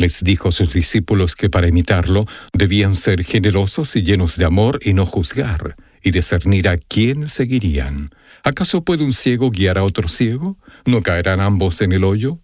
Les 0.00 0.24
dijo 0.24 0.48
a 0.48 0.52
sus 0.52 0.72
discípulos 0.72 1.36
que 1.36 1.50
para 1.50 1.68
imitarlo 1.68 2.24
debían 2.54 2.96
ser 2.96 3.22
generosos 3.22 3.94
y 3.96 4.02
llenos 4.02 4.38
de 4.38 4.46
amor 4.46 4.80
y 4.82 4.94
no 4.94 5.04
juzgar, 5.04 5.76
y 6.02 6.10
discernir 6.10 6.70
a 6.70 6.78
quién 6.78 7.28
seguirían. 7.28 8.08
¿Acaso 8.42 8.82
puede 8.82 9.04
un 9.04 9.12
ciego 9.12 9.50
guiar 9.50 9.76
a 9.76 9.84
otro 9.84 10.08
ciego? 10.08 10.56
¿No 10.86 11.02
caerán 11.02 11.42
ambos 11.42 11.82
en 11.82 11.92
el 11.92 12.04
hoyo? 12.04 12.38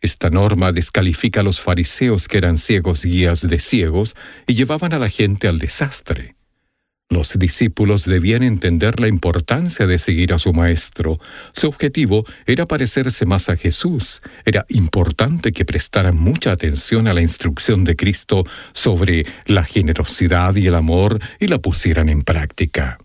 Esta 0.00 0.30
norma 0.30 0.70
descalifica 0.70 1.40
a 1.40 1.42
los 1.42 1.60
fariseos 1.60 2.28
que 2.28 2.38
eran 2.38 2.56
ciegos 2.56 3.04
guías 3.04 3.40
de 3.40 3.58
ciegos 3.58 4.14
y 4.46 4.54
llevaban 4.54 4.94
a 4.94 5.00
la 5.00 5.08
gente 5.08 5.48
al 5.48 5.58
desastre. 5.58 6.36
Los 7.12 7.38
discípulos 7.38 8.06
debían 8.06 8.42
entender 8.42 8.98
la 8.98 9.06
importancia 9.06 9.86
de 9.86 9.98
seguir 9.98 10.32
a 10.32 10.38
su 10.38 10.54
Maestro. 10.54 11.20
Su 11.52 11.68
objetivo 11.68 12.24
era 12.46 12.64
parecerse 12.64 13.26
más 13.26 13.50
a 13.50 13.56
Jesús. 13.58 14.22
Era 14.46 14.64
importante 14.70 15.52
que 15.52 15.66
prestaran 15.66 16.16
mucha 16.16 16.52
atención 16.52 17.06
a 17.08 17.12
la 17.12 17.20
instrucción 17.20 17.84
de 17.84 17.96
Cristo 17.96 18.44
sobre 18.72 19.26
la 19.44 19.62
generosidad 19.62 20.56
y 20.56 20.68
el 20.68 20.74
amor 20.74 21.18
y 21.38 21.48
la 21.48 21.58
pusieran 21.58 22.08
en 22.08 22.22
práctica. 22.22 22.96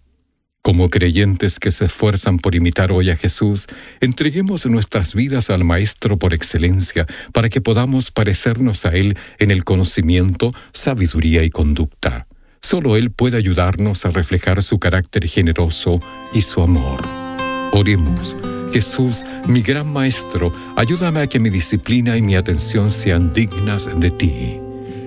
Como 0.61 0.89
creyentes 0.89 1.59
que 1.59 1.73
se 1.73 1.83
esfuerzan 1.83 2.39
por 2.39 2.55
imitar 2.55 2.93
hoy 2.93 3.09
a 3.09 3.17
Jesús, 3.17 3.67
entreguemos 3.99 4.65
nuestras 4.67 5.15
vidas 5.15 5.49
al 5.49 5.65
Maestro 5.65 6.15
por 6.15 6.33
excelencia 6.33 7.07
para 7.33 7.49
que 7.49 7.59
podamos 7.59 8.11
parecernos 8.11 8.85
a 8.85 8.93
Él 8.93 9.17
en 9.37 9.51
el 9.51 9.65
conocimiento, 9.65 10.53
sabiduría 10.71 11.43
y 11.43 11.49
conducta. 11.49 12.26
Solo 12.61 12.97
Él 12.97 13.11
puede 13.11 13.37
ayudarnos 13.37 14.05
a 14.05 14.09
reflejar 14.09 14.61
su 14.63 14.79
carácter 14.79 15.27
generoso 15.27 15.99
y 16.33 16.41
su 16.41 16.61
amor. 16.61 17.01
Oremos. 17.71 18.35
Jesús, 18.73 19.23
mi 19.47 19.61
gran 19.61 19.91
Maestro, 19.91 20.53
ayúdame 20.75 21.21
a 21.21 21.27
que 21.27 21.39
mi 21.39 21.49
disciplina 21.49 22.17
y 22.17 22.21
mi 22.21 22.35
atención 22.35 22.91
sean 22.91 23.33
dignas 23.33 23.89
de 23.99 24.11
ti. 24.11 24.59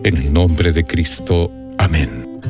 En 0.03 0.17
el 0.17 0.33
nombre 0.33 0.73
de 0.73 0.85
Cristo. 0.85 1.53
Amén. 1.79 2.41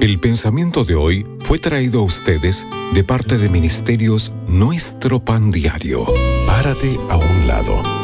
El 0.00 0.20
pensamiento 0.20 0.84
de 0.84 0.94
hoy 0.94 1.26
fue 1.40 1.58
traído 1.58 2.00
a 2.00 2.04
ustedes 2.04 2.66
de 2.92 3.04
parte 3.04 3.38
de 3.38 3.48
Ministerios 3.48 4.30
Nuestro 4.46 5.24
Pan 5.24 5.50
Diario. 5.50 6.06
Párate 6.46 6.98
a 7.08 7.16
un 7.16 7.46
lado. 7.46 7.95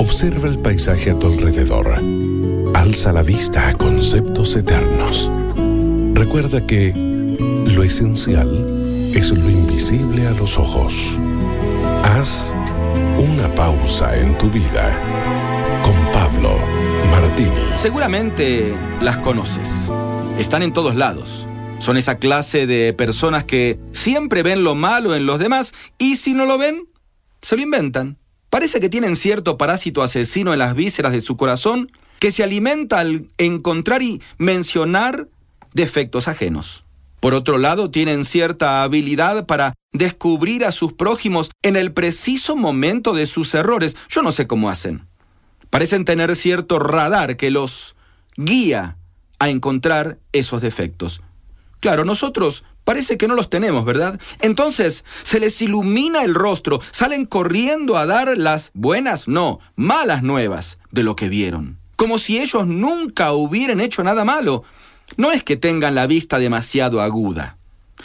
Observa 0.00 0.48
el 0.48 0.58
paisaje 0.58 1.10
a 1.10 1.18
tu 1.18 1.26
alrededor. 1.26 2.00
Alza 2.74 3.12
la 3.12 3.22
vista 3.22 3.68
a 3.68 3.74
conceptos 3.74 4.56
eternos. 4.56 5.30
Recuerda 6.14 6.66
que 6.66 6.94
lo 6.96 7.82
esencial 7.82 8.48
es 9.14 9.30
lo 9.30 9.50
invisible 9.50 10.26
a 10.26 10.30
los 10.30 10.56
ojos. 10.56 10.94
Haz 12.02 12.54
una 13.18 13.54
pausa 13.54 14.16
en 14.16 14.38
tu 14.38 14.48
vida 14.48 14.98
con 15.82 15.94
Pablo 16.14 16.56
Martini. 17.10 17.68
Seguramente 17.74 18.72
las 19.02 19.18
conoces. 19.18 19.90
Están 20.38 20.62
en 20.62 20.72
todos 20.72 20.96
lados. 20.96 21.46
Son 21.78 21.98
esa 21.98 22.14
clase 22.14 22.66
de 22.66 22.94
personas 22.94 23.44
que 23.44 23.78
siempre 23.92 24.42
ven 24.42 24.64
lo 24.64 24.74
malo 24.74 25.14
en 25.14 25.26
los 25.26 25.38
demás 25.38 25.74
y 25.98 26.16
si 26.16 26.32
no 26.32 26.46
lo 26.46 26.56
ven, 26.56 26.88
se 27.42 27.56
lo 27.56 27.60
inventan. 27.60 28.16
Parece 28.50 28.80
que 28.80 28.88
tienen 28.88 29.16
cierto 29.16 29.56
parásito 29.56 30.02
asesino 30.02 30.52
en 30.52 30.58
las 30.58 30.74
vísceras 30.74 31.12
de 31.12 31.20
su 31.20 31.36
corazón 31.36 31.90
que 32.18 32.32
se 32.32 32.42
alimenta 32.42 32.98
al 32.98 33.28
encontrar 33.38 34.02
y 34.02 34.20
mencionar 34.38 35.28
defectos 35.72 36.28
ajenos. 36.28 36.84
Por 37.20 37.34
otro 37.34 37.58
lado, 37.58 37.90
tienen 37.90 38.24
cierta 38.24 38.82
habilidad 38.82 39.46
para 39.46 39.74
descubrir 39.92 40.64
a 40.64 40.72
sus 40.72 40.92
prójimos 40.92 41.50
en 41.62 41.76
el 41.76 41.92
preciso 41.92 42.56
momento 42.56 43.14
de 43.14 43.26
sus 43.26 43.54
errores. 43.54 43.96
Yo 44.08 44.22
no 44.22 44.32
sé 44.32 44.46
cómo 44.46 44.68
hacen. 44.68 45.06
Parecen 45.68 46.04
tener 46.04 46.34
cierto 46.34 46.78
radar 46.78 47.36
que 47.36 47.50
los 47.50 47.94
guía 48.36 48.96
a 49.38 49.48
encontrar 49.48 50.18
esos 50.32 50.60
defectos. 50.60 51.22
Claro, 51.78 52.04
nosotros 52.04 52.64
parece 52.90 53.16
que 53.16 53.28
no 53.28 53.36
los 53.36 53.48
tenemos, 53.48 53.84
¿verdad? 53.84 54.20
Entonces 54.40 55.04
se 55.22 55.38
les 55.38 55.62
ilumina 55.62 56.24
el 56.24 56.34
rostro, 56.34 56.80
salen 56.90 57.24
corriendo 57.24 57.96
a 57.96 58.04
dar 58.04 58.36
las 58.36 58.72
buenas, 58.74 59.28
no, 59.28 59.60
malas 59.76 60.24
nuevas 60.24 60.80
de 60.90 61.04
lo 61.04 61.14
que 61.14 61.28
vieron. 61.28 61.78
Como 61.94 62.18
si 62.18 62.40
ellos 62.40 62.66
nunca 62.66 63.32
hubieran 63.32 63.80
hecho 63.80 64.02
nada 64.02 64.24
malo. 64.24 64.64
No 65.16 65.30
es 65.30 65.44
que 65.44 65.56
tengan 65.56 65.94
la 65.94 66.08
vista 66.08 66.40
demasiado 66.40 67.00
aguda. 67.00 67.58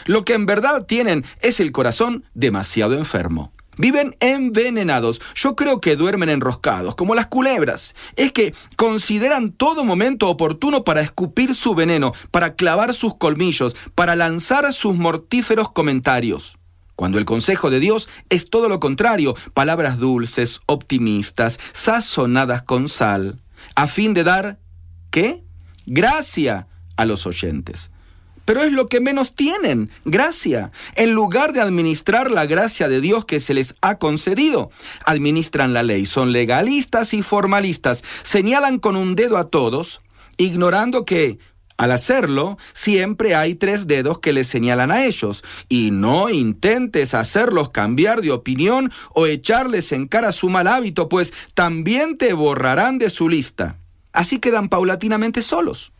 Lo 0.05 0.23
que 0.23 0.33
en 0.33 0.45
verdad 0.45 0.85
tienen 0.85 1.25
es 1.41 1.59
el 1.59 1.71
corazón 1.71 2.23
demasiado 2.35 2.93
enfermo. 2.93 3.51
Viven 3.77 4.15
envenenados. 4.19 5.21
Yo 5.35 5.55
creo 5.55 5.81
que 5.81 5.95
duermen 5.95 6.29
enroscados, 6.29 6.95
como 6.95 7.15
las 7.15 7.27
culebras. 7.27 7.95
Es 8.15 8.31
que 8.31 8.53
consideran 8.75 9.51
todo 9.51 9.85
momento 9.85 10.29
oportuno 10.29 10.83
para 10.83 11.01
escupir 11.01 11.55
su 11.55 11.75
veneno, 11.75 12.13
para 12.31 12.55
clavar 12.55 12.93
sus 12.93 13.15
colmillos, 13.15 13.75
para 13.95 14.15
lanzar 14.15 14.71
sus 14.73 14.95
mortíferos 14.95 15.71
comentarios. 15.71 16.57
Cuando 16.95 17.17
el 17.17 17.25
consejo 17.25 17.69
de 17.69 17.79
Dios 17.79 18.07
es 18.29 18.49
todo 18.49 18.69
lo 18.69 18.79
contrario, 18.79 19.35
palabras 19.53 19.97
dulces, 19.97 20.61
optimistas, 20.65 21.59
sazonadas 21.73 22.63
con 22.63 22.87
sal, 22.87 23.41
a 23.75 23.87
fin 23.87 24.13
de 24.13 24.23
dar, 24.23 24.59
¿qué? 25.11 25.43
Gracia 25.85 26.67
a 26.95 27.05
los 27.05 27.27
oyentes 27.27 27.91
pero 28.45 28.61
es 28.61 28.71
lo 28.71 28.87
que 28.87 29.01
menos 29.01 29.35
tienen, 29.35 29.89
gracia. 30.05 30.71
En 30.95 31.13
lugar 31.13 31.51
de 31.51 31.61
administrar 31.61 32.31
la 32.31 32.45
gracia 32.45 32.87
de 32.87 33.01
Dios 33.01 33.25
que 33.25 33.39
se 33.39 33.53
les 33.53 33.75
ha 33.81 33.95
concedido, 33.95 34.69
administran 35.05 35.73
la 35.73 35.83
ley, 35.83 36.05
son 36.05 36.31
legalistas 36.31 37.13
y 37.13 37.23
formalistas, 37.23 38.03
señalan 38.23 38.79
con 38.79 38.95
un 38.95 39.15
dedo 39.15 39.37
a 39.37 39.49
todos, 39.49 40.01
ignorando 40.37 41.05
que, 41.05 41.39
al 41.77 41.91
hacerlo, 41.91 42.57
siempre 42.73 43.35
hay 43.35 43.55
tres 43.55 43.87
dedos 43.87 44.19
que 44.19 44.31
les 44.31 44.47
señalan 44.47 44.91
a 44.91 45.05
ellos, 45.05 45.43
y 45.67 45.91
no 45.91 46.29
intentes 46.29 47.13
hacerlos 47.13 47.69
cambiar 47.69 48.21
de 48.21 48.31
opinión 48.31 48.91
o 49.13 49.25
echarles 49.25 49.91
en 49.91 50.07
cara 50.07 50.31
su 50.31 50.49
mal 50.49 50.67
hábito, 50.67 51.09
pues 51.09 51.33
también 51.53 52.17
te 52.17 52.33
borrarán 52.33 52.97
de 52.97 53.09
su 53.09 53.27
lista. 53.27 53.79
Así 54.13 54.39
quedan 54.39 54.69
paulatinamente 54.69 55.41
solos 55.41 55.91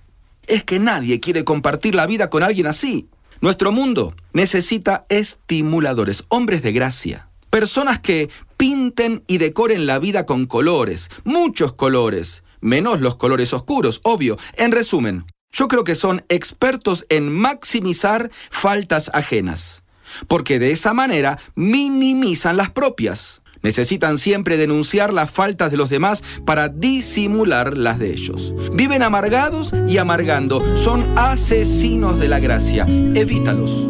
es 0.48 0.64
que 0.64 0.80
nadie 0.80 1.20
quiere 1.20 1.44
compartir 1.44 1.96
la 1.96 2.06
vida 2.06 2.30
con 2.30 2.44
alguien 2.44 2.68
así. 2.68 3.08
Nuestro 3.42 3.72
mundo 3.72 4.16
necesita 4.34 5.06
estimuladores, 5.10 6.26
hombres 6.30 6.62
de 6.62 6.72
gracia, 6.72 7.30
personas 7.50 8.00
que 8.00 8.30
pinten 8.58 9.24
y 9.28 9.38
decoren 9.38 9.86
la 9.86 10.00
vida 10.00 10.26
con 10.26 10.46
colores, 10.46 11.10
muchos 11.24 11.74
colores, 11.74 12.44
menos 12.62 13.02
los 13.02 13.16
colores 13.16 13.54
oscuros, 13.54 14.00
obvio. 14.04 14.38
En 14.58 14.72
resumen, 14.72 15.26
yo 15.52 15.68
creo 15.68 15.84
que 15.84 15.96
son 15.96 16.24
expertos 16.30 17.06
en 17.10 17.32
maximizar 17.32 18.30
faltas 18.50 19.10
ajenas, 19.14 19.84
porque 20.28 20.60
de 20.60 20.72
esa 20.72 20.94
manera 20.94 21.38
minimizan 21.56 22.58
las 22.58 22.72
propias. 22.72 23.42
Necesitan 23.66 24.20
siempre 24.20 24.58
denunciar 24.58 25.12
las 25.12 25.32
faltas 25.32 25.72
de 25.72 25.78
los 25.78 25.90
demás 25.90 26.24
para 26.46 26.70
disimular 26.70 27.76
las 27.76 27.98
de 27.98 28.12
ellos. 28.12 28.54
Viven 28.74 29.02
amargados 29.02 29.74
y 29.88 29.98
amargando. 29.98 30.62
Son 30.76 31.04
asesinos 31.16 32.20
de 32.20 32.30
la 32.30 32.40
gracia. 32.40 32.86
Evítalos. 33.16 33.90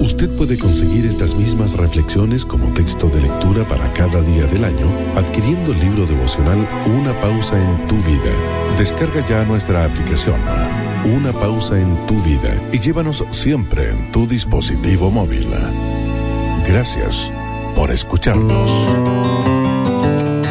Usted 0.00 0.30
puede 0.36 0.56
conseguir 0.56 1.04
estas 1.04 1.34
mismas 1.34 1.76
reflexiones 1.76 2.46
como 2.46 2.72
texto 2.72 3.08
de 3.08 3.22
lectura 3.22 3.66
para 3.66 3.92
cada 3.92 4.20
día 4.20 4.46
del 4.46 4.64
año 4.64 4.88
adquiriendo 5.16 5.72
el 5.72 5.80
libro 5.80 6.06
devocional 6.06 6.68
Una 6.86 7.18
pausa 7.20 7.60
en 7.60 7.88
tu 7.88 7.96
vida. 7.96 8.30
Descarga 8.78 9.28
ya 9.28 9.44
nuestra 9.46 9.84
aplicación 9.84 10.40
Una 11.06 11.32
pausa 11.32 11.80
en 11.80 12.06
tu 12.06 12.14
vida 12.22 12.62
y 12.72 12.78
llévanos 12.78 13.24
siempre 13.32 13.90
en 13.90 14.12
tu 14.12 14.28
dispositivo 14.28 15.10
móvil. 15.10 15.48
Gracias 16.68 17.32
por 17.78 17.92
escucharnos. 17.92 18.72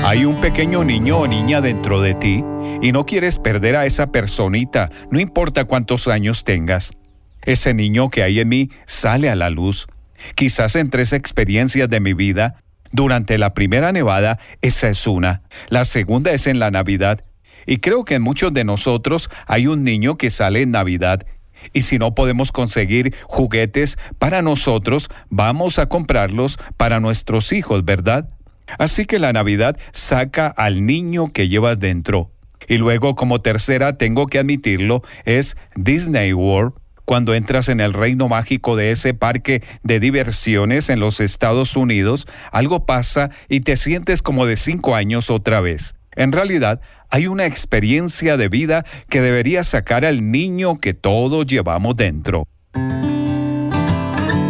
Hay 0.06 0.24
un 0.24 0.40
pequeño 0.40 0.86
niño 0.86 1.18
o 1.18 1.28
niña 1.28 1.60
dentro 1.60 2.00
de 2.00 2.14
ti 2.14 2.42
y 2.82 2.94
no 2.94 3.06
quieres 3.06 3.38
perder 3.38 3.76
a 3.76 3.86
esa 3.86 4.14
personita, 4.14 4.90
no 5.12 5.20
importa 5.20 5.66
cuántos 5.66 6.08
años 6.08 6.46
tengas. 6.46 6.94
Ese 7.42 7.74
niño 7.74 8.08
que 8.08 8.24
hay 8.24 8.40
en 8.40 8.48
mí 8.48 8.70
sale 8.86 9.30
a 9.30 9.36
la 9.36 9.50
luz. 9.50 9.88
Quizás 10.36 10.78
en 10.78 10.90
tres 10.90 11.12
experiencias 11.12 11.90
de 11.90 12.00
mi 12.00 12.14
vida, 12.14 12.64
durante 12.94 13.38
la 13.38 13.54
primera 13.54 13.92
nevada, 13.92 14.40
esa 14.62 14.88
es 14.88 15.06
una, 15.06 15.42
la 15.68 15.84
segunda 15.84 16.32
es 16.32 16.48
en 16.48 16.60
la 16.60 16.72
Navidad, 16.72 17.26
y 17.66 17.80
creo 17.80 18.06
que 18.06 18.16
en 18.16 18.22
muchos 18.22 18.54
de 18.54 18.64
nosotros 18.64 19.30
hay 19.48 19.68
un 19.68 19.84
niño 19.84 20.18
que 20.18 20.30
sale 20.30 20.62
en 20.62 20.72
Navidad 20.72 21.26
y 21.74 21.82
si 21.82 22.00
no 22.00 22.16
podemos 22.16 22.52
conseguir 22.52 23.16
juguetes 23.26 23.98
para 24.20 24.42
nosotros, 24.42 25.10
vamos 25.30 25.80
a 25.80 25.88
comprarlos 25.88 26.58
para 26.78 27.00
nuestros 27.00 27.52
hijos, 27.54 27.86
¿verdad? 27.86 28.30
Así 28.78 29.06
que 29.06 29.20
la 29.20 29.34
Navidad 29.34 29.78
saca 29.92 30.48
al 30.48 30.86
niño 30.86 31.32
que 31.32 31.48
llevas 31.48 31.80
dentro. 31.80 32.32
Y 32.68 32.78
luego, 32.78 33.16
como 33.16 33.42
tercera, 33.42 33.98
tengo 33.98 34.26
que 34.26 34.40
admitirlo, 34.40 35.02
es 35.24 35.56
Disney 35.76 36.34
World, 36.34 36.74
cuando 37.06 37.34
entras 37.34 37.70
en 37.70 37.80
el 37.80 37.94
reino 37.94 38.28
mágico 38.28 38.76
de 38.76 38.92
ese 38.92 39.14
parque 39.14 39.64
de 39.82 40.02
diversiones 40.02 40.90
en 40.90 41.00
los 41.00 41.22
Estados 41.22 41.78
Unidos, 41.78 42.28
algo 42.52 42.86
pasa 42.86 43.30
y 43.48 43.62
te 43.62 43.78
sientes 43.78 44.22
como 44.22 44.46
de 44.46 44.58
cinco 44.58 44.94
años 44.94 45.30
otra 45.30 45.62
vez. 45.62 45.96
En 46.18 46.32
realidad, 46.32 46.82
hay 47.10 47.28
una 47.28 47.46
experiencia 47.46 48.38
de 48.38 48.50
vida 48.50 48.84
que 49.08 49.22
debería 49.22 49.64
sacar 49.64 50.04
al 50.04 50.32
niño 50.32 50.80
que 50.80 50.96
todos 50.96 51.46
llevamos 51.46 51.96
dentro. 51.96 52.44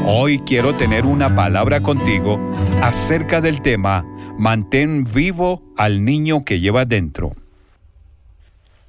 Hoy 0.06 0.39
quiero 0.39 0.73
tener 0.73 1.06
una 1.06 1.35
palabra 1.35 1.81
contigo 1.81 2.39
acerca 2.81 3.41
del 3.41 3.61
tema 3.61 4.06
Mantén 4.39 5.03
vivo 5.03 5.61
al 5.76 6.06
niño 6.06 6.45
que 6.45 6.61
llevas 6.61 6.88
dentro. 6.88 7.34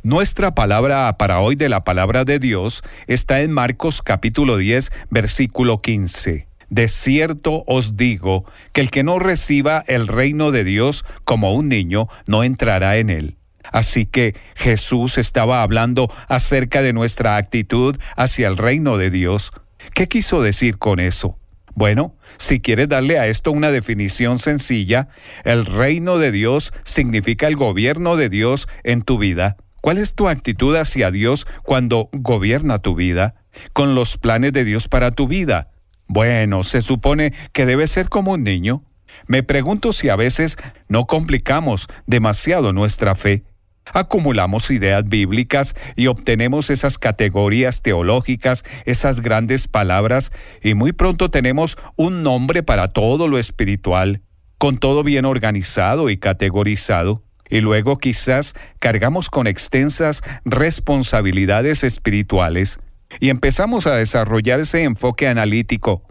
Nuestra 0.05 0.55
palabra 0.55 1.19
para 1.19 1.41
hoy 1.41 1.57
de 1.57 1.69
la 1.69 1.83
palabra 1.83 2.25
de 2.25 2.39
Dios 2.39 2.83
está 3.09 3.41
en 3.41 3.51
Marcos 3.51 4.01
capítulo 4.03 4.57
10, 4.57 4.93
versículo 5.11 5.79
15. 5.79 6.48
De 6.71 6.89
cierto 6.89 7.65
os 7.67 7.97
digo 7.97 8.45
que 8.73 8.81
el 8.81 8.91
que 8.91 9.03
no 9.03 9.19
reciba 9.19 9.85
el 9.87 10.07
reino 10.07 10.51
de 10.51 10.65
Dios 10.65 11.05
como 11.25 11.55
un 11.55 11.69
niño 11.69 12.09
no 12.27 12.45
entrará 12.45 12.99
en 12.99 13.11
él. 13.11 13.37
Así 13.73 14.07
que 14.07 14.35
Jesús 14.55 15.19
estaba 15.19 15.63
hablando 15.63 16.13
acerca 16.29 16.83
de 16.83 16.93
nuestra 16.93 17.37
actitud 17.37 17.97
hacia 18.17 18.49
el 18.49 18.57
reino 18.57 18.97
de 18.97 19.11
Dios. 19.11 19.53
¿Qué 19.95 20.09
quiso 20.09 20.43
decir 20.43 20.79
con 20.79 21.01
eso? 21.01 21.39
Bueno, 21.75 22.17
si 22.39 22.61
quieres 22.61 22.89
darle 22.89 23.19
a 23.19 23.29
esto 23.29 23.53
una 23.53 23.71
definición 23.71 24.39
sencilla, 24.39 25.09
el 25.45 25.65
reino 25.65 26.19
de 26.19 26.33
Dios 26.33 26.73
significa 26.85 27.47
el 27.47 27.57
gobierno 27.57 28.17
de 28.17 28.29
Dios 28.29 28.69
en 28.85 29.03
tu 29.03 29.19
vida. 29.19 29.57
¿Cuál 29.81 29.99
es 29.99 30.15
tu 30.15 30.29
actitud 30.29 30.75
hacia 30.77 31.11
Dios 31.11 31.47
cuando 31.63 32.09
gobierna 32.13 32.81
tu 32.81 32.97
vida? 32.97 33.37
Con 33.73 33.95
los 33.95 34.19
planes 34.19 34.53
de 34.53 34.65
Dios 34.65 34.89
para 34.89 35.13
tu 35.13 35.29
vida. 35.29 35.71
Bueno, 36.09 36.65
se 36.65 36.81
supone 36.81 37.35
que 37.53 37.67
debes 37.67 37.91
ser 37.91 38.09
como 38.09 38.33
un 38.33 38.43
niño. 38.43 38.83
Me 39.27 39.43
pregunto 39.43 39.93
si 39.93 40.09
a 40.09 40.17
veces 40.17 40.57
no 40.89 41.07
complicamos 41.07 41.87
demasiado 42.07 42.73
nuestra 42.73 43.15
fe. 43.15 43.45
Acumulamos 43.93 44.71
ideas 44.71 45.07
bíblicas 45.07 45.75
y 45.97 46.07
obtenemos 46.07 46.71
esas 46.71 46.99
categorías 46.99 47.83
teológicas, 47.83 48.65
esas 48.87 49.21
grandes 49.21 49.69
palabras, 49.69 50.33
y 50.63 50.75
muy 50.75 50.93
pronto 50.93 51.31
tenemos 51.31 51.77
un 51.97 52.23
nombre 52.23 52.63
para 52.63 52.89
todo 52.89 53.29
lo 53.29 53.39
espiritual, 53.39 54.23
con 54.57 54.79
todo 54.79 55.03
bien 55.03 55.27
organizado 55.27 56.09
y 56.11 56.17
categorizado. 56.17 57.23
Y 57.51 57.61
luego 57.61 57.99
quizás 57.99 58.55
cargamos 58.79 59.31
con 59.31 59.47
extensas 59.47 60.23
responsabilidades 60.45 61.83
espirituales 61.83 62.81
y 63.21 63.31
empezamos 63.31 63.87
a 63.87 63.97
desarrollar 63.97 64.61
ese 64.61 64.85
enfoque 64.85 65.29
analítico, 65.29 66.03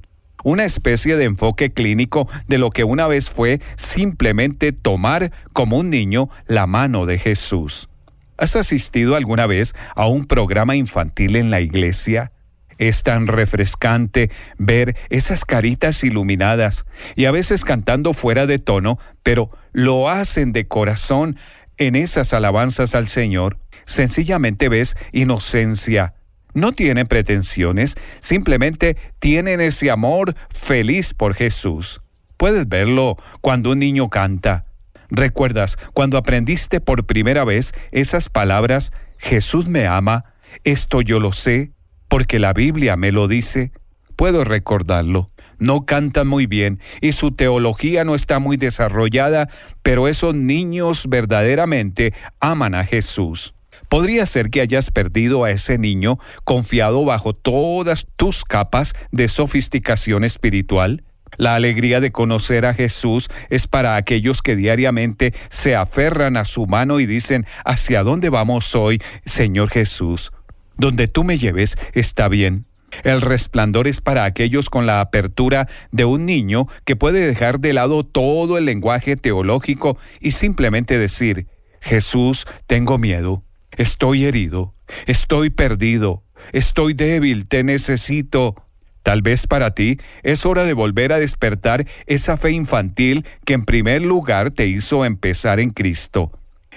una 0.43 0.65
especie 0.65 1.15
de 1.15 1.25
enfoque 1.25 1.73
clínico 1.73 2.29
de 2.47 2.57
lo 2.57 2.69
que 2.69 2.83
una 2.83 3.07
vez 3.07 3.29
fue 3.29 3.59
simplemente 3.75 4.71
tomar 4.71 5.31
como 5.53 5.77
un 5.77 5.89
niño 5.89 6.29
la 6.45 6.67
mano 6.67 7.05
de 7.05 7.17
Jesús. 7.17 7.89
¿Has 8.37 8.55
asistido 8.55 9.15
alguna 9.15 9.47
vez 9.47 9.73
a 9.95 10.07
un 10.07 10.25
programa 10.25 10.75
infantil 10.75 11.35
en 11.35 11.49
la 11.49 11.59
iglesia? 11.59 12.31
Es 12.77 13.01
tan 13.01 13.25
refrescante 13.25 14.29
ver 14.59 14.95
esas 15.09 15.43
caritas 15.43 16.03
iluminadas 16.03 16.85
y 17.15 17.25
a 17.25 17.31
veces 17.31 17.65
cantando 17.65 18.13
fuera 18.13 18.45
de 18.45 18.59
tono, 18.59 18.99
pero 19.23 19.49
lo 19.71 20.09
hacen 20.09 20.53
de 20.53 20.67
corazón 20.67 21.37
en 21.77 21.95
esas 21.95 22.33
alabanzas 22.33 22.93
al 22.93 23.07
Señor. 23.07 23.57
Sencillamente 23.85 24.69
ves 24.69 24.95
inocencia, 25.11 26.13
no 26.57 26.71
tienen 26.71 27.05
pretensiones, 27.05 27.95
simplemente 28.19 28.97
tienen 29.19 29.61
ese 29.61 29.91
amor 29.91 30.35
feliz 30.49 31.13
por 31.13 31.35
Jesús. 31.35 32.01
Puedes 32.35 32.67
verlo 32.67 33.15
cuando 33.41 33.71
un 33.71 33.79
niño 33.79 34.09
canta. 34.09 34.65
¿Recuerdas 35.09 35.77
cuando 35.93 36.17
aprendiste 36.17 36.81
por 36.81 37.05
primera 37.05 37.45
vez 37.45 37.73
esas 37.91 38.29
palabras, 38.29 38.91
Jesús 39.19 39.67
me 39.67 39.85
ama, 39.85 40.33
esto 40.63 41.01
yo 41.01 41.19
lo 41.19 41.31
sé, 41.31 41.71
porque 42.07 42.39
la 42.39 42.53
Biblia 42.53 42.95
me 42.97 43.11
lo 43.11 43.27
dice? 43.27 43.71
Puedo 44.15 44.43
recordarlo. 44.43 45.27
No 45.59 45.85
cantan 45.85 46.27
muy 46.27 46.47
bien 46.47 46.79
y 47.01 47.11
su 47.11 47.31
teología 47.31 48.03
no 48.03 48.15
está 48.15 48.39
muy 48.39 48.57
desarrollada, 48.57 49.47
pero 49.83 50.07
esos 50.07 50.33
niños 50.33 51.05
verdaderamente 51.07 52.13
aman 52.39 52.73
a 52.73 52.83
Jesús. 52.83 53.53
Podría 53.89 54.25
ser 54.25 54.49
que 54.49 54.61
hayas 54.61 54.91
perdido 54.91 55.43
a 55.43 55.51
ese 55.51 55.77
niño 55.77 56.17
confiado 56.43 57.05
bajo 57.05 57.33
todas 57.33 58.05
tus 58.15 58.43
capas 58.43 58.93
de 59.11 59.27
sofisticación 59.29 60.23
espiritual. 60.23 61.03
La 61.37 61.55
alegría 61.55 61.99
de 61.99 62.11
conocer 62.11 62.65
a 62.65 62.73
Jesús 62.73 63.29
es 63.49 63.67
para 63.67 63.95
aquellos 63.95 64.41
que 64.41 64.55
diariamente 64.55 65.33
se 65.49 65.75
aferran 65.75 66.35
a 66.35 66.45
su 66.45 66.65
mano 66.67 66.99
y 66.99 67.05
dicen, 67.05 67.45
¿hacia 67.63 68.03
dónde 68.03 68.29
vamos 68.29 68.75
hoy, 68.75 69.01
Señor 69.25 69.69
Jesús? 69.69 70.31
Donde 70.77 71.07
tú 71.07 71.23
me 71.23 71.37
lleves 71.37 71.75
está 71.93 72.27
bien. 72.27 72.65
El 73.03 73.21
resplandor 73.21 73.87
es 73.87 74.01
para 74.01 74.23
aquellos 74.23 74.69
con 74.69 74.85
la 74.85 75.01
apertura 75.01 75.67
de 75.91 76.05
un 76.05 76.25
niño 76.25 76.67
que 76.85 76.95
puede 76.95 77.25
dejar 77.25 77.59
de 77.59 77.73
lado 77.73 78.03
todo 78.03 78.57
el 78.57 78.65
lenguaje 78.65 79.15
teológico 79.17 79.97
y 80.19 80.31
simplemente 80.31 80.97
decir, 80.97 81.47
Jesús, 81.81 82.47
tengo 82.65 82.97
miedo. 82.97 83.46
Estoy 83.77 84.25
herido, 84.25 84.73
estoy 85.05 85.51
perdido, 85.51 86.23
estoy 86.51 86.95
débil, 86.95 87.47
te 87.47 87.63
necesito. 87.63 88.55
Tal 89.03 89.21
vez 89.21 89.45
para 89.45 89.75
ti 89.75 89.99
es 90.23 90.47
hora 90.47 90.63
de 90.63 90.73
volver 90.73 91.13
a 91.13 91.19
despertar 91.19 91.85
esa 92.07 92.37
fe 92.37 92.51
infantil 92.51 93.23
que 93.45 93.53
en 93.53 93.65
primer 93.65 94.01
lugar 94.01 94.49
te 94.49 94.65
hizo 94.65 95.05
empezar 95.05 95.59
en 95.59 95.69
Cristo. 95.69 96.31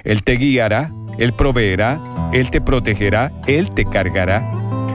Él 0.05 0.25
te 0.25 0.37
guiará, 0.37 0.93
Él 1.19 1.33
proveerá, 1.33 1.99
Él 2.35 2.51
te 2.51 2.61
protegerá, 2.61 3.33
Él 3.47 3.73
te 3.73 3.87
cargará. 3.87 4.49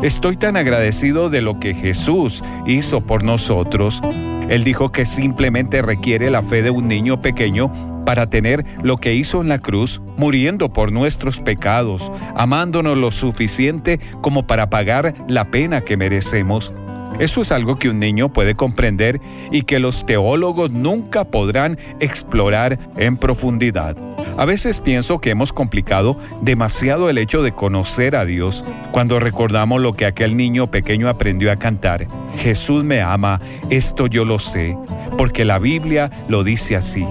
Estoy 0.04 0.38
tan 0.38 0.58
agradecido 0.58 1.32
de 1.32 1.42
lo 1.42 1.60
que 1.60 1.74
Jesús 1.74 2.44
hizo 2.68 3.02
por 3.02 3.24
nosotros. 3.24 4.02
Él 4.50 4.64
dijo 4.64 4.92
que 4.92 5.06
simplemente 5.06 5.82
requiere 5.82 6.30
la 6.30 6.44
fe 6.44 6.62
de 6.62 6.70
un 6.70 6.88
niño 6.88 7.22
pequeño 7.22 7.72
para 8.06 8.30
tener 8.30 8.64
lo 8.84 8.98
que 8.98 9.16
hizo 9.16 9.42
en 9.42 9.50
la 9.50 9.60
cruz, 9.60 10.02
muriendo 10.18 10.70
por 10.70 10.92
nuestros 10.92 11.40
pecados, 11.40 12.12
amándonos 12.36 12.98
lo 12.98 13.10
suficiente 13.10 14.00
como 14.22 14.46
para 14.46 14.70
pagar 14.70 15.16
la 15.28 15.46
pena 15.46 15.82
que 15.82 15.98
merecemos. 15.98 16.72
Eso 17.20 17.42
es 17.42 17.52
algo 17.52 17.78
que 17.78 17.90
un 17.90 18.00
niño 18.00 18.34
puede 18.34 18.56
comprender 18.56 19.22
y 19.52 19.62
que 19.64 19.80
los 19.80 20.06
teólogos 20.06 20.72
nunca 20.72 21.24
podrán 21.24 21.78
explorar 22.00 22.78
en 22.98 23.18
profundidad. 23.18 23.96
A 24.38 24.44
veces 24.44 24.82
pienso 24.82 25.20
que 25.20 25.30
hemos 25.30 25.54
complicado 25.54 26.18
demasiado 26.42 27.10
el 27.10 27.18
hecho 27.18 27.42
de 27.42 27.54
conocer 27.54 28.18
a 28.18 28.26
Dios 28.26 28.66
cuando 28.92 29.20
recordamos 29.20 29.82
lo 29.82 29.94
que 29.94 30.06
aquel 30.06 30.36
niño 30.36 30.70
pequeño 30.70 31.08
aprendió 31.08 31.54
a 31.54 31.56
cantar. 31.56 32.08
Jesús 32.38 32.84
me 32.84 33.02
ama, 33.02 33.40
esto 33.70 34.08
yo 34.08 34.26
lo 34.26 34.38
sé, 34.40 34.78
porque 35.18 35.46
la 35.46 35.58
Biblia 35.58 36.12
lo 36.28 36.44
dice 36.44 36.76
así. 36.76 37.06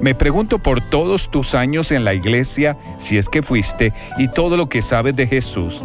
Me 0.00 0.16
pregunto 0.16 0.58
por 0.58 0.80
todos 0.80 1.30
tus 1.30 1.54
años 1.54 1.92
en 1.92 2.04
la 2.04 2.12
iglesia, 2.12 2.76
si 2.98 3.18
es 3.18 3.28
que 3.28 3.42
fuiste, 3.42 3.92
y 4.18 4.26
todo 4.28 4.56
lo 4.56 4.68
que 4.68 4.82
sabes 4.82 5.14
de 5.14 5.28
Jesús. 5.28 5.82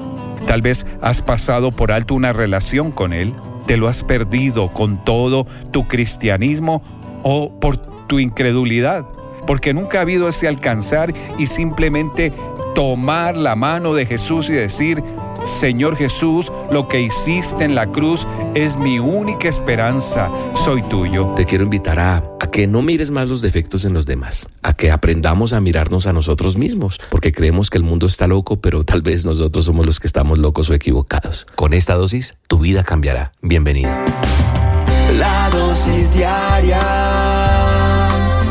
Tal 0.47 0.63
vez 0.63 0.87
has 1.01 1.21
pasado 1.21 1.71
por 1.71 1.91
alto 1.91 2.15
una 2.15 2.33
relación 2.33 2.91
con 2.91 3.13
Él, 3.13 3.35
te 3.69 3.77
lo 3.77 3.87
has 3.87 4.03
perdido 4.03 4.73
con 4.73 5.05
todo 5.05 5.45
tu 5.69 5.87
cristianismo 5.87 6.81
o 7.21 7.51
por 7.59 7.77
tu 7.77 8.17
incredulidad, 8.17 9.05
porque 9.45 9.75
nunca 9.75 9.99
ha 9.99 10.01
habido 10.01 10.27
ese 10.27 10.47
alcanzar 10.47 11.13
y 11.37 11.45
simplemente 11.45 12.33
tomar 12.73 13.37
la 13.37 13.55
mano 13.55 13.93
de 13.93 14.07
Jesús 14.07 14.49
y 14.49 14.53
decir, 14.53 15.03
Señor 15.45 15.97
Jesús, 15.97 16.51
lo 16.71 16.87
que 16.87 16.99
hiciste 16.99 17.63
en 17.63 17.75
la 17.75 17.85
cruz 17.85 18.25
es 18.55 18.75
mi 18.79 18.97
única 18.97 19.47
esperanza, 19.47 20.31
soy 20.55 20.81
tuyo. 20.81 21.35
Te 21.35 21.45
quiero 21.45 21.63
invitar 21.63 21.99
a, 21.99 22.23
que 22.51 22.65
no 22.65 22.81
mires 22.81 23.11
más 23.11 23.29
los 23.29 23.41
defectos 23.41 23.85
en 23.85 23.93
los 23.93 24.07
demás, 24.07 24.47
a 24.63 24.73
que 24.73 24.89
aprendamos 24.89 25.53
a 25.53 25.61
mirarnos 25.61 26.07
a 26.07 26.13
nosotros 26.13 26.57
mismos, 26.57 26.99
porque 27.11 27.31
creemos 27.31 27.69
que 27.69 27.77
el 27.77 27.83
mundo 27.83 28.07
está 28.07 28.25
loco, 28.25 28.59
pero 28.59 28.83
tal 28.83 29.03
vez 29.03 29.25
nosotros 29.25 29.65
somos 29.65 29.85
los 29.85 29.99
que 29.99 30.07
estamos 30.07 30.39
locos 30.39 30.71
o 30.71 30.73
equivocados. 30.73 31.45
Con 31.53 31.75
esta 31.75 31.93
dosis, 31.93 32.38
tu 32.59 32.63
vida 32.63 32.83
cambiará. 32.83 33.31
Bienvenido. 33.41 33.89
La 35.17 35.49
dosis 35.49 36.11
diaria 36.11 36.81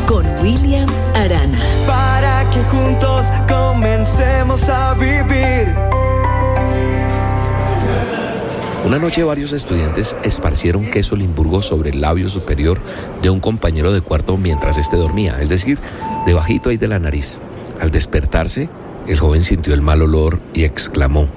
con 0.06 0.24
William 0.40 0.88
Arana. 1.14 1.58
Para 1.86 2.48
que 2.50 2.62
juntos 2.62 3.28
comencemos 3.46 4.70
a 4.70 4.94
vivir. 4.94 5.74
Una 8.86 8.98
noche 8.98 9.22
varios 9.24 9.52
estudiantes 9.52 10.16
esparcieron 10.22 10.88
queso 10.90 11.14
limburgo 11.14 11.60
sobre 11.60 11.90
el 11.90 12.00
labio 12.00 12.30
superior 12.30 12.80
de 13.20 13.28
un 13.28 13.40
compañero 13.40 13.92
de 13.92 14.00
cuarto 14.00 14.38
mientras 14.38 14.78
éste 14.78 14.96
dormía, 14.96 15.36
es 15.42 15.50
decir, 15.50 15.78
debajito 16.24 16.70
ahí 16.70 16.78
de 16.78 16.88
la 16.88 16.98
nariz. 16.98 17.40
Al 17.78 17.90
despertarse, 17.90 18.70
el 19.06 19.18
joven 19.18 19.42
sintió 19.42 19.74
el 19.74 19.82
mal 19.82 20.00
olor 20.00 20.40
y 20.54 20.64
exclamó, 20.64 21.28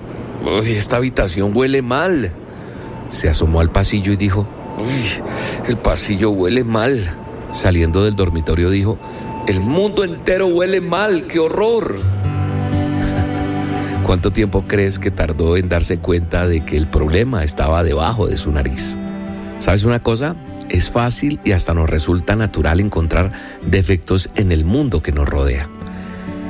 Uy, 0.46 0.72
esta 0.72 0.96
habitación 0.96 1.52
huele 1.54 1.82
mal. 1.82 2.34
Se 3.12 3.30
asomó 3.30 3.60
al 3.60 3.70
pasillo 3.70 4.14
y 4.14 4.16
dijo, 4.16 4.48
Uy, 4.80 5.22
el 5.68 5.78
pasillo 5.78 6.32
huele 6.32 6.64
mal. 6.64 7.18
Saliendo 7.52 8.04
del 8.04 8.16
dormitorio 8.16 8.70
dijo, 8.70 8.98
el 9.48 9.60
mundo 9.60 10.04
entero 10.04 10.48
huele 10.48 10.80
mal, 10.80 11.28
qué 11.28 11.40
horror. 11.40 11.98
¿Cuánto 14.06 14.32
tiempo 14.32 14.64
crees 14.68 14.98
que 14.98 15.12
tardó 15.12 15.58
en 15.58 15.68
darse 15.68 16.00
cuenta 16.00 16.48
de 16.48 16.64
que 16.64 16.78
el 16.78 16.88
problema 16.88 17.44
estaba 17.44 17.84
debajo 17.84 18.28
de 18.28 18.38
su 18.38 18.52
nariz? 18.52 18.98
¿Sabes 19.60 19.84
una 19.84 20.00
cosa? 20.00 20.36
Es 20.70 20.90
fácil 20.90 21.42
y 21.44 21.52
hasta 21.52 21.74
nos 21.74 21.90
resulta 21.90 22.38
natural 22.38 22.80
encontrar 22.80 23.34
defectos 23.62 24.30
en 24.36 24.54
el 24.54 24.64
mundo 24.64 25.04
que 25.04 25.12
nos 25.12 25.28
rodea, 25.28 25.70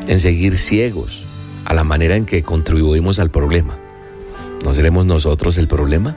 en 0.07 0.19
seguir 0.19 0.59
ciegos 0.59 1.23
a 1.65 1.73
la 1.73 1.83
manera 1.83 2.15
en 2.15 2.25
que 2.25 2.43
contribuimos 2.43 3.17
al 3.17 3.31
problema. 3.31 3.75
¿No 4.63 4.73
seremos 4.73 5.07
nosotros 5.07 5.57
el 5.57 5.67
problema? 5.67 6.15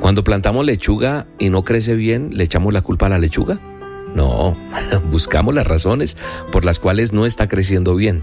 Cuando 0.00 0.24
plantamos 0.24 0.64
lechuga 0.64 1.26
y 1.38 1.50
no 1.50 1.62
crece 1.64 1.94
bien, 1.94 2.30
¿le 2.32 2.44
echamos 2.44 2.72
la 2.72 2.82
culpa 2.82 3.06
a 3.06 3.10
la 3.10 3.18
lechuga? 3.18 3.58
No, 4.14 4.56
buscamos 5.10 5.54
las 5.54 5.66
razones 5.66 6.16
por 6.52 6.64
las 6.64 6.78
cuales 6.78 7.12
no 7.12 7.26
está 7.26 7.48
creciendo 7.48 7.94
bien 7.96 8.22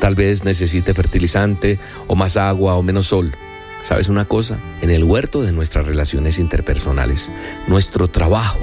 Tal 0.00 0.14
vez 0.14 0.44
necesite 0.44 0.94
fertilizante 0.94 1.78
o 2.06 2.14
más 2.14 2.36
agua 2.36 2.76
o 2.76 2.82
menos 2.82 3.06
sol. 3.06 3.32
¿Sabes 3.82 4.08
una 4.08 4.26
cosa? 4.26 4.58
En 4.80 4.90
el 4.90 5.04
huerto 5.04 5.42
de 5.42 5.52
nuestras 5.52 5.86
relaciones 5.86 6.38
interpersonales, 6.38 7.30
nuestro 7.66 8.08
trabajo, 8.08 8.60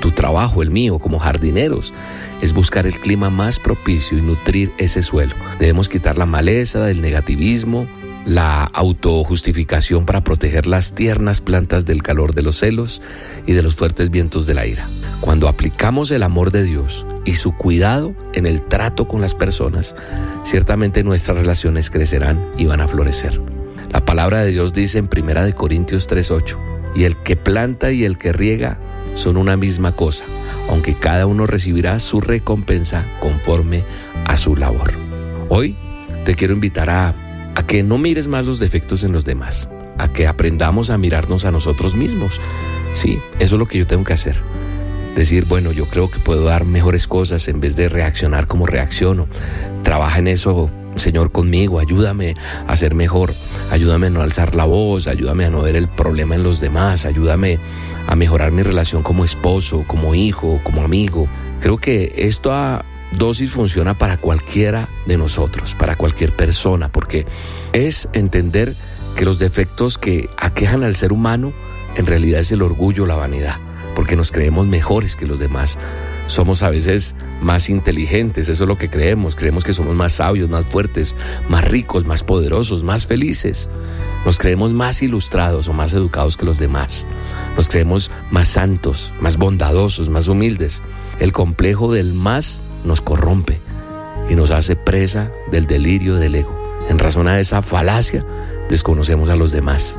tu 0.00 0.10
trabajo, 0.10 0.62
el 0.62 0.70
mío, 0.70 0.98
como 0.98 1.18
jardineros, 1.18 1.92
es 2.40 2.52
buscar 2.54 2.86
el 2.86 2.98
clima 2.98 3.30
más 3.30 3.58
propicio 3.58 4.16
y 4.18 4.22
nutrir 4.22 4.72
ese 4.78 5.02
suelo. 5.02 5.34
Debemos 5.58 5.88
quitar 5.88 6.16
la 6.16 6.26
maleza, 6.26 6.90
el 6.90 7.00
negativismo, 7.00 7.86
la 8.30 8.62
autojustificación 8.62 10.06
para 10.06 10.22
proteger 10.22 10.68
las 10.68 10.94
tiernas 10.94 11.40
plantas 11.40 11.84
del 11.84 12.00
calor 12.00 12.32
de 12.32 12.42
los 12.42 12.60
celos 12.60 13.02
y 13.44 13.54
de 13.54 13.62
los 13.64 13.74
fuertes 13.74 14.10
vientos 14.10 14.46
de 14.46 14.54
la 14.54 14.68
ira. 14.68 14.86
Cuando 15.20 15.48
aplicamos 15.48 16.12
el 16.12 16.22
amor 16.22 16.52
de 16.52 16.62
Dios 16.62 17.04
y 17.24 17.34
su 17.34 17.56
cuidado 17.56 18.14
en 18.32 18.46
el 18.46 18.62
trato 18.62 19.08
con 19.08 19.20
las 19.20 19.34
personas, 19.34 19.96
ciertamente 20.44 21.02
nuestras 21.02 21.38
relaciones 21.38 21.90
crecerán 21.90 22.40
y 22.56 22.66
van 22.66 22.80
a 22.80 22.86
florecer. 22.86 23.40
La 23.90 24.04
palabra 24.04 24.44
de 24.44 24.52
Dios 24.52 24.72
dice 24.72 24.98
en 24.98 25.08
1 25.08 25.56
Corintios 25.56 26.08
3:8, 26.08 26.56
y 26.94 27.04
el 27.04 27.16
que 27.16 27.34
planta 27.34 27.90
y 27.90 28.04
el 28.04 28.16
que 28.16 28.32
riega 28.32 28.78
son 29.14 29.38
una 29.38 29.56
misma 29.56 29.96
cosa, 29.96 30.22
aunque 30.68 30.94
cada 30.94 31.26
uno 31.26 31.46
recibirá 31.46 31.98
su 31.98 32.20
recompensa 32.20 33.04
conforme 33.18 33.84
a 34.24 34.36
su 34.36 34.54
labor. 34.54 34.92
Hoy 35.48 35.76
te 36.24 36.36
quiero 36.36 36.54
invitar 36.54 36.90
a, 36.90 37.29
a 37.54 37.66
que 37.66 37.82
no 37.82 37.98
mires 37.98 38.28
más 38.28 38.46
los 38.46 38.58
defectos 38.58 39.04
en 39.04 39.12
los 39.12 39.24
demás, 39.24 39.68
a 39.98 40.12
que 40.12 40.26
aprendamos 40.26 40.90
a 40.90 40.98
mirarnos 40.98 41.44
a 41.44 41.50
nosotros 41.50 41.94
mismos. 41.94 42.40
Sí, 42.92 43.20
eso 43.38 43.56
es 43.56 43.58
lo 43.58 43.66
que 43.66 43.78
yo 43.78 43.86
tengo 43.86 44.04
que 44.04 44.12
hacer. 44.12 44.40
Decir, 45.14 45.44
bueno, 45.44 45.72
yo 45.72 45.86
creo 45.86 46.10
que 46.10 46.18
puedo 46.18 46.44
dar 46.44 46.64
mejores 46.64 47.06
cosas 47.06 47.48
en 47.48 47.60
vez 47.60 47.76
de 47.76 47.88
reaccionar 47.88 48.46
como 48.46 48.66
reacciono. 48.66 49.28
Trabaja 49.82 50.18
en 50.18 50.28
eso 50.28 50.70
Señor, 50.96 51.30
conmigo, 51.30 51.78
ayúdame 51.78 52.34
a 52.66 52.76
ser 52.76 52.94
mejor, 52.94 53.32
ayúdame 53.70 54.08
a 54.08 54.10
no 54.10 54.22
alzar 54.22 54.54
la 54.56 54.64
voz, 54.64 55.06
ayúdame 55.06 55.46
a 55.46 55.50
no 55.50 55.62
ver 55.62 55.76
el 55.76 55.88
problema 55.88 56.34
en 56.34 56.42
los 56.42 56.60
demás, 56.60 57.06
ayúdame 57.06 57.60
a 58.06 58.16
mejorar 58.16 58.50
mi 58.50 58.62
relación 58.62 59.02
como 59.02 59.24
esposo, 59.24 59.84
como 59.86 60.14
hijo, 60.14 60.60
como 60.64 60.82
amigo. 60.82 61.28
Creo 61.60 61.78
que 61.78 62.12
esta 62.16 62.84
dosis 63.12 63.50
funciona 63.50 63.98
para 63.98 64.16
cualquiera 64.16 64.88
de 65.06 65.16
nosotros, 65.16 65.74
para 65.74 65.96
cualquier 65.96 66.34
persona, 66.34 66.90
porque 66.90 67.26
es 67.72 68.08
entender 68.12 68.74
que 69.16 69.24
los 69.24 69.38
defectos 69.38 69.98
que 69.98 70.28
aquejan 70.36 70.84
al 70.84 70.96
ser 70.96 71.12
humano 71.12 71.52
en 71.96 72.06
realidad 72.06 72.40
es 72.40 72.52
el 72.52 72.62
orgullo, 72.62 73.06
la 73.06 73.16
vanidad, 73.16 73.58
porque 73.94 74.16
nos 74.16 74.32
creemos 74.32 74.66
mejores 74.66 75.16
que 75.16 75.26
los 75.26 75.38
demás 75.38 75.78
somos 76.26 76.62
a 76.62 76.70
veces 76.70 77.16
más 77.40 77.68
inteligentes, 77.68 78.48
eso 78.48 78.64
es 78.64 78.68
lo 78.68 78.78
que 78.78 78.88
creemos, 78.88 79.34
creemos 79.34 79.64
que 79.64 79.72
somos 79.72 79.96
más 79.96 80.12
sabios, 80.12 80.48
más 80.48 80.64
fuertes, 80.64 81.16
más 81.48 81.64
ricos, 81.64 82.06
más 82.06 82.22
poderosos, 82.22 82.84
más 82.84 83.06
felices. 83.06 83.68
Nos 84.24 84.38
creemos 84.38 84.72
más 84.72 85.02
ilustrados 85.02 85.66
o 85.66 85.72
más 85.72 85.92
educados 85.92 86.36
que 86.36 86.44
los 86.44 86.58
demás. 86.58 87.06
Nos 87.56 87.68
creemos 87.68 88.10
más 88.30 88.48
santos, 88.48 89.12
más 89.18 89.38
bondadosos, 89.38 90.08
más 90.08 90.28
humildes. 90.28 90.82
El 91.18 91.32
complejo 91.32 91.92
del 91.92 92.12
más 92.12 92.60
nos 92.84 93.00
corrompe 93.00 93.60
y 94.28 94.34
nos 94.34 94.50
hace 94.50 94.76
presa 94.76 95.30
del 95.50 95.66
delirio 95.66 96.16
del 96.16 96.34
ego. 96.34 96.56
En 96.88 96.98
razón 96.98 97.28
a 97.28 97.38
esa 97.40 97.62
falacia, 97.62 98.24
desconocemos 98.68 99.28
a 99.30 99.36
los 99.36 99.52
demás. 99.52 99.96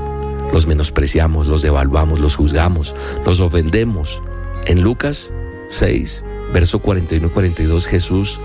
Los 0.54 0.68
menospreciamos, 0.68 1.48
los 1.48 1.62
devaluamos, 1.62 2.20
los 2.20 2.36
juzgamos, 2.36 2.96
los 3.26 3.40
ofendemos. 3.40 4.22
En 4.66 4.82
Lucas 4.82 5.32
6, 5.70 6.26
verso 6.54 6.80
41 6.80 7.28
y 7.28 7.30
42, 7.30 7.88
Jesús 7.88 8.40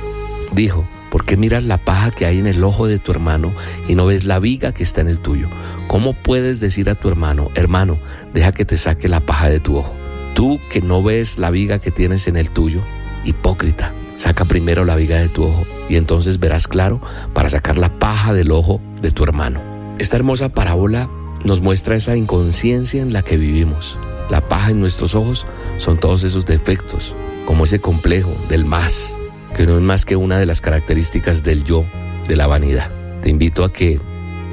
dijo, 0.53 0.87
¿por 1.11 1.25
qué 1.25 1.37
miras 1.37 1.65
la 1.65 1.85
paja 1.85 2.11
que 2.11 2.27
hay 2.27 2.39
en 2.39 2.47
el 2.47 2.63
ojo 2.63 2.87
de 2.87 2.99
tu 2.99 3.11
hermano 3.11 3.53
y 3.89 3.95
no 3.95 4.07
ves 4.07 4.25
la 4.25 4.39
viga 4.39 4.73
que 4.73 4.83
está 4.83 5.01
en 5.01 5.09
el 5.09 5.21
tuyo? 5.21 5.49
¿Cómo 5.89 6.15
puedes 6.15 6.61
decir 6.61 6.89
a 6.91 6.95
tu 6.95 7.09
hermano, 7.09 7.51
hermano, 7.55 7.99
deja 8.33 8.53
que 8.53 8.65
te 8.65 8.77
saque 8.77 9.09
la 9.09 9.21
paja 9.21 9.49
de 9.49 9.61
tu 9.61 9.77
ojo? 9.77 9.93
Tú 10.35 10.61
que 10.71 10.81
no 10.81 11.03
ves 11.03 11.39
la 11.39 11.51
viga 11.51 11.81
que 11.81 11.91
tienes 11.91 12.29
en 12.29 12.37
el 12.37 12.51
tuyo, 12.51 12.85
hipócrita, 13.25 13.95
saca 14.17 14.45
primero 14.45 14.85
la 14.85 14.97
viga 14.97 15.19
de 15.19 15.29
tu 15.29 15.45
ojo 15.45 15.67
y 15.89 15.97
entonces 15.97 16.39
verás 16.39 16.69
claro 16.69 17.01
para 17.35 17.51
sacar 17.51 17.79
la 17.79 17.99
paja 17.99 18.33
del 18.33 18.51
ojo 18.51 18.81
de 19.01 19.11
tu 19.11 19.25
hermano. 19.25 19.61
Esta 19.99 20.17
hermosa 20.17 20.51
parábola 20.51 21.09
nos 21.45 21.61
muestra 21.61 21.97
esa 21.97 22.17
inconsciencia 22.17 23.03
en 23.03 23.13
la 23.13 23.23
que 23.23 23.37
vivimos. 23.37 23.99
La 24.31 24.49
paja 24.49 24.71
en 24.71 24.81
nuestros 24.81 25.15
ojos 25.15 25.47
son 25.77 25.99
todos 25.99 26.25
esos 26.25 26.47
defectos, 26.47 27.15
como 27.45 27.65
ese 27.65 27.81
complejo 27.81 28.33
del 28.49 28.65
más, 28.65 29.15
que 29.57 29.67
no 29.67 29.77
es 29.77 29.83
más 29.83 30.05
que 30.05 30.17
una 30.17 30.39
de 30.39 30.47
las 30.47 30.61
características 30.61 31.45
del 31.45 31.65
yo, 31.65 31.87
de 32.27 32.37
la 32.37 32.47
vanidad. 32.47 32.91
Te 33.23 33.31
invito 33.31 33.65
a 33.65 33.73
que 33.73 34.01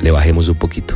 le 0.02 0.11
bajemos 0.11 0.48
un 0.49 0.56
poquito 0.56 0.95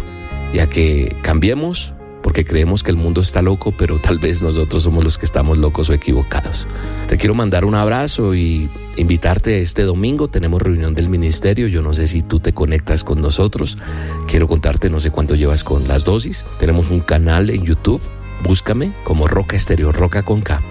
y 0.54 0.60
a 0.60 0.68
que 0.68 1.16
cambiemos 1.24 1.94
porque 2.28 2.44
creemos 2.44 2.84
que 2.84 2.92
el 2.92 2.98
mundo 2.98 3.22
está 3.22 3.42
loco, 3.42 3.72
pero 3.72 4.00
tal 4.00 4.20
vez 4.20 4.42
nosotros 4.42 4.84
somos 4.84 5.02
los 5.02 5.18
que 5.18 5.26
estamos 5.26 5.58
locos 5.58 5.90
o 5.90 5.94
equivocados. 5.94 6.68
Te 7.08 7.16
quiero 7.16 7.36
mandar 7.36 7.64
un 7.64 7.74
abrazo 7.74 8.36
y 8.36 8.70
invitarte 8.98 9.62
este 9.62 9.84
domingo. 9.84 10.28
Tenemos 10.28 10.62
reunión 10.62 10.94
del 10.94 11.08
ministerio. 11.08 11.70
Yo 11.70 11.82
no 11.82 11.94
sé 11.94 12.06
si 12.06 12.22
tú 12.24 12.42
te 12.42 12.52
conectas 12.52 13.06
con 13.06 13.22
nosotros. 13.22 13.78
Quiero 14.28 14.50
contarte, 14.50 14.90
no 14.90 15.00
sé 15.00 15.10
cuánto 15.10 15.36
llevas 15.36 15.64
con 15.64 15.88
las 15.88 16.04
dosis. 16.04 16.44
Tenemos 16.60 16.90
un 16.90 17.00
canal 17.00 17.50
en 17.50 17.64
YouTube 17.64 18.02
búscame 18.44 18.92
como 19.06 19.26
Roca 19.28 19.56
Exterior, 19.56 19.96
Roca 19.96 20.24
con 20.24 20.42
K. 20.42 20.62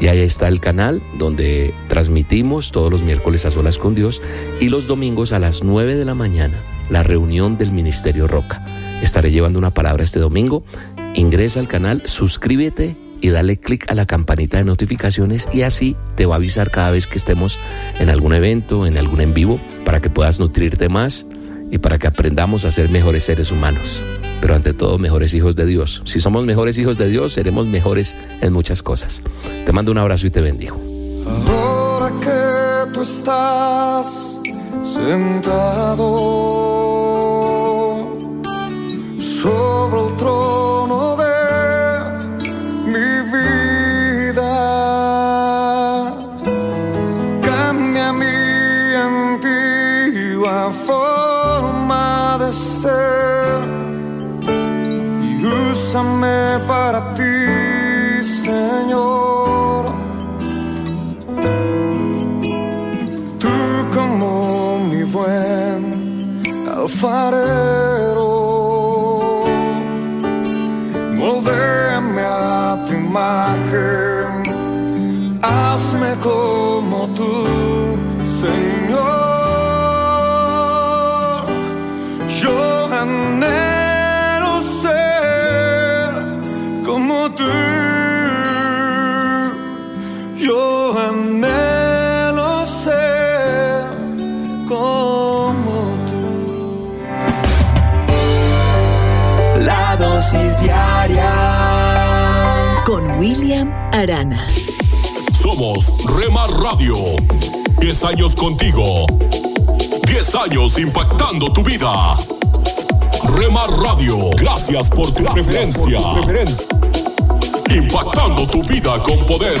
Y 0.00 0.06
ahí 0.06 0.20
está 0.20 0.46
el 0.46 0.60
canal 0.60 1.02
donde 1.18 1.74
transmitimos 1.88 2.70
todos 2.70 2.92
los 2.92 3.02
miércoles 3.02 3.44
a 3.44 3.50
solas 3.50 3.76
con 3.76 3.96
Dios 3.96 4.22
y 4.60 4.68
los 4.68 4.86
domingos 4.86 5.32
a 5.32 5.40
las 5.40 5.64
9 5.64 5.96
de 5.96 6.04
la 6.04 6.14
mañana 6.14 6.62
la 6.92 7.02
reunión 7.02 7.56
del 7.56 7.72
Ministerio 7.72 8.28
Roca. 8.28 8.64
Estaré 9.02 9.30
llevando 9.30 9.58
una 9.58 9.72
palabra 9.72 10.04
este 10.04 10.20
domingo. 10.20 10.64
Ingresa 11.14 11.60
al 11.60 11.68
canal, 11.68 12.02
suscríbete 12.04 12.96
y 13.20 13.28
dale 13.28 13.58
clic 13.58 13.90
a 13.90 13.94
la 13.94 14.06
campanita 14.06 14.58
de 14.58 14.64
notificaciones 14.64 15.48
y 15.52 15.62
así 15.62 15.96
te 16.16 16.26
va 16.26 16.34
a 16.34 16.36
avisar 16.36 16.70
cada 16.70 16.90
vez 16.90 17.06
que 17.06 17.18
estemos 17.18 17.58
en 17.98 18.10
algún 18.10 18.34
evento, 18.34 18.86
en 18.86 18.98
algún 18.98 19.20
en 19.20 19.34
vivo, 19.34 19.60
para 19.84 20.00
que 20.00 20.10
puedas 20.10 20.40
nutrirte 20.40 20.88
más 20.88 21.26
y 21.70 21.78
para 21.78 21.98
que 21.98 22.06
aprendamos 22.06 22.64
a 22.64 22.72
ser 22.72 22.90
mejores 22.90 23.24
seres 23.24 23.52
humanos 23.52 24.02
pero 24.42 24.56
ante 24.56 24.74
todo 24.74 24.98
mejores 24.98 25.32
hijos 25.34 25.54
de 25.54 25.64
Dios. 25.66 26.02
Si 26.04 26.20
somos 26.20 26.44
mejores 26.44 26.76
hijos 26.76 26.98
de 26.98 27.08
Dios, 27.08 27.32
seremos 27.32 27.68
mejores 27.68 28.16
en 28.40 28.52
muchas 28.52 28.82
cosas. 28.82 29.22
Te 29.64 29.70
mando 29.72 29.92
un 29.92 29.98
abrazo 29.98 30.26
y 30.26 30.30
te 30.30 30.40
bendigo. 30.40 30.80
Ahora 31.48 32.10
que 32.20 32.92
tú 32.92 33.02
estás 33.02 34.40
sentado 34.82 36.02
sobre 39.22 40.00
el 40.04 40.16
trono 40.16 41.16
de 41.16 41.38
mi 42.92 43.10
vida, 43.34 44.52
cambia 47.40 48.12
mi 48.12 48.94
antigua 48.94 50.72
forma 50.72 52.38
de 52.40 52.52
ser 52.52 53.42
Úsame 55.92 56.60
para 56.66 57.00
ti, 57.14 58.22
Señor. 58.22 59.92
Tú 63.38 63.48
como 63.94 64.78
mi 64.90 65.02
buen 65.04 65.80
alfarero, 66.76 68.51
imagen, 73.12 74.42
hazme 75.42 76.14
como 76.22 77.08
tú, 77.08 77.98
Señor. 78.24 79.22
William 83.02 83.61
Arana. 104.02 104.48
Somos 105.32 105.94
Remar 106.16 106.50
Radio. 106.50 106.96
10 107.78 108.04
años 108.04 108.34
contigo. 108.34 109.06
10 110.06 110.34
años 110.34 110.76
impactando 110.80 111.52
tu 111.52 111.62
vida. 111.62 112.16
Remar 113.36 113.70
Radio, 113.70 114.30
gracias 114.30 114.90
por 114.90 115.12
tu 115.12 115.24
preferencia. 115.26 116.00
Impactando 117.70 118.44
tu 118.48 118.64
vida 118.64 119.00
con 119.04 119.18
poder. 119.20 119.60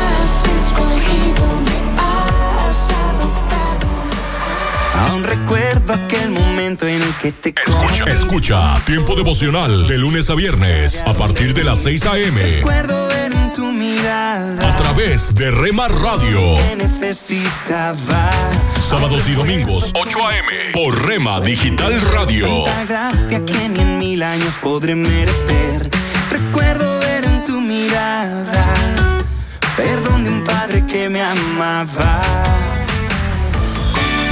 momento 6.71 6.87
en 6.87 7.01
el 7.01 7.13
que 7.15 7.31
te 7.31 7.53
Escucha, 7.67 8.05
escucha 8.05 8.81
Tiempo 8.85 9.15
devocional 9.15 9.87
de 9.87 9.97
lunes 9.97 10.29
a 10.29 10.35
viernes 10.35 11.03
a 11.05 11.13
partir 11.13 11.53
de 11.53 11.63
las 11.63 11.79
6 11.79 12.05
a.m. 12.05 12.41
Recuerdo 12.41 13.07
ver 13.07 13.33
en 13.33 13.51
tu 13.51 13.71
mirada 13.71 14.69
a 14.69 14.77
través 14.77 15.35
de 15.35 15.51
Rema 15.51 15.87
Radio. 15.89 16.39
Sábados 18.79 19.27
y 19.27 19.33
domingos 19.33 19.91
8 19.95 20.27
a.m. 20.27 20.71
por 20.73 21.05
Rema 21.05 21.41
Digital 21.41 21.99
Radio. 22.13 22.63
Gracia 22.87 23.45
que 23.45 23.69
ni 23.69 23.79
en 23.79 23.99
mil 23.99 24.23
años 24.23 24.55
podré 24.61 24.95
merecer. 24.95 25.89
Recuerdo 26.29 26.99
ver 26.99 27.25
en 27.25 27.43
tu 27.43 27.59
mirada 27.59 28.65
perdón 29.75 30.23
de 30.23 30.29
un 30.29 30.43
padre 30.43 30.85
que 30.85 31.09
me 31.09 31.21
amaba. 31.21 32.60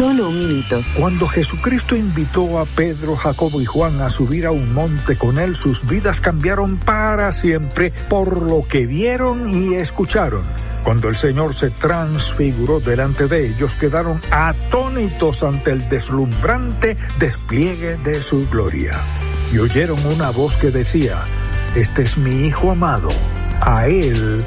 Solo 0.00 0.30
un 0.30 0.38
minuto. 0.38 0.82
Cuando 0.96 1.28
Jesucristo 1.28 1.94
invitó 1.94 2.58
a 2.58 2.64
Pedro, 2.64 3.16
Jacobo 3.16 3.60
y 3.60 3.66
Juan 3.66 4.00
a 4.00 4.08
subir 4.08 4.46
a 4.46 4.50
un 4.50 4.72
monte 4.72 5.18
con 5.18 5.36
él, 5.36 5.54
sus 5.54 5.86
vidas 5.86 6.22
cambiaron 6.22 6.78
para 6.78 7.30
siempre 7.32 7.92
por 8.08 8.40
lo 8.40 8.66
que 8.66 8.86
vieron 8.86 9.50
y 9.50 9.74
escucharon. 9.74 10.44
Cuando 10.84 11.08
el 11.08 11.16
Señor 11.16 11.54
se 11.54 11.68
transfiguró 11.68 12.80
delante 12.80 13.26
de 13.26 13.46
ellos, 13.46 13.74
quedaron 13.74 14.22
atónitos 14.30 15.42
ante 15.42 15.72
el 15.72 15.86
deslumbrante 15.90 16.96
despliegue 17.18 17.98
de 17.98 18.22
su 18.22 18.48
gloria. 18.48 18.98
Y 19.52 19.58
oyeron 19.58 19.98
una 20.06 20.30
voz 20.30 20.56
que 20.56 20.70
decía, 20.70 21.26
Este 21.74 22.04
es 22.04 22.16
mi 22.16 22.46
Hijo 22.46 22.70
amado, 22.70 23.10
a 23.60 23.86
él 23.86 24.42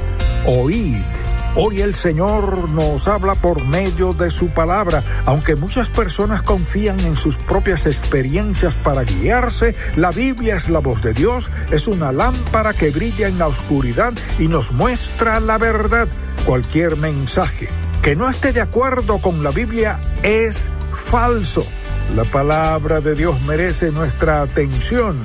oíd. 0.46 1.23
Hoy 1.56 1.82
el 1.82 1.94
Señor 1.94 2.68
nos 2.70 3.06
habla 3.06 3.36
por 3.36 3.64
medio 3.66 4.12
de 4.12 4.28
su 4.28 4.48
palabra. 4.48 5.04
Aunque 5.24 5.54
muchas 5.54 5.88
personas 5.88 6.42
confían 6.42 6.98
en 7.00 7.16
sus 7.16 7.36
propias 7.36 7.86
experiencias 7.86 8.74
para 8.76 9.04
guiarse, 9.04 9.76
la 9.94 10.10
Biblia 10.10 10.56
es 10.56 10.68
la 10.68 10.80
voz 10.80 11.00
de 11.02 11.12
Dios, 11.12 11.48
es 11.70 11.86
una 11.86 12.10
lámpara 12.10 12.72
que 12.72 12.90
brilla 12.90 13.28
en 13.28 13.38
la 13.38 13.46
oscuridad 13.46 14.12
y 14.40 14.48
nos 14.48 14.72
muestra 14.72 15.38
la 15.38 15.56
verdad. 15.56 16.08
Cualquier 16.44 16.96
mensaje 16.96 17.68
que 18.02 18.16
no 18.16 18.28
esté 18.28 18.52
de 18.52 18.60
acuerdo 18.60 19.22
con 19.22 19.44
la 19.44 19.50
Biblia 19.50 20.00
es 20.24 20.68
falso. 21.06 21.64
La 22.16 22.24
palabra 22.24 23.00
de 23.00 23.14
Dios 23.14 23.40
merece 23.44 23.92
nuestra 23.92 24.42
atención 24.42 25.22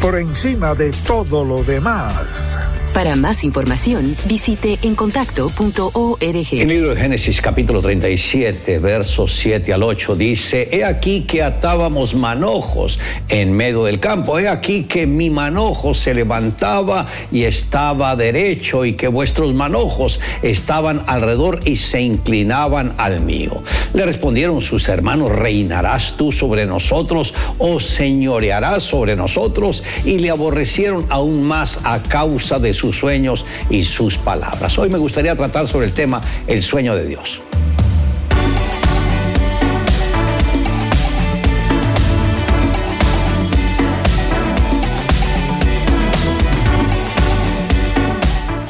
por 0.00 0.18
encima 0.18 0.74
de 0.74 0.90
todo 1.06 1.44
lo 1.44 1.62
demás. 1.62 2.58
Para 2.92 3.14
más 3.14 3.44
información, 3.44 4.16
visite 4.26 4.78
encontacto.org. 4.82 6.46
En 6.52 6.60
el 6.60 6.68
libro 6.68 6.94
de 6.94 7.00
Génesis 7.00 7.40
capítulo 7.40 7.80
37, 7.80 8.78
versos 8.78 9.36
7 9.36 9.72
al 9.72 9.82
8 9.84 10.16
dice, 10.16 10.68
He 10.72 10.84
aquí 10.84 11.22
que 11.22 11.42
atábamos 11.42 12.14
manojos 12.14 12.98
en 13.28 13.52
medio 13.52 13.84
del 13.84 14.00
campo, 14.00 14.38
he 14.38 14.48
aquí 14.48 14.84
que 14.84 15.06
mi 15.06 15.30
manojo 15.30 15.94
se 15.94 16.12
levantaba 16.12 17.06
y 17.30 17.44
estaba 17.44 18.16
derecho 18.16 18.84
y 18.84 18.94
que 18.94 19.06
vuestros 19.06 19.54
manojos 19.54 20.18
estaban 20.42 21.04
alrededor 21.06 21.60
y 21.64 21.76
se 21.76 22.00
inclinaban 22.00 22.94
al 22.96 23.22
mío. 23.22 23.62
Le 23.94 24.04
respondieron 24.06 24.60
sus 24.60 24.88
hermanos, 24.88 25.30
¿reinarás 25.30 26.16
tú 26.16 26.32
sobre 26.32 26.66
nosotros 26.66 27.32
o 27.58 27.78
señorearás 27.78 28.82
sobre 28.82 29.14
nosotros? 29.14 29.82
Y 30.04 30.18
le 30.18 30.30
aborrecieron 30.30 31.06
aún 31.10 31.42
más 31.44 31.78
a 31.84 32.02
causa 32.02 32.58
de 32.58 32.74
sus 32.78 32.96
sueños 32.96 33.44
y 33.68 33.82
sus 33.82 34.16
palabras. 34.16 34.78
Hoy 34.78 34.88
me 34.88 34.98
gustaría 34.98 35.36
tratar 35.36 35.68
sobre 35.68 35.86
el 35.86 35.92
tema 35.92 36.20
el 36.46 36.62
sueño 36.62 36.94
de 36.94 37.06
Dios. 37.06 37.42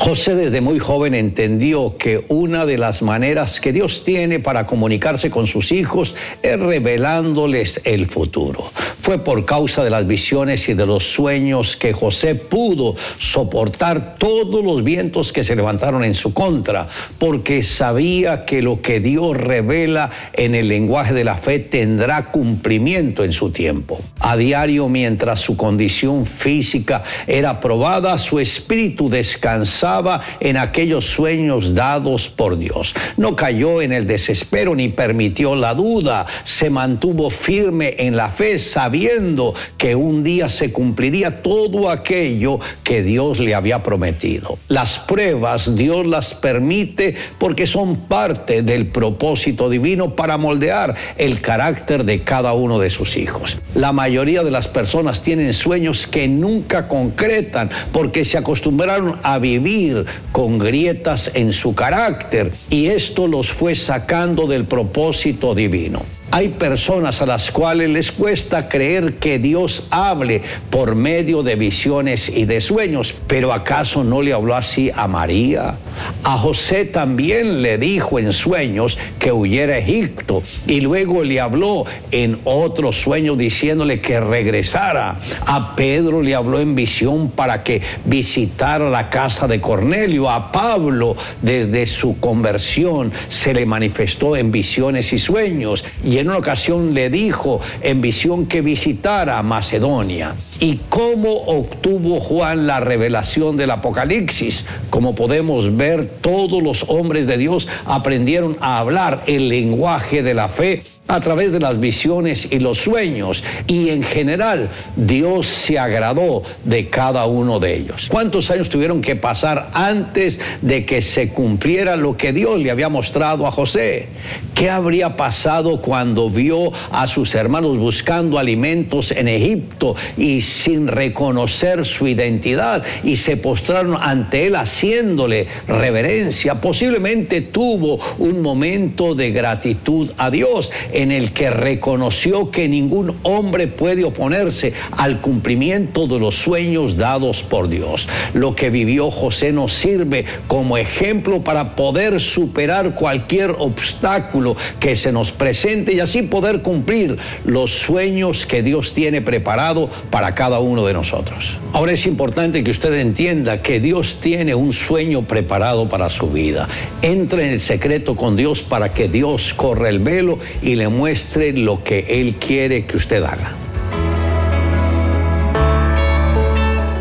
José 0.08 0.36
desde 0.36 0.62
muy 0.62 0.78
joven 0.78 1.14
entendió 1.14 1.98
que 1.98 2.24
una 2.28 2.64
de 2.64 2.78
las 2.78 3.02
maneras 3.02 3.60
que 3.60 3.74
Dios 3.74 4.04
tiene 4.04 4.40
para 4.40 4.64
comunicarse 4.66 5.28
con 5.28 5.46
sus 5.46 5.70
hijos 5.70 6.14
es 6.42 6.58
revelándoles 6.58 7.82
el 7.84 8.06
futuro. 8.06 8.64
Fue 8.98 9.18
por 9.18 9.44
causa 9.44 9.84
de 9.84 9.90
las 9.90 10.06
visiones 10.06 10.66
y 10.70 10.72
de 10.72 10.86
los 10.86 11.12
sueños 11.12 11.76
que 11.76 11.92
José 11.92 12.36
pudo 12.36 12.96
soportar 13.18 14.16
todos 14.16 14.64
los 14.64 14.82
vientos 14.82 15.30
que 15.30 15.44
se 15.44 15.54
levantaron 15.54 16.02
en 16.04 16.14
su 16.14 16.32
contra, 16.32 16.88
porque 17.18 17.62
sabía 17.62 18.46
que 18.46 18.62
lo 18.62 18.80
que 18.80 19.00
Dios 19.00 19.36
revela 19.36 20.08
en 20.32 20.54
el 20.54 20.68
lenguaje 20.68 21.12
de 21.12 21.24
la 21.24 21.36
fe 21.36 21.58
tendrá 21.58 22.30
cumplimiento 22.30 23.24
en 23.24 23.32
su 23.32 23.50
tiempo. 23.50 24.00
A 24.20 24.38
diario, 24.38 24.88
mientras 24.88 25.40
su 25.40 25.58
condición 25.58 26.24
física 26.24 27.02
era 27.26 27.60
probada, 27.60 28.16
su 28.16 28.38
espíritu 28.38 29.10
descansaba 29.10 29.97
en 30.40 30.56
aquellos 30.56 31.06
sueños 31.06 31.74
dados 31.74 32.28
por 32.28 32.58
Dios. 32.58 32.94
No 33.16 33.36
cayó 33.36 33.82
en 33.82 33.92
el 33.92 34.06
desespero 34.06 34.74
ni 34.74 34.88
permitió 34.88 35.54
la 35.54 35.74
duda. 35.74 36.26
Se 36.44 36.70
mantuvo 36.70 37.30
firme 37.30 37.96
en 37.98 38.16
la 38.16 38.30
fe, 38.30 38.58
sabiendo 38.58 39.54
que 39.76 39.94
un 39.94 40.22
día 40.22 40.48
se 40.48 40.72
cumpliría 40.72 41.42
todo 41.42 41.90
aquello 41.90 42.60
que 42.84 43.02
Dios 43.02 43.40
le 43.40 43.54
había 43.54 43.82
prometido. 43.82 44.58
Las 44.68 44.98
pruebas 44.98 45.74
Dios 45.74 46.06
las 46.06 46.34
permite 46.34 47.14
porque 47.38 47.66
son 47.66 47.96
parte 47.96 48.62
del 48.62 48.86
propósito 48.86 49.68
divino 49.68 50.14
para 50.14 50.38
moldear 50.38 50.94
el 51.16 51.40
carácter 51.40 52.04
de 52.04 52.22
cada 52.22 52.52
uno 52.52 52.78
de 52.78 52.90
sus 52.90 53.16
hijos. 53.16 53.58
La 53.74 53.92
mayoría 53.92 54.42
de 54.42 54.50
las 54.50 54.68
personas 54.68 55.22
tienen 55.22 55.52
sueños 55.54 56.06
que 56.06 56.28
nunca 56.28 56.88
concretan 56.88 57.70
porque 57.92 58.24
se 58.24 58.38
acostumbraron 58.38 59.16
a 59.22 59.38
vivir 59.38 59.87
con 60.32 60.58
grietas 60.58 61.30
en 61.34 61.52
su 61.52 61.74
carácter 61.74 62.52
y 62.70 62.86
esto 62.86 63.26
los 63.26 63.50
fue 63.50 63.74
sacando 63.74 64.46
del 64.46 64.64
propósito 64.64 65.54
divino. 65.54 66.02
Hay 66.30 66.50
personas 66.50 67.22
a 67.22 67.26
las 67.26 67.50
cuales 67.50 67.88
les 67.88 68.12
cuesta 68.12 68.68
creer 68.68 69.14
que 69.14 69.38
Dios 69.38 69.84
hable 69.90 70.42
por 70.68 70.94
medio 70.94 71.42
de 71.42 71.56
visiones 71.56 72.28
y 72.28 72.44
de 72.44 72.60
sueños, 72.60 73.14
pero 73.26 73.50
¿acaso 73.50 74.04
no 74.04 74.20
le 74.20 74.34
habló 74.34 74.54
así 74.54 74.90
a 74.94 75.08
María? 75.08 75.76
A 76.22 76.36
José 76.36 76.84
también 76.84 77.62
le 77.62 77.78
dijo 77.78 78.18
en 78.18 78.34
sueños 78.34 78.98
que 79.18 79.32
huyera 79.32 79.74
a 79.74 79.78
Egipto 79.78 80.42
y 80.66 80.80
luego 80.80 81.24
le 81.24 81.40
habló 81.40 81.86
en 82.10 82.38
otro 82.44 82.92
sueño 82.92 83.34
diciéndole 83.34 84.00
que 84.00 84.20
regresara. 84.20 85.18
A 85.46 85.74
Pedro 85.76 86.22
le 86.22 86.34
habló 86.34 86.60
en 86.60 86.74
visión 86.74 87.30
para 87.30 87.62
que 87.62 87.80
visitara 88.04 88.90
la 88.90 89.08
casa 89.08 89.48
de 89.48 89.60
Cornelio. 89.60 90.28
A 90.28 90.52
Pablo 90.52 91.16
desde 91.40 91.86
su 91.86 92.20
conversión 92.20 93.12
se 93.28 93.54
le 93.54 93.64
manifestó 93.64 94.36
en 94.36 94.52
visiones 94.52 95.12
y 95.12 95.18
sueños. 95.18 95.84
Y 96.04 96.17
en 96.18 96.28
una 96.28 96.38
ocasión 96.38 96.94
le 96.94 97.10
dijo 97.10 97.60
en 97.82 98.00
visión 98.00 98.46
que 98.46 98.60
visitara 98.60 99.42
Macedonia. 99.42 100.34
¿Y 100.60 100.80
cómo 100.88 101.32
obtuvo 101.32 102.20
Juan 102.20 102.66
la 102.66 102.80
revelación 102.80 103.56
del 103.56 103.70
Apocalipsis? 103.70 104.66
Como 104.90 105.14
podemos 105.14 105.76
ver, 105.76 106.06
todos 106.06 106.62
los 106.62 106.84
hombres 106.88 107.26
de 107.26 107.38
Dios 107.38 107.68
aprendieron 107.84 108.56
a 108.60 108.78
hablar 108.78 109.22
el 109.26 109.48
lenguaje 109.48 110.22
de 110.22 110.34
la 110.34 110.48
fe 110.48 110.82
a 111.08 111.20
través 111.20 111.52
de 111.52 111.58
las 111.58 111.80
visiones 111.80 112.48
y 112.50 112.58
los 112.58 112.78
sueños. 112.78 113.42
Y 113.66 113.88
en 113.88 114.02
general, 114.02 114.68
Dios 114.94 115.46
se 115.46 115.78
agradó 115.78 116.42
de 116.64 116.88
cada 116.88 117.24
uno 117.26 117.58
de 117.58 117.76
ellos. 117.76 118.08
¿Cuántos 118.10 118.50
años 118.50 118.68
tuvieron 118.68 119.00
que 119.00 119.16
pasar 119.16 119.70
antes 119.72 120.38
de 120.60 120.84
que 120.84 121.00
se 121.02 121.30
cumpliera 121.30 121.96
lo 121.96 122.16
que 122.16 122.32
Dios 122.32 122.60
le 122.60 122.70
había 122.70 122.90
mostrado 122.90 123.46
a 123.46 123.50
José? 123.50 124.08
¿Qué 124.54 124.68
habría 124.68 125.16
pasado 125.16 125.80
cuando 125.80 126.30
vio 126.30 126.72
a 126.90 127.06
sus 127.06 127.34
hermanos 127.34 127.78
buscando 127.78 128.38
alimentos 128.38 129.12
en 129.12 129.28
Egipto 129.28 129.96
y 130.16 130.42
sin 130.42 130.88
reconocer 130.88 131.86
su 131.86 132.06
identidad 132.06 132.84
y 133.02 133.16
se 133.16 133.36
postraron 133.36 133.96
ante 134.00 134.46
él 134.46 134.56
haciéndole 134.56 135.46
reverencia? 135.66 136.60
Posiblemente 136.60 137.40
tuvo 137.40 137.98
un 138.18 138.42
momento 138.42 139.14
de 139.14 139.30
gratitud 139.30 140.10
a 140.18 140.30
Dios 140.30 140.70
en 140.98 141.12
el 141.12 141.32
que 141.32 141.48
reconoció 141.48 142.50
que 142.50 142.68
ningún 142.68 143.14
hombre 143.22 143.68
puede 143.68 144.02
oponerse 144.02 144.72
al 144.90 145.20
cumplimiento 145.20 146.08
de 146.08 146.18
los 146.18 146.34
sueños 146.34 146.96
dados 146.96 147.44
por 147.44 147.68
Dios. 147.68 148.08
Lo 148.34 148.56
que 148.56 148.68
vivió 148.68 149.12
José 149.12 149.52
nos 149.52 149.72
sirve 149.72 150.24
como 150.48 150.76
ejemplo 150.76 151.42
para 151.42 151.76
poder 151.76 152.20
superar 152.20 152.96
cualquier 152.96 153.54
obstáculo 153.58 154.56
que 154.80 154.96
se 154.96 155.12
nos 155.12 155.30
presente 155.30 155.92
y 155.92 156.00
así 156.00 156.22
poder 156.22 156.62
cumplir 156.62 157.16
los 157.44 157.78
sueños 157.78 158.44
que 158.44 158.64
Dios 158.64 158.92
tiene 158.92 159.22
preparado 159.22 159.88
para 160.10 160.34
cada 160.34 160.58
uno 160.58 160.84
de 160.84 160.94
nosotros. 160.94 161.58
Ahora 161.74 161.92
es 161.92 162.06
importante 162.06 162.64
que 162.64 162.72
usted 162.72 162.92
entienda 162.94 163.62
que 163.62 163.78
Dios 163.78 164.18
tiene 164.20 164.56
un 164.56 164.72
sueño 164.72 165.22
preparado 165.22 165.88
para 165.88 166.10
su 166.10 166.28
vida. 166.28 166.68
Entre 167.02 167.44
en 167.44 167.52
el 167.52 167.60
secreto 167.60 168.16
con 168.16 168.34
Dios 168.34 168.64
para 168.64 168.92
que 168.92 169.06
Dios 169.06 169.54
corra 169.54 169.88
el 169.90 170.00
velo 170.00 170.40
y 170.60 170.74
le 170.74 170.87
muestre 170.90 171.52
lo 171.52 171.82
que 171.84 172.20
Él 172.20 172.36
quiere 172.36 172.86
que 172.86 172.96
usted 172.96 173.22
haga. 173.22 173.52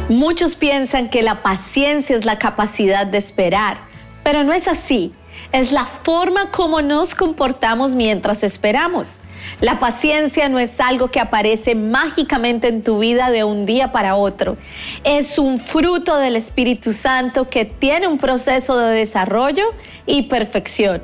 Muchos 0.10 0.56
piensan 0.56 1.10
que 1.10 1.22
la 1.22 1.44
paciencia 1.44 2.16
es 2.16 2.24
la 2.24 2.40
capacidad 2.40 3.06
de 3.06 3.18
esperar, 3.18 3.78
pero 4.24 4.44
no 4.44 4.54
es 4.54 4.68
así. 4.68 5.14
Es 5.52 5.72
la 5.72 5.86
forma 5.86 6.52
como 6.52 6.82
nos 6.82 7.16
comportamos 7.16 7.94
mientras 7.94 8.44
esperamos. 8.44 9.20
La 9.62 9.80
paciencia 9.80 10.50
no 10.50 10.60
es 10.60 10.80
algo 10.80 11.10
que 11.10 11.20
aparece 11.20 11.76
mágicamente 11.76 12.68
en 12.68 12.84
tu 12.84 13.00
vida 13.00 13.32
de 13.32 13.44
un 13.44 13.66
día 13.66 13.92
para 13.92 14.16
otro. 14.16 14.58
Es 15.04 15.38
un 15.38 15.58
fruto 15.58 16.18
del 16.18 16.36
Espíritu 16.36 16.94
Santo 16.94 17.50
que 17.50 17.66
tiene 17.66 18.08
un 18.08 18.18
proceso 18.18 18.78
de 18.78 18.96
desarrollo 18.96 19.74
y 20.06 20.24
perfección. 20.24 21.02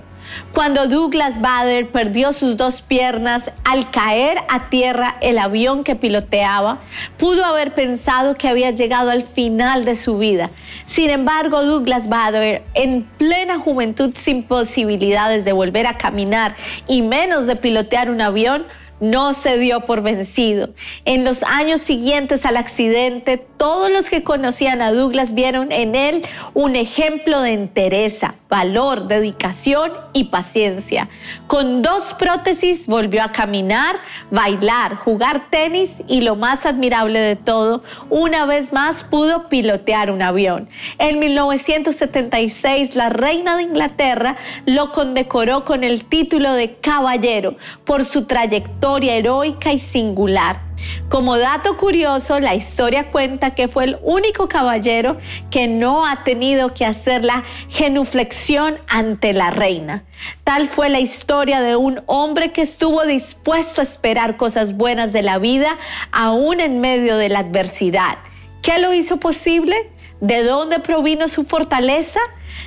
Cuando 0.54 0.88
Douglas 0.88 1.42
Bader 1.42 1.90
perdió 1.90 2.32
sus 2.34 2.58
dos 2.58 2.82
piernas 2.82 3.52
al 3.64 3.90
caer 3.92 4.38
a 4.50 4.70
tierra 4.70 5.18
el 5.22 5.38
avión 5.40 5.84
que 5.84 5.96
piloteaba, 5.96 6.80
pudo 7.18 7.44
haber 7.46 7.74
pensado 7.74 8.36
que 8.36 8.48
había 8.48 8.72
llegado 8.72 9.12
al 9.12 9.24
final 9.24 9.86
de 9.86 9.96
su 9.96 10.18
vida. 10.18 10.50
Sin 10.86 11.10
embargo, 11.10 11.64
Douglas 11.64 12.08
Bader, 12.10 12.64
en 12.74 13.04
plena 13.18 13.58
juventud 13.58 14.14
sin 14.16 14.44
posibilidades 14.44 15.46
de 15.46 15.54
volver 15.54 15.88
a 15.88 15.98
caminar 15.98 16.56
y 16.88 17.02
menos 17.02 17.48
de 17.48 17.56
pilotear 17.56 18.10
un 18.10 18.22
avión, 18.22 18.66
no 19.04 19.34
se 19.34 19.58
dio 19.58 19.82
por 19.82 20.02
vencido. 20.02 20.70
En 21.04 21.26
los 21.26 21.44
años 21.44 21.82
siguientes 21.82 22.46
al 22.46 22.56
accidente, 22.56 23.38
todos 23.38 23.92
los 23.92 24.10
que 24.10 24.24
conocían 24.24 24.82
a 24.82 24.94
Douglas 24.94 25.34
vieron 25.34 25.74
en 25.74 25.94
él 25.94 26.26
un 26.54 26.78
ejemplo 26.78 27.42
de 27.42 27.52
entereza, 27.52 28.36
valor, 28.50 29.08
dedicación 29.10 29.92
y 30.14 30.26
paciencia. 30.26 31.10
Con 31.48 31.82
dos 31.82 32.14
prótesis 32.18 32.88
volvió 32.88 33.24
a 33.24 33.34
caminar, 33.34 33.98
bailar, 34.32 34.96
jugar 34.96 35.50
tenis 35.50 36.02
y 36.08 36.22
lo 36.22 36.38
más 36.38 36.66
admirable 36.66 37.20
de 37.20 37.36
todo, 37.36 37.84
una 38.10 38.46
vez 38.46 38.72
más 38.72 39.04
pudo 39.04 39.50
pilotear 39.50 40.12
un 40.12 40.22
avión. 40.22 40.70
En 40.98 41.20
1976, 41.20 42.96
la 42.96 43.10
reina 43.10 43.58
de 43.58 43.64
Inglaterra 43.64 44.38
lo 44.66 44.94
condecoró 44.94 45.66
con 45.66 45.84
el 45.84 46.06
título 46.06 46.54
de 46.54 46.76
caballero 46.76 47.58
por 47.84 48.06
su 48.06 48.28
trayectoria 48.28 48.93
heroica 49.02 49.74
y 49.74 49.80
singular. 49.80 50.62
Como 51.10 51.38
dato 51.38 51.78
curioso, 51.78 52.40
la 52.40 52.56
historia 52.56 53.12
cuenta 53.12 53.52
que 53.52 53.68
fue 53.68 53.84
el 53.86 53.98
único 54.02 54.50
caballero 54.50 55.18
que 55.52 55.68
no 55.68 56.06
ha 56.06 56.24
tenido 56.24 56.74
que 56.74 56.86
hacer 56.86 57.24
la 57.24 57.44
genuflexión 57.70 58.80
ante 58.88 59.34
la 59.34 59.52
reina. 59.52 60.04
Tal 60.44 60.68
fue 60.68 60.90
la 60.90 61.00
historia 61.00 61.62
de 61.62 61.76
un 61.76 62.02
hombre 62.08 62.52
que 62.52 62.62
estuvo 62.62 63.06
dispuesto 63.06 63.82
a 63.82 63.84
esperar 63.84 64.38
cosas 64.38 64.76
buenas 64.76 65.14
de 65.14 65.22
la 65.22 65.38
vida 65.38 65.78
aún 66.12 66.60
en 66.60 66.82
medio 66.82 67.18
de 67.18 67.30
la 67.30 67.40
adversidad. 67.40 68.18
¿Qué 68.62 68.80
lo 68.80 68.94
hizo 68.94 69.18
posible? 69.18 69.92
¿De 70.20 70.44
dónde 70.44 70.80
provino 70.80 71.28
su 71.28 71.44
fortaleza? 71.44 72.20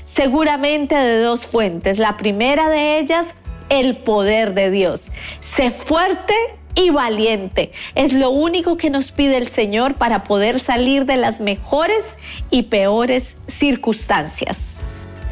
Seguramente 0.04 0.94
de 0.94 1.20
dos 1.20 1.46
fuentes. 1.46 1.98
La 1.98 2.16
primera 2.16 2.68
de 2.68 2.98
ellas, 2.98 3.34
el 3.68 3.96
poder 3.96 4.54
de 4.54 4.70
Dios. 4.70 5.10
Sé 5.40 5.70
fuerte 5.70 6.34
y 6.74 6.90
valiente. 6.90 7.72
Es 7.94 8.12
lo 8.12 8.30
único 8.30 8.76
que 8.76 8.90
nos 8.90 9.10
pide 9.10 9.38
el 9.38 9.48
Señor 9.48 9.94
para 9.94 10.24
poder 10.24 10.60
salir 10.60 11.06
de 11.06 11.16
las 11.16 11.40
mejores 11.40 12.04
y 12.50 12.64
peores 12.64 13.36
circunstancias. 13.48 14.75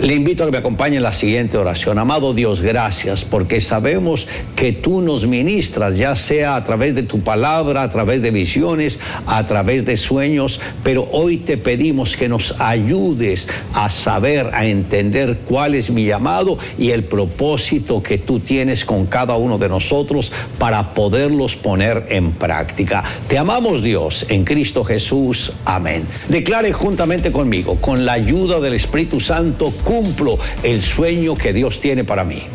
Le 0.01 0.13
invito 0.13 0.43
a 0.43 0.47
que 0.47 0.53
me 0.53 0.59
acompañe 0.59 0.97
en 0.97 1.05
la 1.05 1.13
siguiente 1.13 1.57
oración. 1.57 2.01
Amado 2.01 2.35
Dios, 2.35 2.61
gracias 2.61 3.25
porque 3.25 3.61
sabemos 3.61 4.27
que 4.57 4.73
tú 4.73 5.01
nos 5.01 5.25
ministras, 5.29 5.97
ya 5.97 6.17
sea 6.17 6.57
a 6.57 6.65
través 6.65 6.97
de 6.97 7.05
tu 7.05 7.21
palabra, 7.21 7.85
a 7.85 7.91
través 7.91 8.21
de 8.21 8.33
visiones, 8.33 8.99
a 9.25 9.47
través 9.47 9.85
de 9.85 9.97
sueños, 9.97 10.61
pero 10.83 11.09
hoy 11.13 11.37
te 11.37 11.59
pedimos 11.59 12.17
que 12.17 12.29
nos 12.29 12.57
ayudes 12.59 13.47
a 13.73 13.89
saber, 13.89 14.51
a 14.53 14.67
entender 14.67 15.39
cuál 15.49 15.77
es 15.77 15.93
mi 15.93 16.05
llamado 16.07 16.59
y 16.77 16.91
el 16.91 17.05
propósito 17.05 18.03
que 18.03 18.19
tú 18.19 18.41
tienes 18.41 18.85
con 18.85 19.07
cada 19.07 19.37
uno 19.37 19.59
de 19.59 19.69
nosotros 19.69 20.33
para 20.59 20.93
poderlos 20.93 21.55
poner 21.55 22.07
en 22.09 22.33
práctica. 22.33 23.05
Te 23.29 23.39
amamos 23.39 23.81
Dios 23.81 24.27
en 24.29 24.45
Cristo 24.45 24.83
Jesús. 24.83 25.53
Amén. 25.65 26.05
Declare 26.29 26.73
juntamente 26.73 27.31
conmigo, 27.31 27.77
con 27.77 28.05
la 28.05 28.15
ayuda 28.15 28.59
del 28.59 28.75
Espíritu 28.75 29.21
Santo, 29.21 29.73
cumplo 29.85 30.39
el 30.63 30.83
sueño 30.83 31.35
que 31.35 31.53
Dios 31.53 31.79
tiene 31.79 32.03
para 32.03 32.25
mí. 32.25 32.47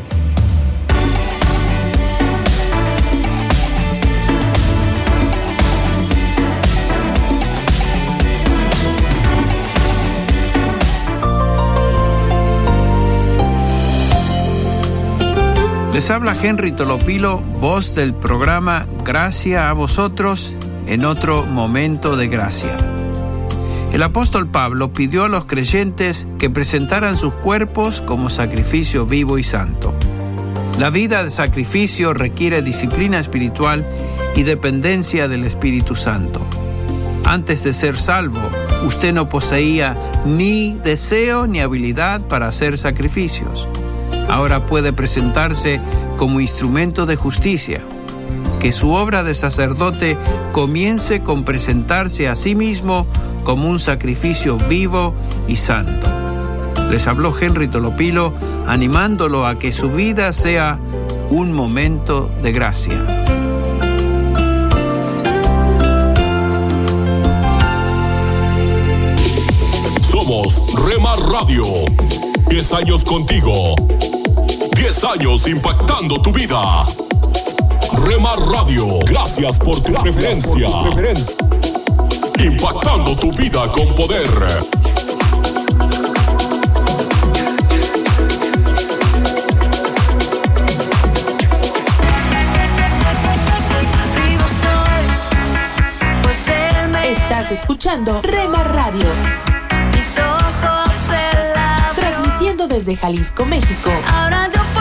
Les 15.99 16.09
habla 16.11 16.33
Henry 16.41 16.71
Tolopilo, 16.71 17.39
voz 17.59 17.93
del 17.93 18.13
programa 18.13 18.85
Gracia 19.03 19.69
a 19.69 19.73
vosotros 19.73 20.53
en 20.87 21.03
otro 21.03 21.43
momento 21.45 22.15
de 22.15 22.29
gracia. 22.29 22.98
El 23.91 24.03
apóstol 24.03 24.47
Pablo 24.47 24.93
pidió 24.93 25.25
a 25.25 25.29
los 25.29 25.45
creyentes 25.45 26.27
que 26.37 26.49
presentaran 26.49 27.17
sus 27.17 27.33
cuerpos 27.33 28.01
como 28.01 28.29
sacrificio 28.29 29.07
vivo 29.07 29.39
y 29.39 29.43
santo. 29.43 29.93
La 30.77 30.91
vida 30.91 31.23
de 31.23 31.31
sacrificio 31.31 32.13
requiere 32.13 32.61
disciplina 32.61 33.19
espiritual 33.19 33.83
y 34.35 34.43
dependencia 34.43 35.27
del 35.27 35.43
Espíritu 35.43 35.95
Santo. 35.95 36.39
Antes 37.25 37.63
de 37.63 37.73
ser 37.73 37.97
salvo, 37.97 38.39
usted 38.85 39.11
no 39.11 39.27
poseía 39.27 39.97
ni 40.25 40.73
deseo 40.83 41.47
ni 41.47 41.59
habilidad 41.59 42.21
para 42.21 42.47
hacer 42.47 42.77
sacrificios. 42.77 43.67
Ahora 44.29 44.65
puede 44.65 44.93
presentarse 44.93 45.81
como 46.17 46.39
instrumento 46.39 47.07
de 47.07 47.15
justicia. 47.15 47.81
Que 48.59 48.71
su 48.71 48.91
obra 48.91 49.23
de 49.23 49.33
sacerdote 49.33 50.17
comience 50.51 51.21
con 51.21 51.43
presentarse 51.43 52.27
a 52.27 52.35
sí 52.35 52.55
mismo 52.55 53.05
como 53.43 53.69
un 53.69 53.79
sacrificio 53.79 54.57
vivo 54.57 55.13
y 55.47 55.55
santo. 55.55 56.07
Les 56.89 57.07
habló 57.07 57.33
Henry 57.39 57.67
Tolopilo 57.67 58.33
animándolo 58.67 59.45
a 59.45 59.57
que 59.57 59.71
su 59.71 59.89
vida 59.89 60.33
sea 60.33 60.79
un 61.29 61.53
momento 61.53 62.29
de 62.41 62.51
gracia. 62.51 63.25
Somos 70.01 70.63
Remar 70.85 71.17
Radio. 71.19 71.63
10 72.49 72.73
años 72.73 73.05
contigo. 73.05 73.75
10 74.75 75.03
años 75.03 75.47
impactando 75.47 76.21
tu 76.21 76.31
vida. 76.31 76.83
Remar 77.93 78.39
Radio, 78.39 78.99
gracias 79.05 79.57
por 79.59 79.81
tu 79.81 79.93
preferencia. 79.93 80.67
Impactando 82.37 83.15
tu 83.15 83.31
vida 83.31 83.71
con 83.71 83.87
poder. 83.95 84.29
Estás 97.03 97.51
escuchando 97.51 98.21
Rema 98.21 98.63
Radio. 98.63 99.05
Mis 99.95 100.19
ojos 100.19 100.89
Transmitiendo 101.95 102.67
desde 102.67 102.95
Jalisco, 102.95 103.45
México. 103.45 103.91
Ahora 104.07 104.49
yo. 104.53 104.78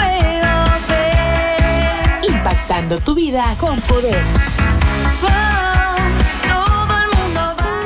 Impactando 2.79 2.99
tu 3.05 3.15
vida 3.17 3.57
con 3.59 3.77
poder. 3.81 4.23
Oh, 5.25 5.97
todo 6.47 6.95
el 7.03 7.09
mundo 7.19 7.41
va. 7.61 7.81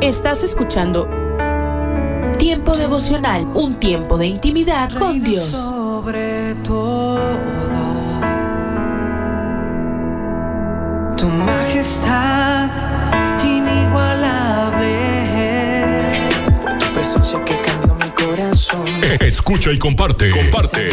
Estás 0.00 0.42
escuchando 0.42 1.06
Tiempo 2.38 2.76
devocional, 2.76 3.44
un 3.54 3.74
tiempo 3.74 4.16
de 4.16 4.28
intimidad 4.28 4.90
con 4.94 5.22
Dios. 5.22 5.50
sobre 5.50 6.54
todo 6.64 7.20
tu 11.16 11.26
majestad 11.28 12.70
inigualable 13.44 14.98
tu 16.78 16.92
presencia 16.94 17.44
que 17.44 17.58
cambió 17.60 17.94
mi 17.94 18.10
corazón 18.10 19.02
Escucha 19.20 19.70
y 19.72 19.78
comparte. 19.78 20.30
Comparte. 20.30 20.88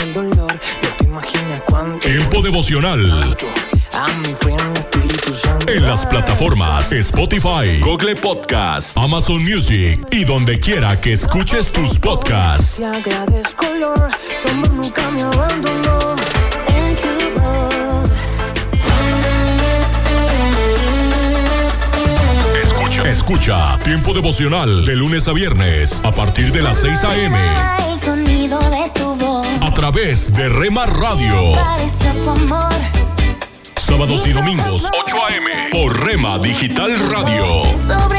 Tiempo 1.98 2.42
devocional 2.42 3.36
en 5.68 5.88
las 5.88 6.06
plataformas 6.06 6.92
Spotify, 6.92 7.80
Google 7.82 8.16
Podcast, 8.16 8.98
Amazon 8.98 9.44
Music 9.44 10.00
y 10.12 10.24
donde 10.24 10.60
quiera 10.60 11.00
que 11.02 11.14
escuches 11.14 11.72
tus 11.72 12.00
podcasts. 12.00 12.80
Agradezco 12.80 13.66
nunca 14.72 15.12
me 15.12 15.22
abandonó. 15.22 16.16
Escucha. 22.64 23.10
Escucha 23.10 23.80
Tiempo 23.84 24.14
devocional 24.14 24.86
de 24.86 24.96
lunes 24.96 25.28
a 25.28 25.34
viernes 25.34 26.02
a 26.04 26.12
partir 26.12 26.52
de 26.52 26.62
las 26.62 26.78
6 26.82 27.04
a.m. 27.04 27.38
El 27.92 28.00
sonido 28.00 28.60
de 28.70 28.79
través 29.80 30.34
de 30.34 30.50
Rema 30.50 30.86
Radio. 30.86 31.54
Sábados 33.78 34.28
y 34.28 34.34
domingos 34.34 34.92
8 35.06 35.18
a.m. 35.26 35.50
por 35.72 36.06
Rema 36.06 36.38
Digital 36.38 36.92
Radio. 37.10 38.19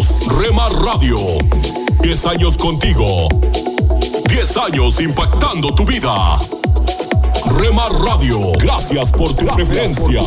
Somos 0.00 0.16
Rema 0.38 0.68
Radio. 0.68 1.18
10 2.00 2.26
años 2.26 2.56
contigo. 2.56 3.28
10 4.28 4.56
años 4.56 5.00
impactando 5.00 5.74
tu 5.74 5.84
vida. 5.84 6.38
Rema 7.58 7.88
Radio, 8.04 8.52
gracias 8.58 9.12
por 9.12 9.34
tu 9.34 9.46
preferencia. 9.46 10.22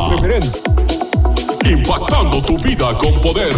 Impactando 1.65 2.41
tu 2.41 2.57
vida 2.59 2.95
con 2.97 3.13
poder. 3.21 3.55